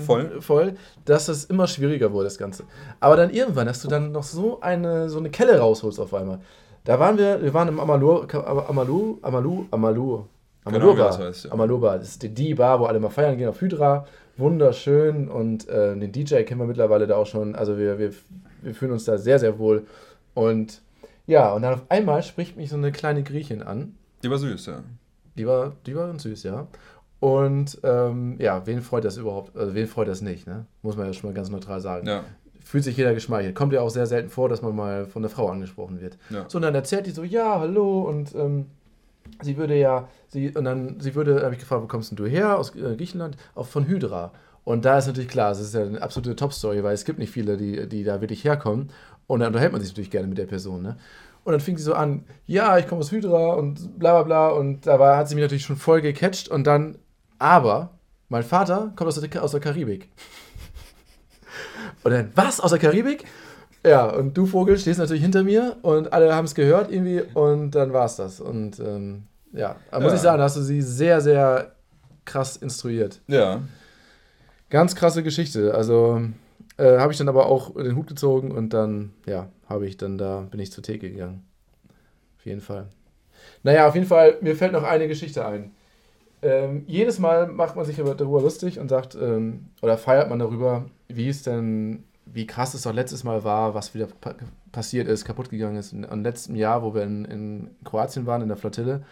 voll. 0.06 0.42
voll, 0.42 0.74
dass 1.06 1.30
es 1.30 1.46
immer 1.46 1.68
schwieriger 1.68 2.12
wurde, 2.12 2.26
das 2.26 2.38
Ganze. 2.38 2.66
Aber 3.00 3.16
dann 3.16 3.30
irgendwann, 3.30 3.68
dass 3.68 3.82
du 3.82 3.88
dann 3.88 4.12
noch 4.12 4.24
so 4.24 4.60
eine, 4.60 5.10
so 5.10 5.20
eine 5.20 5.30
Kelle 5.30 5.60
rausholst 5.60 6.00
auf 6.00 6.14
einmal. 6.14 6.40
Da 6.84 7.00
waren 7.00 7.18
wir, 7.18 7.42
wir 7.42 7.54
waren 7.54 7.70
im 7.70 7.80
Amalu, 7.80 8.26
Amalu, 8.34 9.20
Amalu, 9.22 9.66
Amalu, 9.72 10.26
Amalur 10.66 10.96
genau, 10.96 11.18
heißt, 11.18 11.46
ja. 11.46 11.52
Amalur 11.52 11.82
Bar. 11.82 12.00
Das 12.00 12.10
ist 12.10 12.24
die, 12.24 12.30
die 12.30 12.54
Bar, 12.54 12.80
wo 12.80 12.86
alle 12.86 13.00
mal 13.00 13.10
feiern 13.10 13.38
gehen 13.38 13.50
auf 13.50 13.62
Hydra. 13.62 14.06
Wunderschön 14.38 15.30
und 15.30 15.68
äh, 15.70 15.96
den 15.96 16.12
DJ 16.12 16.42
kennen 16.44 16.60
wir 16.60 16.66
mittlerweile 16.66 17.06
da 17.06 17.18
auch 17.18 17.28
schon. 17.28 17.56
Also 17.56 17.78
wir, 17.78 18.00
wir, 18.00 18.12
wir 18.62 18.74
fühlen 18.74 18.92
uns 18.92 19.06
da 19.06 19.18
sehr, 19.18 19.38
sehr 19.40 19.60
wohl. 19.60 19.86
Und 20.34 20.82
ja, 21.28 21.54
und 21.54 21.62
dann 21.62 21.76
auf 21.76 21.84
einmal 21.90 22.24
spricht 22.24 22.58
mich 22.58 22.70
so 22.70 22.76
eine 22.76 22.92
kleine 22.92 23.24
Griechin 23.24 23.62
an. 23.62 23.96
Die 24.24 24.32
war 24.32 24.38
süß, 24.38 24.66
ja. 24.66 24.84
Die 25.38 25.48
war, 25.48 25.74
die 25.86 25.96
war 25.96 26.08
ganz 26.08 26.24
süß, 26.24 26.44
ja. 26.44 26.68
Und 27.20 27.80
ähm, 27.84 28.36
ja, 28.40 28.66
wen 28.66 28.82
freut 28.82 29.06
das 29.06 29.18
überhaupt? 29.18 29.56
Also 29.56 29.74
wen 29.76 29.88
freut 29.88 30.08
das 30.08 30.22
nicht, 30.22 30.46
ne? 30.46 30.66
Muss 30.82 30.98
man 30.98 31.06
ja 31.06 31.14
schon 31.14 31.30
mal 31.30 31.34
ganz 31.34 31.50
neutral 31.50 31.80
sagen. 31.80 32.08
Ja. 32.08 32.24
Fühlt 32.66 32.84
sich 32.84 32.98
jeder 32.98 33.14
geschmeichelt. 33.14 33.56
Kommt 33.56 33.72
ja 33.74 33.82
auch 33.82 33.90
sehr 33.90 34.08
selten 34.08 34.30
vor, 34.30 34.50
dass 34.50 34.62
man 34.62 34.76
mal 34.76 35.06
von 35.06 35.22
der 35.22 35.30
Frau 35.30 35.50
angesprochen 35.50 36.02
wird. 36.02 36.18
Ja. 36.30 36.46
So, 36.48 36.58
und 36.58 36.64
dann 36.64 36.76
erzählt 36.76 37.06
die 37.06 37.12
so, 37.12 37.24
ja, 37.24 37.60
hallo 37.60 38.02
und 38.02 38.34
ähm, 38.36 38.66
sie 39.42 39.58
würde 39.58 39.78
ja, 39.78 40.08
sie, 40.28 40.50
und 40.56 40.66
dann, 40.66 41.00
sie 41.00 41.16
würde, 41.16 41.44
habe 41.44 41.54
ich 41.54 41.60
gefragt, 41.60 41.84
wo 41.84 41.88
kommst 41.88 42.12
denn 42.12 42.18
du 42.18 42.26
her? 42.26 42.58
Aus 42.58 42.76
äh, 42.76 42.96
Griechenland, 42.96 43.38
auch 43.56 43.68
von 43.68 43.88
Hydra. 43.88 44.32
Und 44.64 44.86
da 44.86 44.98
ist 44.98 45.08
natürlich 45.08 45.30
klar, 45.30 45.52
es 45.52 45.60
ist 45.60 45.74
ja 45.74 45.82
eine 45.82 46.02
absolute 46.02 46.36
Top-Story, 46.36 46.84
weil 46.84 46.94
es 46.94 47.06
gibt 47.06 47.20
nicht 47.20 47.32
viele, 47.32 47.58
die, 47.58 47.88
die 47.88 48.04
da 48.04 48.22
wirklich 48.22 48.44
herkommen. 48.44 48.92
Und 49.28 49.40
dann 49.40 49.48
unterhält 49.48 49.72
man 49.72 49.82
sich 49.82 49.92
natürlich 49.92 50.12
gerne 50.12 50.28
mit 50.28 50.38
der 50.38 50.46
Person, 50.46 50.82
ne? 50.82 50.98
Und 51.44 51.52
dann 51.52 51.60
fing 51.60 51.78
sie 51.78 51.84
so 51.84 51.94
an, 51.94 52.24
ja, 52.46 52.78
ich 52.78 52.88
komme 52.88 53.02
aus 53.02 53.12
Hydra 53.12 53.54
und 53.56 54.00
bla 54.00 54.14
bla 54.14 54.24
bla. 54.24 54.48
Und 54.58 54.88
da 54.88 54.98
war, 54.98 55.18
hat 55.18 55.28
sie 55.28 55.36
mich 55.36 55.42
natürlich 55.42 55.66
schon 55.66 55.76
voll 55.76 56.02
gecatcht. 56.02 56.48
Und 56.48 56.66
dann, 56.66 56.98
aber, 57.38 57.92
mein 58.30 58.44
Vater 58.44 58.94
kommt 58.96 59.10
aus 59.10 59.20
der, 59.20 59.44
aus 59.44 59.52
der 59.52 59.60
Karibik. 59.60 60.10
Und 62.04 62.12
dann, 62.12 62.32
was? 62.36 62.62
Aus 62.62 62.72
der 62.72 62.80
Karibik? 62.80 63.26
Ja, 63.86 64.06
und 64.10 64.38
du 64.38 64.46
Vogel 64.46 64.78
stehst 64.78 65.00
natürlich 65.00 65.24
hinter 65.24 65.44
mir 65.44 65.78
und 65.82 66.14
alle 66.14 66.34
haben 66.34 66.46
es 66.46 66.56
gehört 66.56 66.90
irgendwie 66.92 67.22
und 67.34 67.72
dann 67.72 67.92
war 67.92 68.06
es 68.06 68.16
das. 68.16 68.40
Und 68.40 68.80
ähm, 68.80 69.24
ja, 69.52 69.76
ja. 69.92 70.00
muss 70.00 70.14
ich 70.14 70.20
sagen, 70.20 70.38
da 70.38 70.46
hast 70.46 70.56
du 70.56 70.62
sie 70.62 70.82
sehr, 70.82 71.20
sehr 71.20 71.74
krass 72.26 72.56
instruiert. 72.56 73.22
Ja. 73.28 73.62
Ganz 74.70 74.96
krasse 74.96 75.22
Geschichte. 75.22 75.74
Also 75.76 76.22
äh, 76.78 76.98
habe 76.98 77.12
ich 77.12 77.18
dann 77.18 77.28
aber 77.30 77.46
auch 77.48 77.74
den 77.76 77.96
Hut 77.96 78.08
gezogen 78.08 78.52
und 78.52 78.74
dann, 78.74 79.12
ja, 79.26 79.50
habe 79.68 79.86
ich 79.86 79.98
dann 79.98 80.18
da, 80.18 80.48
bin 80.50 80.60
ich 80.60 80.72
zur 80.72 80.84
Theke 80.84 81.12
gegangen. 81.12 81.46
Auf 82.38 82.46
jeden 82.46 82.62
Fall. 82.62 82.88
Naja, 83.64 83.88
auf 83.88 83.96
jeden 83.96 84.08
Fall, 84.08 84.38
mir 84.42 84.56
fällt 84.56 84.72
noch 84.72 84.84
eine 84.84 85.08
Geschichte 85.08 85.46
ein. 85.46 85.72
Ähm, 86.42 86.84
jedes 86.88 87.20
Mal 87.20 87.48
macht 87.48 87.76
man 87.76 87.86
sich 87.86 87.98
darüber 87.98 88.42
lustig 88.42 88.80
und 88.80 88.90
sagt, 88.90 89.16
ähm, 89.16 89.68
oder 89.82 89.98
feiert 89.98 90.30
man 90.30 90.40
darüber, 90.40 90.86
wie 91.08 91.30
es 91.30 91.44
denn 91.44 92.04
wie 92.26 92.48
krass 92.48 92.74
es 92.74 92.84
doch 92.84 92.94
letztes 92.94 93.24
Mal 93.24 93.44
war, 93.44 93.74
was 93.74 93.94
wieder 93.94 94.08
pa 94.08 94.36
passiert 94.72 95.08
ist, 95.08 95.26
kaputt 95.26 95.50
gegangen 95.50 95.78
ist. 95.78 95.94
Im 95.94 96.24
letzten 96.24 96.56
Jahr, 96.56 96.82
wo 96.82 96.96
wir 96.96 97.04
in, 97.04 97.26
in 97.26 97.70
Kroatien 97.84 98.26
waren, 98.26 98.42
in 98.42 98.48
der 98.48 98.58
Flottille, 98.58 99.04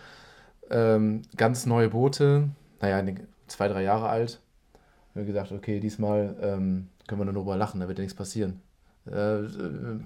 ähm, 0.71 1.21
ganz 1.38 1.67
neue 1.67 1.89
Boote, 1.89 2.50
naja, 2.80 3.13
zwei, 3.47 3.67
drei 3.67 3.84
Jahre 3.84 4.10
alt. 4.10 4.39
Wir 5.13 5.21
haben 5.21 5.28
gesagt, 5.28 5.52
okay, 5.52 5.80
diesmal 5.80 6.36
ähm, 6.41 6.88
können 7.08 7.21
wir 7.21 7.26
nur 7.26 7.34
darüber 7.34 7.58
lachen, 7.58 7.80
da 7.80 7.88
wird 7.88 8.00
ja 8.00 8.04
nichts 8.04 8.17
passieren. 8.17 8.62
Äh, 9.06 9.41
äh 9.41 9.47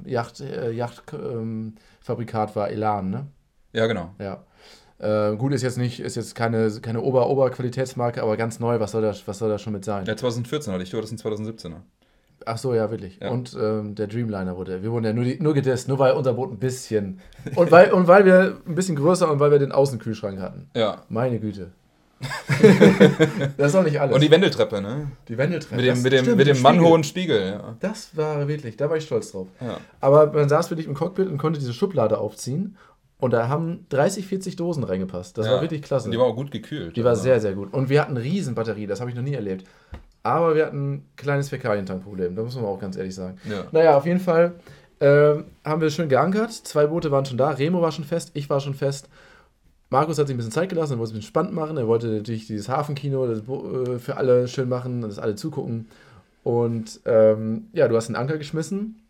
Yacht, 0.06 0.42
äh, 0.42 0.72
Yachtfabrikat 0.72 2.50
ähm, 2.50 2.56
war 2.56 2.70
Elan, 2.70 3.10
ne? 3.10 3.28
Ja, 3.72 3.88
genau. 3.88 4.14
Ja. 4.20 4.44
Äh, 4.98 5.36
gut, 5.36 5.54
ist 5.54 5.62
jetzt 5.62 5.78
nicht, 5.78 6.00
ist 6.00 6.16
jetzt 6.16 6.36
keine, 6.36 6.72
keine 6.82 7.02
Ober-Ober-Qualitätsmarke, 7.02 8.22
aber 8.22 8.38
ganz 8.38 8.60
neu, 8.60 8.80
was 8.80 8.92
soll, 8.92 9.02
das, 9.02 9.28
was 9.28 9.38
soll 9.38 9.50
das 9.50 9.62
schon 9.62 9.74
mit 9.74 9.84
sein? 9.84 10.06
Ja, 10.06 10.16
2014 10.16 10.74
hatte 10.74 10.84
ich, 10.84 10.90
du 10.90 10.98
hattest 10.98 11.14
ein 11.14 11.18
2017er. 11.18 11.82
Ach 12.46 12.58
so, 12.58 12.74
ja, 12.74 12.92
wirklich. 12.92 13.20
Ja. 13.22 13.32
Und 13.32 13.58
ähm, 13.60 13.96
der 13.96 14.08
Dreamliner 14.08 14.56
wurde, 14.56 14.84
wir 14.84 14.92
wurden 14.92 15.06
ja 15.06 15.14
nur, 15.14 15.24
die, 15.24 15.42
nur 15.42 15.54
gedisst, 15.54 15.88
nur 15.88 16.00
weil 16.00 16.14
unser 16.14 16.34
Boot 16.34 16.52
ein 16.52 16.60
bisschen. 16.60 17.20
Und 17.56 17.72
weil, 17.72 17.92
und 17.92 18.08
weil 18.08 18.26
wir 18.26 18.58
ein 18.68 18.76
bisschen 18.76 18.96
größer 18.96 19.32
und 19.32 19.40
weil 19.40 19.52
wir 19.52 19.60
den 19.60 19.72
Außenkühlschrank 19.72 20.40
hatten. 20.40 20.70
Ja. 20.76 21.04
Meine 21.10 21.40
Güte. 21.40 21.72
das 23.58 23.68
ist 23.68 23.76
auch 23.76 23.84
nicht 23.84 24.00
alles. 24.00 24.16
Und 24.16 24.22
die 24.22 24.32
Wendeltreppe, 24.32 24.82
ne? 24.82 25.12
Die 25.28 25.38
Wendeltreppe. 25.38 25.76
Mit 25.76 25.86
dem, 25.86 26.02
mit 26.02 26.14
dem, 26.14 26.24
stimmt, 26.24 26.38
mit 26.38 26.48
dem 26.48 26.62
mannhohen 26.62 27.04
Spiegel, 27.04 27.42
ja. 27.42 27.76
Das 27.80 28.16
war 28.16 28.48
wirklich, 28.48 28.78
da 28.78 28.90
war 28.90 28.98
ich 28.98 29.06
stolz 29.06 29.32
drauf. 29.32 29.48
Ja. 29.62 29.78
Aber 30.02 30.32
man 30.32 30.50
saß 30.50 30.72
wirklich 30.72 30.88
im 30.88 30.94
Cockpit 30.94 31.28
und 31.28 31.38
konnte 31.38 31.60
diese 31.60 31.74
Schublade 31.74 32.18
aufziehen. 32.18 32.78
Und 33.18 33.32
da 33.32 33.48
haben 33.48 33.86
30, 33.90 34.28
40 34.28 34.56
Dosen 34.56 34.84
reingepasst. 34.84 35.38
Das 35.38 35.46
ja. 35.46 35.54
war 35.54 35.62
wirklich 35.62 35.82
klasse. 35.82 36.06
Und 36.06 36.12
die 36.12 36.20
war 36.20 36.26
auch 36.26 36.36
gut 36.36 36.52
gekühlt. 36.52 36.96
Die 36.98 37.04
war 37.04 37.16
sehr, 37.16 37.40
sehr 37.40 37.54
gut. 37.54 37.74
Und 37.74 37.90
wir 37.90 38.02
hatten 38.02 38.12
eine 38.12 38.24
Riesenbatterie, 38.24 38.88
das 38.88 39.00
habe 39.00 39.10
ich 39.10 39.16
noch 39.16 39.24
nie 39.24 39.34
erlebt. 39.34 39.66
Aber 40.26 40.56
wir 40.56 40.66
hatten 40.66 40.94
ein 40.94 41.10
kleines 41.18 41.50
Fäkalientankproblem, 41.50 42.36
da 42.36 42.42
muss 42.42 42.56
man 42.56 42.66
auch 42.66 42.80
ganz 42.80 42.98
ehrlich 42.98 43.14
sagen. 43.14 43.38
Ja. 43.48 43.66
Naja, 43.72 43.96
auf 43.96 44.08
jeden 44.08 44.20
Fall 44.20 44.56
äh, 45.00 45.36
haben 45.64 45.82
wir 45.82 45.92
schön 45.92 46.10
geankert. 46.10 46.52
Zwei 46.52 46.88
Boote 46.88 47.12
waren 47.12 47.26
schon 47.26 47.38
da. 47.38 47.52
Remo 47.52 47.80
war 47.80 47.92
schon 47.92 48.06
fest, 48.06 48.32
ich 48.34 48.50
war 48.50 48.60
schon 48.60 48.74
fest. 48.74 49.08
Markus 49.92 50.18
hat 50.18 50.26
sich 50.26 50.34
ein 50.34 50.38
bisschen 50.38 50.52
Zeit 50.52 50.70
gelassen, 50.70 50.94
er 50.94 50.98
wollte 50.98 51.10
es 51.10 51.12
ein 51.12 51.20
bisschen 51.20 51.28
spannend 51.28 51.54
machen. 51.54 51.78
Er 51.78 51.86
wollte 51.86 52.08
natürlich 52.08 52.48
dieses 52.48 52.70
Hafenkino 52.70 53.28
das, 53.28 53.42
äh, 53.42 54.00
für 54.00 54.18
alle 54.18 54.48
schön 54.48 54.68
machen, 54.68 55.02
dass 55.02 55.20
alle 55.20 55.36
zugucken. 55.36 55.90
Und 56.44 57.02
ähm, 57.06 57.68
ja, 57.74 57.88
du 57.88 57.96
hast 57.96 58.08
den 58.08 58.16
Anker 58.16 58.40
geschmissen. 58.40 59.04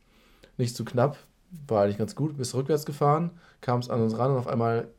Nicht 0.57 0.75
zu 0.75 0.83
knapp. 0.83 1.17
War 1.65 1.83
eigentlich 1.83 1.97
ganz 1.97 2.15
gut. 2.15 2.37
Bist 2.37 2.53
rückwärts 2.55 2.85
gefahren, 2.85 3.31
kamst 3.61 3.89
an 3.89 4.01
uns 4.01 4.17
ran 4.17 4.31
und 4.31 4.37
auf 4.37 4.47
einmal 4.47 4.89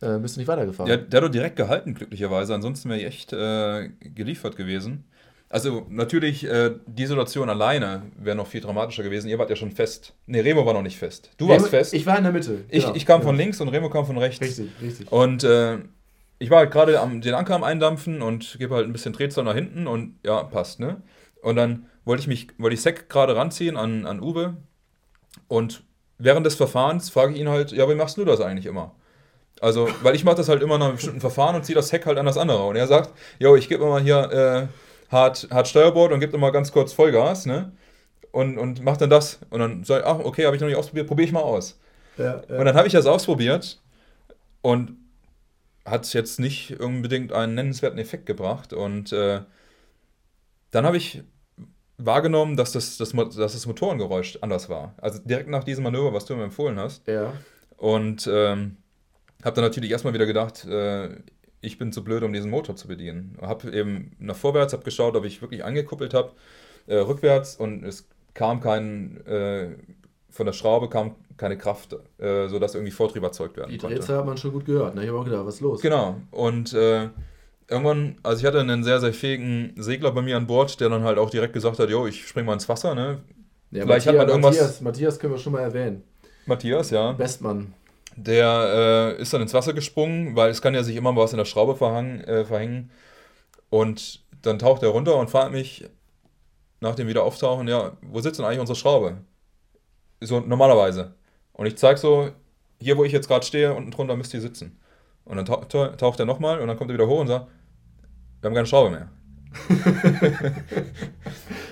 äh, 0.00 0.16
bist 0.18 0.36
du 0.36 0.40
nicht 0.40 0.48
weitergefahren. 0.48 0.88
Ja, 0.88 0.96
der 0.96 1.20
hat 1.20 1.24
doch 1.24 1.32
direkt 1.32 1.56
gehalten, 1.56 1.94
glücklicherweise. 1.94 2.54
Ansonsten 2.54 2.88
wäre 2.88 3.00
ich 3.00 3.06
echt 3.06 3.32
äh, 3.32 3.88
geliefert 4.14 4.54
gewesen. 4.54 5.02
Also 5.56 5.86
natürlich, 5.88 6.44
äh, 6.44 6.72
die 6.84 7.06
Situation 7.06 7.48
alleine 7.48 8.02
wäre 8.18 8.36
noch 8.36 8.46
viel 8.46 8.60
dramatischer 8.60 9.02
gewesen. 9.02 9.30
Ihr 9.30 9.38
wart 9.38 9.48
ja 9.48 9.56
schon 9.56 9.70
fest. 9.70 10.12
Ne, 10.26 10.44
Remo 10.44 10.66
war 10.66 10.74
noch 10.74 10.82
nicht 10.82 10.98
fest. 10.98 11.30
Du 11.38 11.46
Remo, 11.46 11.60
warst 11.60 11.70
fest. 11.70 11.94
Ich 11.94 12.04
war 12.04 12.18
in 12.18 12.24
der 12.24 12.32
Mitte. 12.34 12.66
Ich, 12.68 12.82
genau. 12.82 12.94
ich 12.94 13.06
kam 13.06 13.22
von 13.22 13.38
links 13.38 13.58
und 13.62 13.68
Remo 13.68 13.88
kam 13.88 14.04
von 14.04 14.18
rechts. 14.18 14.42
Richtig, 14.42 14.68
richtig. 14.82 15.10
Und 15.10 15.44
äh, 15.44 15.78
ich 16.38 16.50
war 16.50 16.58
halt 16.58 16.72
gerade 16.72 17.00
den 17.24 17.32
Anker 17.32 17.54
am 17.54 17.64
Eindampfen 17.64 18.20
und 18.20 18.58
gebe 18.58 18.74
halt 18.74 18.86
ein 18.86 18.92
bisschen 18.92 19.14
Drehzahl 19.14 19.44
nach 19.44 19.54
hinten 19.54 19.86
und 19.86 20.18
ja, 20.26 20.42
passt, 20.42 20.78
ne? 20.78 21.00
Und 21.40 21.56
dann 21.56 21.86
wollte 22.04 22.20
ich 22.20 22.28
mich, 22.28 22.48
wollte 22.58 22.74
ich 22.74 22.82
Sek 22.82 23.08
gerade 23.08 23.34
ranziehen 23.34 23.78
an, 23.78 24.04
an 24.04 24.20
Uwe 24.20 24.58
und 25.48 25.84
während 26.18 26.44
des 26.44 26.54
Verfahrens 26.54 27.08
frage 27.08 27.32
ich 27.32 27.40
ihn 27.40 27.48
halt, 27.48 27.72
ja, 27.72 27.88
wie 27.88 27.94
machst 27.94 28.18
du 28.18 28.26
das 28.26 28.42
eigentlich 28.42 28.66
immer? 28.66 28.94
Also, 29.62 29.88
weil 30.02 30.14
ich 30.16 30.24
mache 30.24 30.36
das 30.36 30.50
halt 30.50 30.60
immer 30.60 30.76
nach 30.76 30.88
einem 30.88 30.96
bestimmten 30.96 31.20
Verfahren 31.22 31.56
und 31.56 31.64
ziehe 31.64 31.76
das 31.76 31.92
Heck 31.92 32.04
halt 32.04 32.18
an 32.18 32.26
das 32.26 32.36
andere. 32.36 32.62
Und 32.66 32.76
er 32.76 32.86
sagt, 32.86 33.14
jo, 33.38 33.56
ich 33.56 33.70
gebe 33.70 33.86
mal 33.86 34.02
hier 34.02 34.30
äh, 34.30 34.85
hart, 35.10 35.48
hart 35.50 35.68
Steuerbord 35.68 36.12
und 36.12 36.20
gibt 36.20 36.34
immer 36.34 36.52
ganz 36.52 36.72
kurz 36.72 36.92
Vollgas, 36.92 37.46
ne? 37.46 37.72
Und, 38.32 38.58
und 38.58 38.84
macht 38.84 39.00
dann 39.00 39.10
das. 39.10 39.38
Und 39.50 39.60
dann 39.60 39.84
sage 39.84 40.02
ich, 40.02 40.06
ach, 40.06 40.18
okay, 40.18 40.44
habe 40.44 40.56
ich 40.56 40.60
noch 40.60 40.68
nicht 40.68 40.76
ausprobiert, 40.76 41.06
probiere 41.06 41.26
ich 41.26 41.32
mal 41.32 41.40
aus. 41.40 41.78
Ja, 42.18 42.42
ja. 42.48 42.58
Und 42.58 42.64
dann 42.64 42.76
habe 42.76 42.86
ich 42.86 42.92
das 42.92 43.06
ausprobiert 43.06 43.80
und 44.62 44.96
hat 45.84 46.12
jetzt 46.12 46.40
nicht 46.40 46.80
unbedingt 46.80 47.32
einen 47.32 47.54
nennenswerten 47.54 47.98
Effekt 47.98 48.26
gebracht. 48.26 48.72
Und 48.72 49.12
äh, 49.12 49.40
dann 50.70 50.84
habe 50.84 50.96
ich 50.96 51.22
wahrgenommen, 51.98 52.56
dass 52.56 52.72
das, 52.72 52.98
das, 52.98 53.12
dass 53.12 53.36
das 53.36 53.66
Motorengeräusch 53.66 54.38
anders 54.42 54.68
war. 54.68 54.94
Also 54.98 55.20
direkt 55.24 55.48
nach 55.48 55.64
diesem 55.64 55.84
Manöver, 55.84 56.12
was 56.12 56.26
du 56.26 56.36
mir 56.36 56.44
empfohlen 56.44 56.78
hast. 56.78 57.06
Ja. 57.06 57.32
Und 57.76 58.28
ähm, 58.30 58.76
habe 59.44 59.54
dann 59.54 59.64
natürlich 59.64 59.90
erstmal 59.90 60.14
wieder 60.14 60.26
gedacht, 60.26 60.64
äh, 60.64 61.10
ich 61.60 61.78
bin 61.78 61.92
zu 61.92 62.04
blöd, 62.04 62.22
um 62.22 62.32
diesen 62.32 62.50
Motor 62.50 62.76
zu 62.76 62.88
bedienen. 62.88 63.36
Habe 63.40 63.70
eben 63.72 64.12
nach 64.18 64.36
vorwärts, 64.36 64.72
habe 64.72 64.84
geschaut, 64.84 65.16
ob 65.16 65.24
ich 65.24 65.40
wirklich 65.42 65.64
angekuppelt 65.64 66.14
habe, 66.14 66.32
äh, 66.86 66.96
rückwärts 66.96 67.56
und 67.56 67.84
es 67.84 68.08
kam 68.34 68.60
kein, 68.60 69.24
äh, 69.26 69.68
von 70.30 70.46
der 70.46 70.52
Schraube 70.52 70.88
kam 70.88 71.16
keine 71.36 71.58
Kraft, 71.58 71.96
äh, 72.18 72.48
sodass 72.48 72.74
irgendwie 72.74 72.92
Vortrieb 72.92 73.22
erzeugt 73.22 73.56
werden 73.56 73.70
Die 73.70 73.78
konnte. 73.78 73.96
Drehzahl 73.96 74.18
hat 74.18 74.26
man 74.26 74.36
schon 74.36 74.52
gut 74.52 74.64
gehört. 74.66 74.94
Ne? 74.94 75.02
Ich 75.02 75.08
habe 75.08 75.18
auch 75.18 75.24
gedacht, 75.24 75.44
was 75.46 75.56
ist 75.56 75.60
los? 75.60 75.80
Genau. 75.80 76.16
Und 76.30 76.72
äh, 76.74 77.08
irgendwann, 77.68 78.16
also 78.22 78.40
ich 78.40 78.46
hatte 78.46 78.60
einen 78.60 78.84
sehr, 78.84 79.00
sehr 79.00 79.12
fähigen 79.12 79.72
Segler 79.76 80.12
bei 80.12 80.22
mir 80.22 80.36
an 80.36 80.46
Bord, 80.46 80.80
der 80.80 80.88
dann 80.88 81.02
halt 81.04 81.18
auch 81.18 81.30
direkt 81.30 81.52
gesagt 81.52 81.78
hat, 81.78 81.90
jo, 81.90 82.06
ich 82.06 82.26
spring 82.26 82.44
mal 82.46 82.52
ins 82.54 82.68
Wasser, 82.68 82.94
ne? 82.94 83.18
Ja, 83.70 83.82
Vielleicht 83.82 84.06
hat 84.06 84.14
Matthias, 84.14 84.16
man 84.16 84.28
irgendwas- 84.28 84.54
Matthias, 84.56 84.80
Matthias 84.80 85.18
können 85.18 85.32
wir 85.34 85.38
schon 85.38 85.52
mal 85.52 85.60
erwähnen. 85.62 86.02
Matthias, 86.46 86.90
ja. 86.90 87.12
Bestmann. 87.12 87.74
Der 88.16 89.14
äh, 89.18 89.22
ist 89.22 89.32
dann 89.34 89.42
ins 89.42 89.54
Wasser 89.54 89.74
gesprungen, 89.74 90.36
weil 90.36 90.50
es 90.50 90.62
kann 90.62 90.74
ja 90.74 90.82
sich 90.82 90.96
immer 90.96 91.12
mal 91.12 91.22
was 91.22 91.32
in 91.32 91.38
der 91.38 91.44
Schraube 91.44 91.76
verhangen, 91.76 92.20
äh, 92.24 92.44
verhängen. 92.44 92.90
Und 93.70 94.24
dann 94.42 94.58
taucht 94.58 94.82
er 94.82 94.90
runter 94.90 95.16
und 95.16 95.30
fragt 95.30 95.52
mich 95.52 95.88
nach 96.80 96.94
dem 96.96 97.08
Wiederauftauchen, 97.08 97.68
ja, 97.68 97.92
wo 98.02 98.20
sitzt 98.20 98.38
denn 98.38 98.46
eigentlich 98.46 98.60
unsere 98.60 98.76
Schraube? 98.76 99.18
So 100.20 100.40
normalerweise. 100.40 101.14
Und 101.52 101.66
ich 101.66 101.76
zeige 101.78 101.98
so, 101.98 102.30
hier 102.80 102.96
wo 102.96 103.04
ich 103.04 103.12
jetzt 103.12 103.28
gerade 103.28 103.44
stehe, 103.46 103.74
unten 103.74 103.90
drunter 103.90 104.16
müsst 104.16 104.34
ihr 104.34 104.40
sitzen. 104.40 104.78
Und 105.24 105.36
dann 105.36 105.46
tau 105.46 105.64
tau- 105.64 105.88
taucht 105.96 106.20
er 106.20 106.26
nochmal 106.26 106.60
und 106.60 106.68
dann 106.68 106.76
kommt 106.76 106.90
er 106.90 106.94
wieder 106.94 107.06
hoch 107.08 107.20
und 107.20 107.28
sagt, 107.28 107.48
wir 108.40 108.48
haben 108.48 108.54
keine 108.54 108.66
Schraube 108.66 108.90
mehr. 108.90 109.08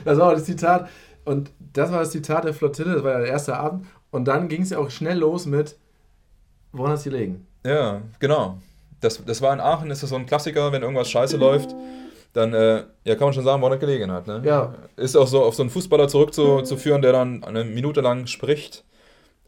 Das 0.04 0.18
war 0.18 0.34
das 0.34 0.44
Zitat. 0.44 0.88
Und 1.24 1.50
das 1.72 1.90
war 1.90 2.00
das 2.00 2.10
Zitat 2.10 2.44
der 2.44 2.54
Flottille. 2.54 2.94
Das 2.94 3.04
war 3.04 3.12
ja 3.12 3.18
der 3.20 3.28
erste 3.28 3.56
Abend. 3.56 3.86
Und 4.10 4.26
dann 4.26 4.48
ging 4.48 4.62
es 4.62 4.70
ja 4.70 4.78
auch 4.78 4.90
schnell 4.90 5.18
los 5.18 5.46
mit, 5.46 5.76
woran 6.74 6.92
hat 6.92 6.98
es 6.98 7.04
gelegen? 7.04 7.46
Ja, 7.64 8.02
genau. 8.18 8.58
Das, 9.00 9.24
das 9.24 9.40
war 9.42 9.52
in 9.52 9.60
Aachen, 9.60 9.90
ist 9.90 10.02
das 10.02 10.10
so 10.10 10.16
ein 10.16 10.26
Klassiker, 10.26 10.72
wenn 10.72 10.82
irgendwas 10.82 11.10
scheiße 11.10 11.36
läuft, 11.36 11.74
dann 12.32 12.52
äh, 12.54 12.84
ja, 13.04 13.14
kann 13.14 13.26
man 13.26 13.32
schon 13.32 13.44
sagen, 13.44 13.60
woran 13.62 13.72
das 13.72 13.80
gelegen 13.80 14.10
hat. 14.10 14.26
Ne? 14.26 14.42
Ja. 14.44 14.74
Ist 14.96 15.16
auch 15.16 15.26
so 15.26 15.42
auf 15.42 15.54
so 15.54 15.62
einen 15.62 15.70
Fußballer 15.70 16.08
zurückzuführen, 16.08 17.00
der 17.02 17.12
dann 17.12 17.44
eine 17.44 17.64
Minute 17.64 18.00
lang 18.00 18.26
spricht, 18.26 18.84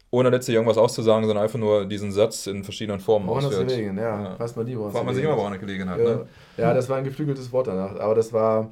ohne 0.09 0.29
letztlich 0.29 0.55
irgendwas 0.55 0.77
auszusagen, 0.77 1.25
sondern 1.25 1.43
einfach 1.43 1.59
nur 1.59 1.85
diesen 1.85 2.11
Satz 2.11 2.47
in 2.47 2.63
verschiedenen 2.63 2.99
Formen 3.01 3.27
Woran 3.27 3.43
es 3.43 3.49
ausführt. 3.49 3.69
gelegen? 3.69 3.97
Ja, 3.97 4.23
Ja. 4.23 4.39
weiß 4.39 4.55
man 4.55 4.65
nie, 4.65 4.75
woran 4.77 4.87
es 4.89 4.93
Fragt 4.93 5.05
man 5.05 5.15
sich 5.15 5.23
immer, 5.23 5.35
woran 5.37 5.53
es 5.53 5.59
gelegen 5.59 5.89
hat. 5.89 5.97
Ja. 5.99 6.03
Ne? 6.05 6.27
ja, 6.57 6.73
das 6.73 6.87
war 6.87 6.97
ein 6.97 7.03
geflügeltes 7.03 7.51
Wort 7.51 7.67
danach. 7.67 7.99
Aber 7.99 8.15
das 8.15 8.31
war. 8.31 8.71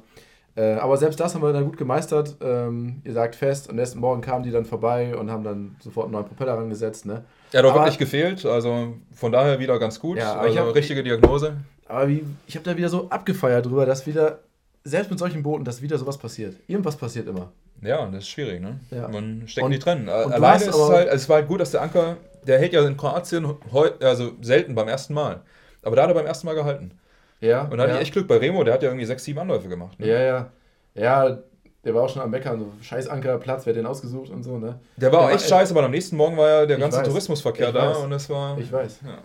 Äh, 0.56 0.74
aber 0.74 0.96
selbst 0.96 1.20
das 1.20 1.34
haben 1.34 1.42
wir 1.42 1.52
dann 1.52 1.64
gut 1.64 1.76
gemeistert. 1.76 2.36
Ähm, 2.40 3.02
ihr 3.04 3.12
sagt 3.12 3.34
fest, 3.36 3.68
am 3.68 3.76
nächsten 3.76 3.98
Morgen 4.00 4.22
kamen 4.22 4.42
die 4.42 4.50
dann 4.50 4.64
vorbei 4.64 5.14
und 5.14 5.30
haben 5.30 5.44
dann 5.44 5.76
sofort 5.80 6.06
einen 6.06 6.12
neuen 6.14 6.24
Propeller 6.26 6.54
rangesetzt. 6.54 7.04
Ne? 7.04 7.24
Hat 7.54 7.64
auch 7.64 7.70
Aber- 7.72 7.80
wirklich 7.84 7.98
gefehlt, 7.98 8.44
also 8.46 8.94
von 9.14 9.32
daher 9.32 9.58
wieder 9.58 9.78
ganz 9.78 10.00
gut. 10.00 10.16
Ja, 10.18 10.34
also 10.36 10.58
hab- 10.58 10.74
richtige 10.74 11.02
Diagnose. 11.02 11.58
Aber 11.88 12.08
wie, 12.08 12.24
ich 12.46 12.56
habe 12.56 12.64
da 12.64 12.76
wieder 12.76 12.88
so 12.88 13.08
abgefeiert 13.10 13.66
drüber, 13.66 13.84
dass 13.86 14.06
wieder, 14.06 14.40
selbst 14.82 15.10
mit 15.10 15.18
solchen 15.18 15.42
Booten, 15.42 15.64
dass 15.64 15.82
wieder 15.82 15.98
sowas 15.98 16.16
passiert. 16.16 16.56
Irgendwas 16.66 16.96
passiert 16.96 17.28
immer. 17.28 17.52
Ja, 17.82 18.06
das 18.06 18.20
ist 18.24 18.28
schwierig, 18.30 18.60
ne? 18.62 18.80
Ja. 18.90 19.06
Man 19.08 19.42
steckt 19.46 19.64
Und- 19.64 19.70
nicht 19.72 19.84
drin. 19.84 20.08
Alleine 20.08 20.56
ist 20.62 20.68
es 20.68 20.74
aber- 20.74 20.88
halt, 20.94 21.08
also 21.08 21.16
es 21.22 21.28
war 21.28 21.36
halt 21.36 21.48
gut, 21.48 21.60
dass 21.60 21.70
der 21.72 21.82
Anker, 21.82 22.16
der 22.46 22.58
hält 22.58 22.72
ja 22.72 22.82
in 22.86 22.96
Kroatien 22.96 23.46
heu, 23.72 23.90
also 24.00 24.32
selten 24.40 24.74
beim 24.74 24.88
ersten 24.88 25.12
Mal. 25.12 25.42
Aber 25.82 25.94
da 25.96 26.02
hat 26.04 26.08
er 26.10 26.14
beim 26.14 26.26
ersten 26.26 26.46
Mal 26.46 26.54
gehalten. 26.54 26.92
Ja. 27.40 27.62
Und 27.62 27.76
da 27.76 27.82
hatte 27.84 27.90
ja. 27.92 27.96
ich 27.96 28.02
echt 28.02 28.12
Glück 28.12 28.26
bei 28.28 28.38
Remo, 28.38 28.64
der 28.64 28.74
hat 28.74 28.82
ja 28.82 28.88
irgendwie 28.88 29.06
sechs, 29.06 29.24
sieben 29.24 29.38
Anläufe 29.38 29.68
gemacht. 29.68 29.98
Ne? 30.00 30.06
Ja, 30.08 30.20
ja. 30.20 30.50
Ja, 30.94 31.38
der 31.84 31.94
war 31.94 32.02
auch 32.02 32.08
schon 32.08 32.22
am 32.22 32.30
Meckern, 32.30 32.58
so 32.58 32.72
scheiß 32.82 33.06
Ankerplatz, 33.08 33.66
wer 33.66 33.72
hat 33.72 33.78
den 33.78 33.86
ausgesucht 33.86 34.30
und 34.30 34.42
so, 34.42 34.58
ne? 34.58 34.80
Der 34.96 35.12
war 35.12 35.20
Der 35.20 35.28
auch 35.28 35.32
echt 35.34 35.50
war- 35.50 35.58
scheiße, 35.60 35.74
weil 35.74 35.84
am 35.84 35.90
nächsten 35.90 36.16
Morgen 36.16 36.36
war 36.36 36.48
ja 36.48 36.66
der 36.66 36.78
ganze 36.78 36.98
weiß. 36.98 37.06
Tourismusverkehr 37.06 37.70
da 37.72 37.90
weiß. 37.90 37.98
und 37.98 38.12
es 38.12 38.28
war. 38.30 38.58
Ich 38.58 38.72
weiß. 38.72 39.00
Ja. 39.04 39.18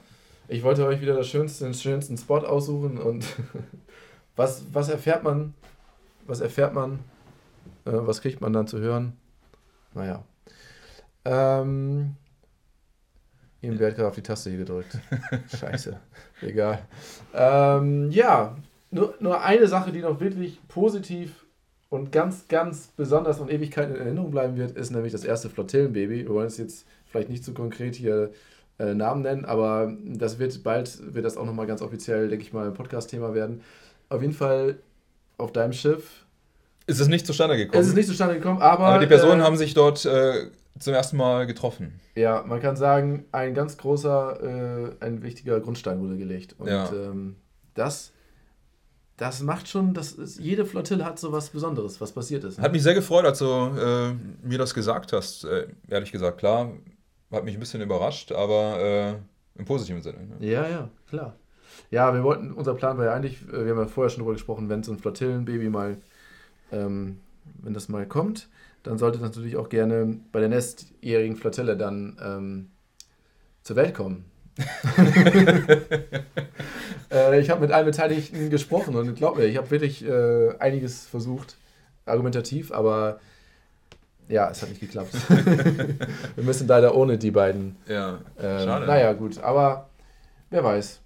Ich 0.47 0.62
wollte 0.64 0.86
euch 0.86 0.99
wieder 1.01 1.16
das 1.16 1.28
schönste, 1.28 1.64
den 1.64 1.74
schönsten 1.74 2.18
Spot 2.18 2.39
aussuchen 2.39 2.97
und 2.97 3.26
was, 4.36 4.66
was 4.74 4.89
erfährt 4.89 5.24
man? 5.24 5.53
Was 6.28 6.41
erfährt 6.41 6.74
man? 6.74 6.99
Äh, 7.86 7.91
was 7.93 8.22
kriegt 8.22 8.41
man 8.41 8.51
dann 8.53 8.68
zu 8.68 8.80
hören? 8.80 9.14
Naja. 9.93 10.24
Ähm, 11.26 12.16
Irgendwer 13.62 13.88
hat 13.89 13.95
gerade 13.95 14.07
auf 14.07 14.16
die 14.16 14.24
Taste 14.24 14.49
hier 14.49 14.59
gedrückt. 14.59 14.97
Scheiße. 15.59 15.99
Egal. 16.41 16.80
Ähm, 17.34 18.09
ja, 18.09 18.57
nur, 18.89 19.14
nur 19.20 19.41
eine 19.41 19.68
Sache, 19.68 19.91
die 19.91 19.99
noch 19.99 20.20
wirklich 20.20 20.59
positiv 20.68 21.45
und 21.89 22.12
ganz, 22.12 22.47
ganz 22.47 22.88
besonders 22.97 23.39
und 23.39 23.51
Ewigkeiten 23.51 23.95
in 23.95 24.01
Erinnerung 24.01 24.32
bleiben 24.32 24.57
wird, 24.57 24.72
ist 24.72 24.91
nämlich 24.91 25.12
das 25.12 25.24
erste 25.24 25.49
Flottillenbaby. 25.49 26.26
Wir 26.26 26.30
wollen 26.30 26.47
es 26.47 26.57
jetzt 26.57 26.86
vielleicht 27.05 27.30
nicht 27.30 27.43
zu 27.43 27.53
konkret 27.53 27.95
hier 27.95 28.32
äh, 28.80 28.93
Namen 28.93 29.22
nennen, 29.22 29.45
aber 29.45 29.93
das 30.05 30.39
wird 30.39 30.64
bald, 30.64 31.14
wird 31.14 31.26
das 31.26 31.38
auch 31.38 31.45
nochmal 31.45 31.68
ganz 31.68 31.82
offiziell, 31.82 32.30
denke 32.30 32.43
ich 32.43 32.53
mal, 32.53 32.68
ein 32.68 32.74
Podcast-Thema 32.74 33.36
werden. 33.36 33.62
Auf 34.09 34.22
jeden 34.22 34.34
Fall 34.34 34.78
auf 35.38 35.51
deinem 35.51 35.74
Schiff. 35.74 36.26
Ist 36.88 36.99
es 36.99 37.07
nicht 37.07 37.28
zustande 37.28 37.57
gekommen? 37.57 37.82
Es 37.82 37.88
ist 37.88 37.95
nicht 37.95 38.07
zustande 38.07 38.36
gekommen, 38.36 38.62
aber. 38.62 38.86
Aber 38.86 38.99
die 38.99 39.07
Personen 39.07 39.41
äh, 39.41 39.43
haben 39.43 39.57
sich 39.57 39.74
dort 39.74 40.03
äh, 40.05 40.47
zum 40.82 40.93
ersten 40.93 41.17
Mal 41.17 41.47
getroffen. 41.47 41.99
Ja, 42.15 42.43
man 42.45 42.59
kann 42.61 42.75
sagen, 42.75 43.25
ein 43.32 43.53
ganz 43.53 43.77
großer, 43.77 44.89
äh, 44.99 45.05
ein 45.05 45.21
wichtiger 45.23 45.59
Grundstein 45.59 46.01
wurde 46.01 46.17
gelegt. 46.17 46.55
Und 46.57 46.67
Ja. 46.67 46.91
ähm, 46.91 47.36
das, 47.73 48.11
das 49.17 49.41
macht 49.43 49.67
schon, 49.67 49.93
das 49.93 50.11
ist, 50.13 50.39
jede 50.39 50.65
Flottille 50.65 51.05
hat 51.05 51.19
so 51.19 51.32
was 51.32 51.49
Besonderes, 51.49 52.01
was 52.01 52.11
passiert 52.11 52.43
ist. 52.43 52.57
ne? 52.57 52.63
Hat 52.63 52.71
mich 52.71 52.84
sehr 52.84 52.93
gefreut, 52.95 53.25
als 53.25 53.39
du 53.39 53.45
äh, 53.45 54.13
mir 54.45 54.57
das 54.57 54.73
gesagt 54.73 55.13
hast. 55.13 55.43
Äh, 55.45 55.67
ehrlich 55.88 56.11
gesagt, 56.11 56.38
klar, 56.39 56.71
hat 57.32 57.45
mich 57.45 57.53
ein 57.55 57.59
bisschen 57.59 57.82
überrascht, 57.82 58.32
aber 58.32 58.79
äh, 58.79 59.59
im 59.59 59.65
positiven 59.65 60.01
Sinne. 60.01 60.17
Ne? 60.39 60.45
Ja, 60.47 60.67
ja, 60.67 60.89
klar. 61.09 61.36
Ja, 61.89 62.13
wir 62.13 62.23
wollten, 62.23 62.51
unser 62.51 62.73
Plan 62.73 62.97
war 62.97 63.05
ja 63.05 63.13
eigentlich, 63.13 63.41
äh, 63.49 63.65
wir 63.65 63.71
haben 63.71 63.79
ja 63.79 63.88
vorher 63.88 64.09
schon 64.09 64.21
drüber 64.21 64.34
gesprochen, 64.34 64.69
wenn 64.69 64.84
so 64.84 64.91
ein 64.91 64.97
Flottillenbaby 64.99 65.69
mal, 65.69 65.97
ähm, 66.71 67.19
wenn 67.61 67.73
das 67.73 67.89
mal 67.89 68.05
kommt, 68.05 68.49
dann 68.84 68.97
sollte 68.97 69.19
das 69.19 69.27
natürlich 69.27 69.57
auch 69.57 69.69
gerne 69.69 70.19
bei 70.32 70.39
der 70.39 70.49
nächstjährigen 70.49 71.36
Flottille 71.36 71.77
dann 71.77 72.17
ähm, 72.23 72.71
zur 73.63 73.75
Welt 73.75 73.93
kommen. 73.93 74.25
äh, 77.11 77.39
ich 77.39 77.49
habe 77.49 77.61
mit 77.61 77.71
allen 77.71 77.86
Beteiligten 77.86 78.49
gesprochen 78.49 78.95
und 78.95 79.15
glaub 79.15 79.38
mir, 79.38 79.45
ich 79.45 79.57
habe 79.57 79.71
wirklich 79.71 80.05
äh, 80.05 80.55
einiges 80.59 81.05
versucht, 81.05 81.55
argumentativ, 82.05 82.71
aber 82.71 83.19
ja, 84.27 84.49
es 84.49 84.61
hat 84.61 84.69
nicht 84.69 84.82
geklappt. 84.82 85.13
wir 86.36 86.43
müssen 86.43 86.67
leider 86.67 86.95
ohne 86.95 87.17
die 87.17 87.32
beiden 87.32 87.75
Ja, 87.88 88.19
ähm, 88.39 88.59
schade. 88.65 88.86
Naja, 88.86 89.13
gut, 89.13 89.39
aber 89.39 89.89
wer 90.49 90.63
weiß. 90.63 91.01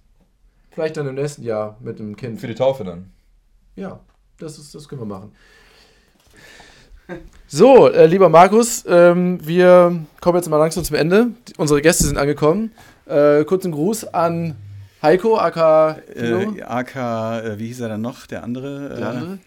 Vielleicht 0.70 0.96
dann 0.96 1.06
im 1.06 1.14
nächsten 1.14 1.42
Jahr 1.42 1.76
mit 1.80 1.98
einem 2.00 2.16
Kind. 2.16 2.40
Für 2.40 2.48
die 2.48 2.54
Taufe 2.54 2.84
dann. 2.84 3.10
Ja, 3.74 4.00
das, 4.38 4.58
ist, 4.58 4.74
das 4.74 4.88
können 4.88 5.00
wir 5.00 5.06
machen. 5.06 5.32
So, 7.48 7.88
äh, 7.88 8.06
lieber 8.06 8.28
Markus, 8.28 8.84
ähm, 8.88 9.38
wir 9.46 10.04
kommen 10.20 10.36
jetzt 10.36 10.48
mal 10.48 10.56
langsam 10.56 10.82
zum 10.82 10.96
Ende. 10.96 11.28
Die, 11.48 11.54
unsere 11.56 11.80
Gäste 11.80 12.04
sind 12.04 12.18
angekommen. 12.18 12.72
Äh, 13.06 13.44
kurzen 13.44 13.70
Gruß 13.70 14.12
an 14.12 14.56
Heiko, 15.00 15.38
aka. 15.38 15.98
Äh, 16.14 16.62
AK, 16.62 16.96
äh, 16.96 17.58
wie 17.58 17.68
hieß 17.68 17.80
er 17.80 17.90
dann 17.90 18.00
noch, 18.00 18.26
der 18.26 18.42
andere? 18.42 18.96
Der 18.96 19.08
andere. 19.08 19.38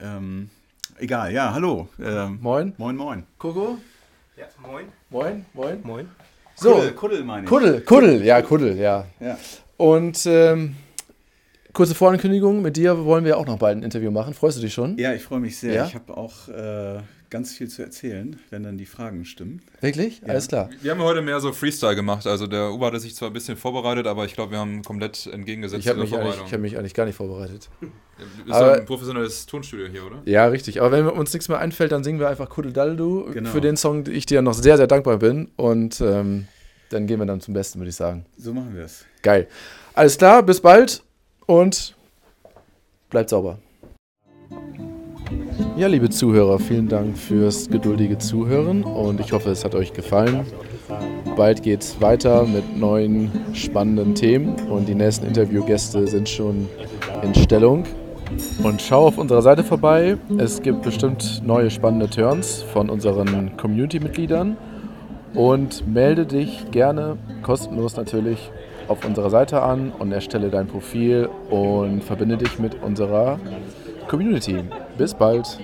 Äh, 0.00 0.04
ähm, 0.04 0.50
egal, 0.98 1.32
ja, 1.32 1.54
hallo. 1.54 1.88
Ähm, 2.02 2.38
Moin. 2.42 2.72
moin, 2.78 2.96
moin. 2.96 3.24
Coco. 3.38 3.78
Ja, 4.36 4.46
moin. 4.60 4.86
Moin, 5.10 5.46
moin. 5.54 5.80
Moin. 5.84 6.08
So, 6.56 6.72
Kuddel, 6.72 6.92
Kuddel 6.92 7.24
meine 7.24 7.44
ich. 7.44 7.48
Kuddel, 7.48 7.80
Kuddel, 7.82 8.24
ja, 8.24 8.42
Kuddel, 8.42 8.76
ja. 8.76 9.04
Ja. 9.20 9.38
Und 9.76 10.26
ähm, 10.26 10.74
kurze 11.76 11.94
Vorankündigung, 11.94 12.62
mit 12.62 12.76
dir 12.78 13.04
wollen 13.04 13.24
wir 13.26 13.36
auch 13.36 13.46
noch 13.46 13.58
bald 13.58 13.76
ein 13.76 13.82
Interview 13.82 14.10
machen. 14.10 14.32
Freust 14.32 14.56
du 14.56 14.62
dich 14.62 14.72
schon? 14.72 14.96
Ja, 14.96 15.12
ich 15.12 15.22
freue 15.22 15.40
mich 15.40 15.58
sehr. 15.58 15.74
Ja? 15.74 15.86
Ich 15.86 15.94
habe 15.94 16.16
auch 16.16 16.48
äh, 16.48 17.00
ganz 17.28 17.52
viel 17.52 17.68
zu 17.68 17.82
erzählen, 17.82 18.38
wenn 18.48 18.62
dann 18.62 18.78
die 18.78 18.86
Fragen 18.86 19.26
stimmen. 19.26 19.60
Wirklich? 19.82 20.20
Ja. 20.22 20.28
Alles 20.28 20.48
klar. 20.48 20.70
Wir 20.80 20.92
haben 20.92 21.02
heute 21.02 21.20
mehr 21.20 21.38
so 21.38 21.52
Freestyle 21.52 21.94
gemacht. 21.94 22.26
Also 22.26 22.46
der 22.46 22.72
Uwe 22.72 22.86
hatte 22.86 22.98
sich 22.98 23.14
zwar 23.14 23.28
ein 23.28 23.34
bisschen 23.34 23.58
vorbereitet, 23.58 24.06
aber 24.06 24.24
ich 24.24 24.32
glaube, 24.32 24.52
wir 24.52 24.58
haben 24.58 24.82
komplett 24.82 25.26
entgegengesetzt 25.26 25.84
Ich 25.84 25.88
habe 25.88 26.00
mich, 26.00 26.12
hab 26.14 26.60
mich 26.60 26.78
eigentlich 26.78 26.94
gar 26.94 27.04
nicht 27.04 27.16
vorbereitet. 27.16 27.68
Ist 28.46 28.52
Aber- 28.54 28.70
doch 28.72 28.80
ein 28.80 28.86
professionelles 28.86 29.44
Tonstudio 29.44 29.86
hier, 29.86 30.06
oder? 30.06 30.22
Ja, 30.24 30.46
richtig. 30.46 30.80
Aber 30.80 30.92
wenn 30.92 31.06
uns 31.06 31.34
nichts 31.34 31.50
mehr 31.50 31.58
einfällt, 31.58 31.92
dann 31.92 32.02
singen 32.02 32.18
wir 32.20 32.28
einfach 32.30 32.48
Kuddeldaldu 32.48 33.28
Genau. 33.34 33.50
für 33.50 33.60
den 33.60 33.76
Song, 33.76 34.04
den 34.04 34.14
ich 34.14 34.24
dir 34.24 34.40
noch 34.40 34.54
sehr, 34.54 34.78
sehr 34.78 34.86
dankbar 34.86 35.18
bin. 35.18 35.50
Und 35.56 36.00
ähm, 36.00 36.48
dann 36.88 37.06
gehen 37.06 37.18
wir 37.18 37.26
dann 37.26 37.42
zum 37.42 37.52
Besten, 37.52 37.80
würde 37.80 37.90
ich 37.90 37.96
sagen. 37.96 38.24
So 38.38 38.54
machen 38.54 38.74
wir 38.74 38.84
es. 38.84 39.04
Geil. 39.22 39.46
Alles 39.92 40.16
klar, 40.16 40.42
bis 40.42 40.60
bald 40.60 41.02
und 41.46 41.94
bleibt 43.10 43.30
sauber. 43.30 43.58
Ja, 45.76 45.88
liebe 45.88 46.08
Zuhörer, 46.08 46.58
vielen 46.58 46.88
Dank 46.88 47.18
fürs 47.18 47.68
geduldige 47.68 48.18
Zuhören 48.18 48.82
und 48.82 49.20
ich 49.20 49.32
hoffe, 49.32 49.50
es 49.50 49.64
hat 49.64 49.74
euch 49.74 49.92
gefallen. 49.92 50.46
Bald 51.36 51.62
geht's 51.62 52.00
weiter 52.00 52.46
mit 52.46 52.78
neuen 52.78 53.30
spannenden 53.52 54.14
Themen 54.14 54.54
und 54.70 54.88
die 54.88 54.94
nächsten 54.94 55.26
Interviewgäste 55.26 56.06
sind 56.06 56.28
schon 56.28 56.68
in 57.22 57.34
Stellung. 57.34 57.84
Und 58.62 58.82
schau 58.82 59.06
auf 59.06 59.18
unserer 59.18 59.42
Seite 59.42 59.62
vorbei. 59.62 60.16
Es 60.38 60.60
gibt 60.62 60.82
bestimmt 60.82 61.42
neue 61.44 61.70
spannende 61.70 62.08
Turns 62.08 62.62
von 62.62 62.90
unseren 62.90 63.56
Community-Mitgliedern. 63.56 64.56
Und 65.34 65.86
melde 65.86 66.24
dich 66.24 66.70
gerne, 66.70 67.18
kostenlos 67.42 67.96
natürlich, 67.96 68.50
auf 68.88 69.04
unserer 69.04 69.30
Seite 69.30 69.62
an 69.62 69.92
und 69.98 70.12
erstelle 70.12 70.50
dein 70.50 70.66
Profil 70.66 71.28
und 71.50 72.02
verbinde 72.02 72.36
dich 72.36 72.58
mit 72.58 72.82
unserer 72.82 73.38
Community. 74.08 74.64
Bis 74.96 75.14
bald. 75.14 75.58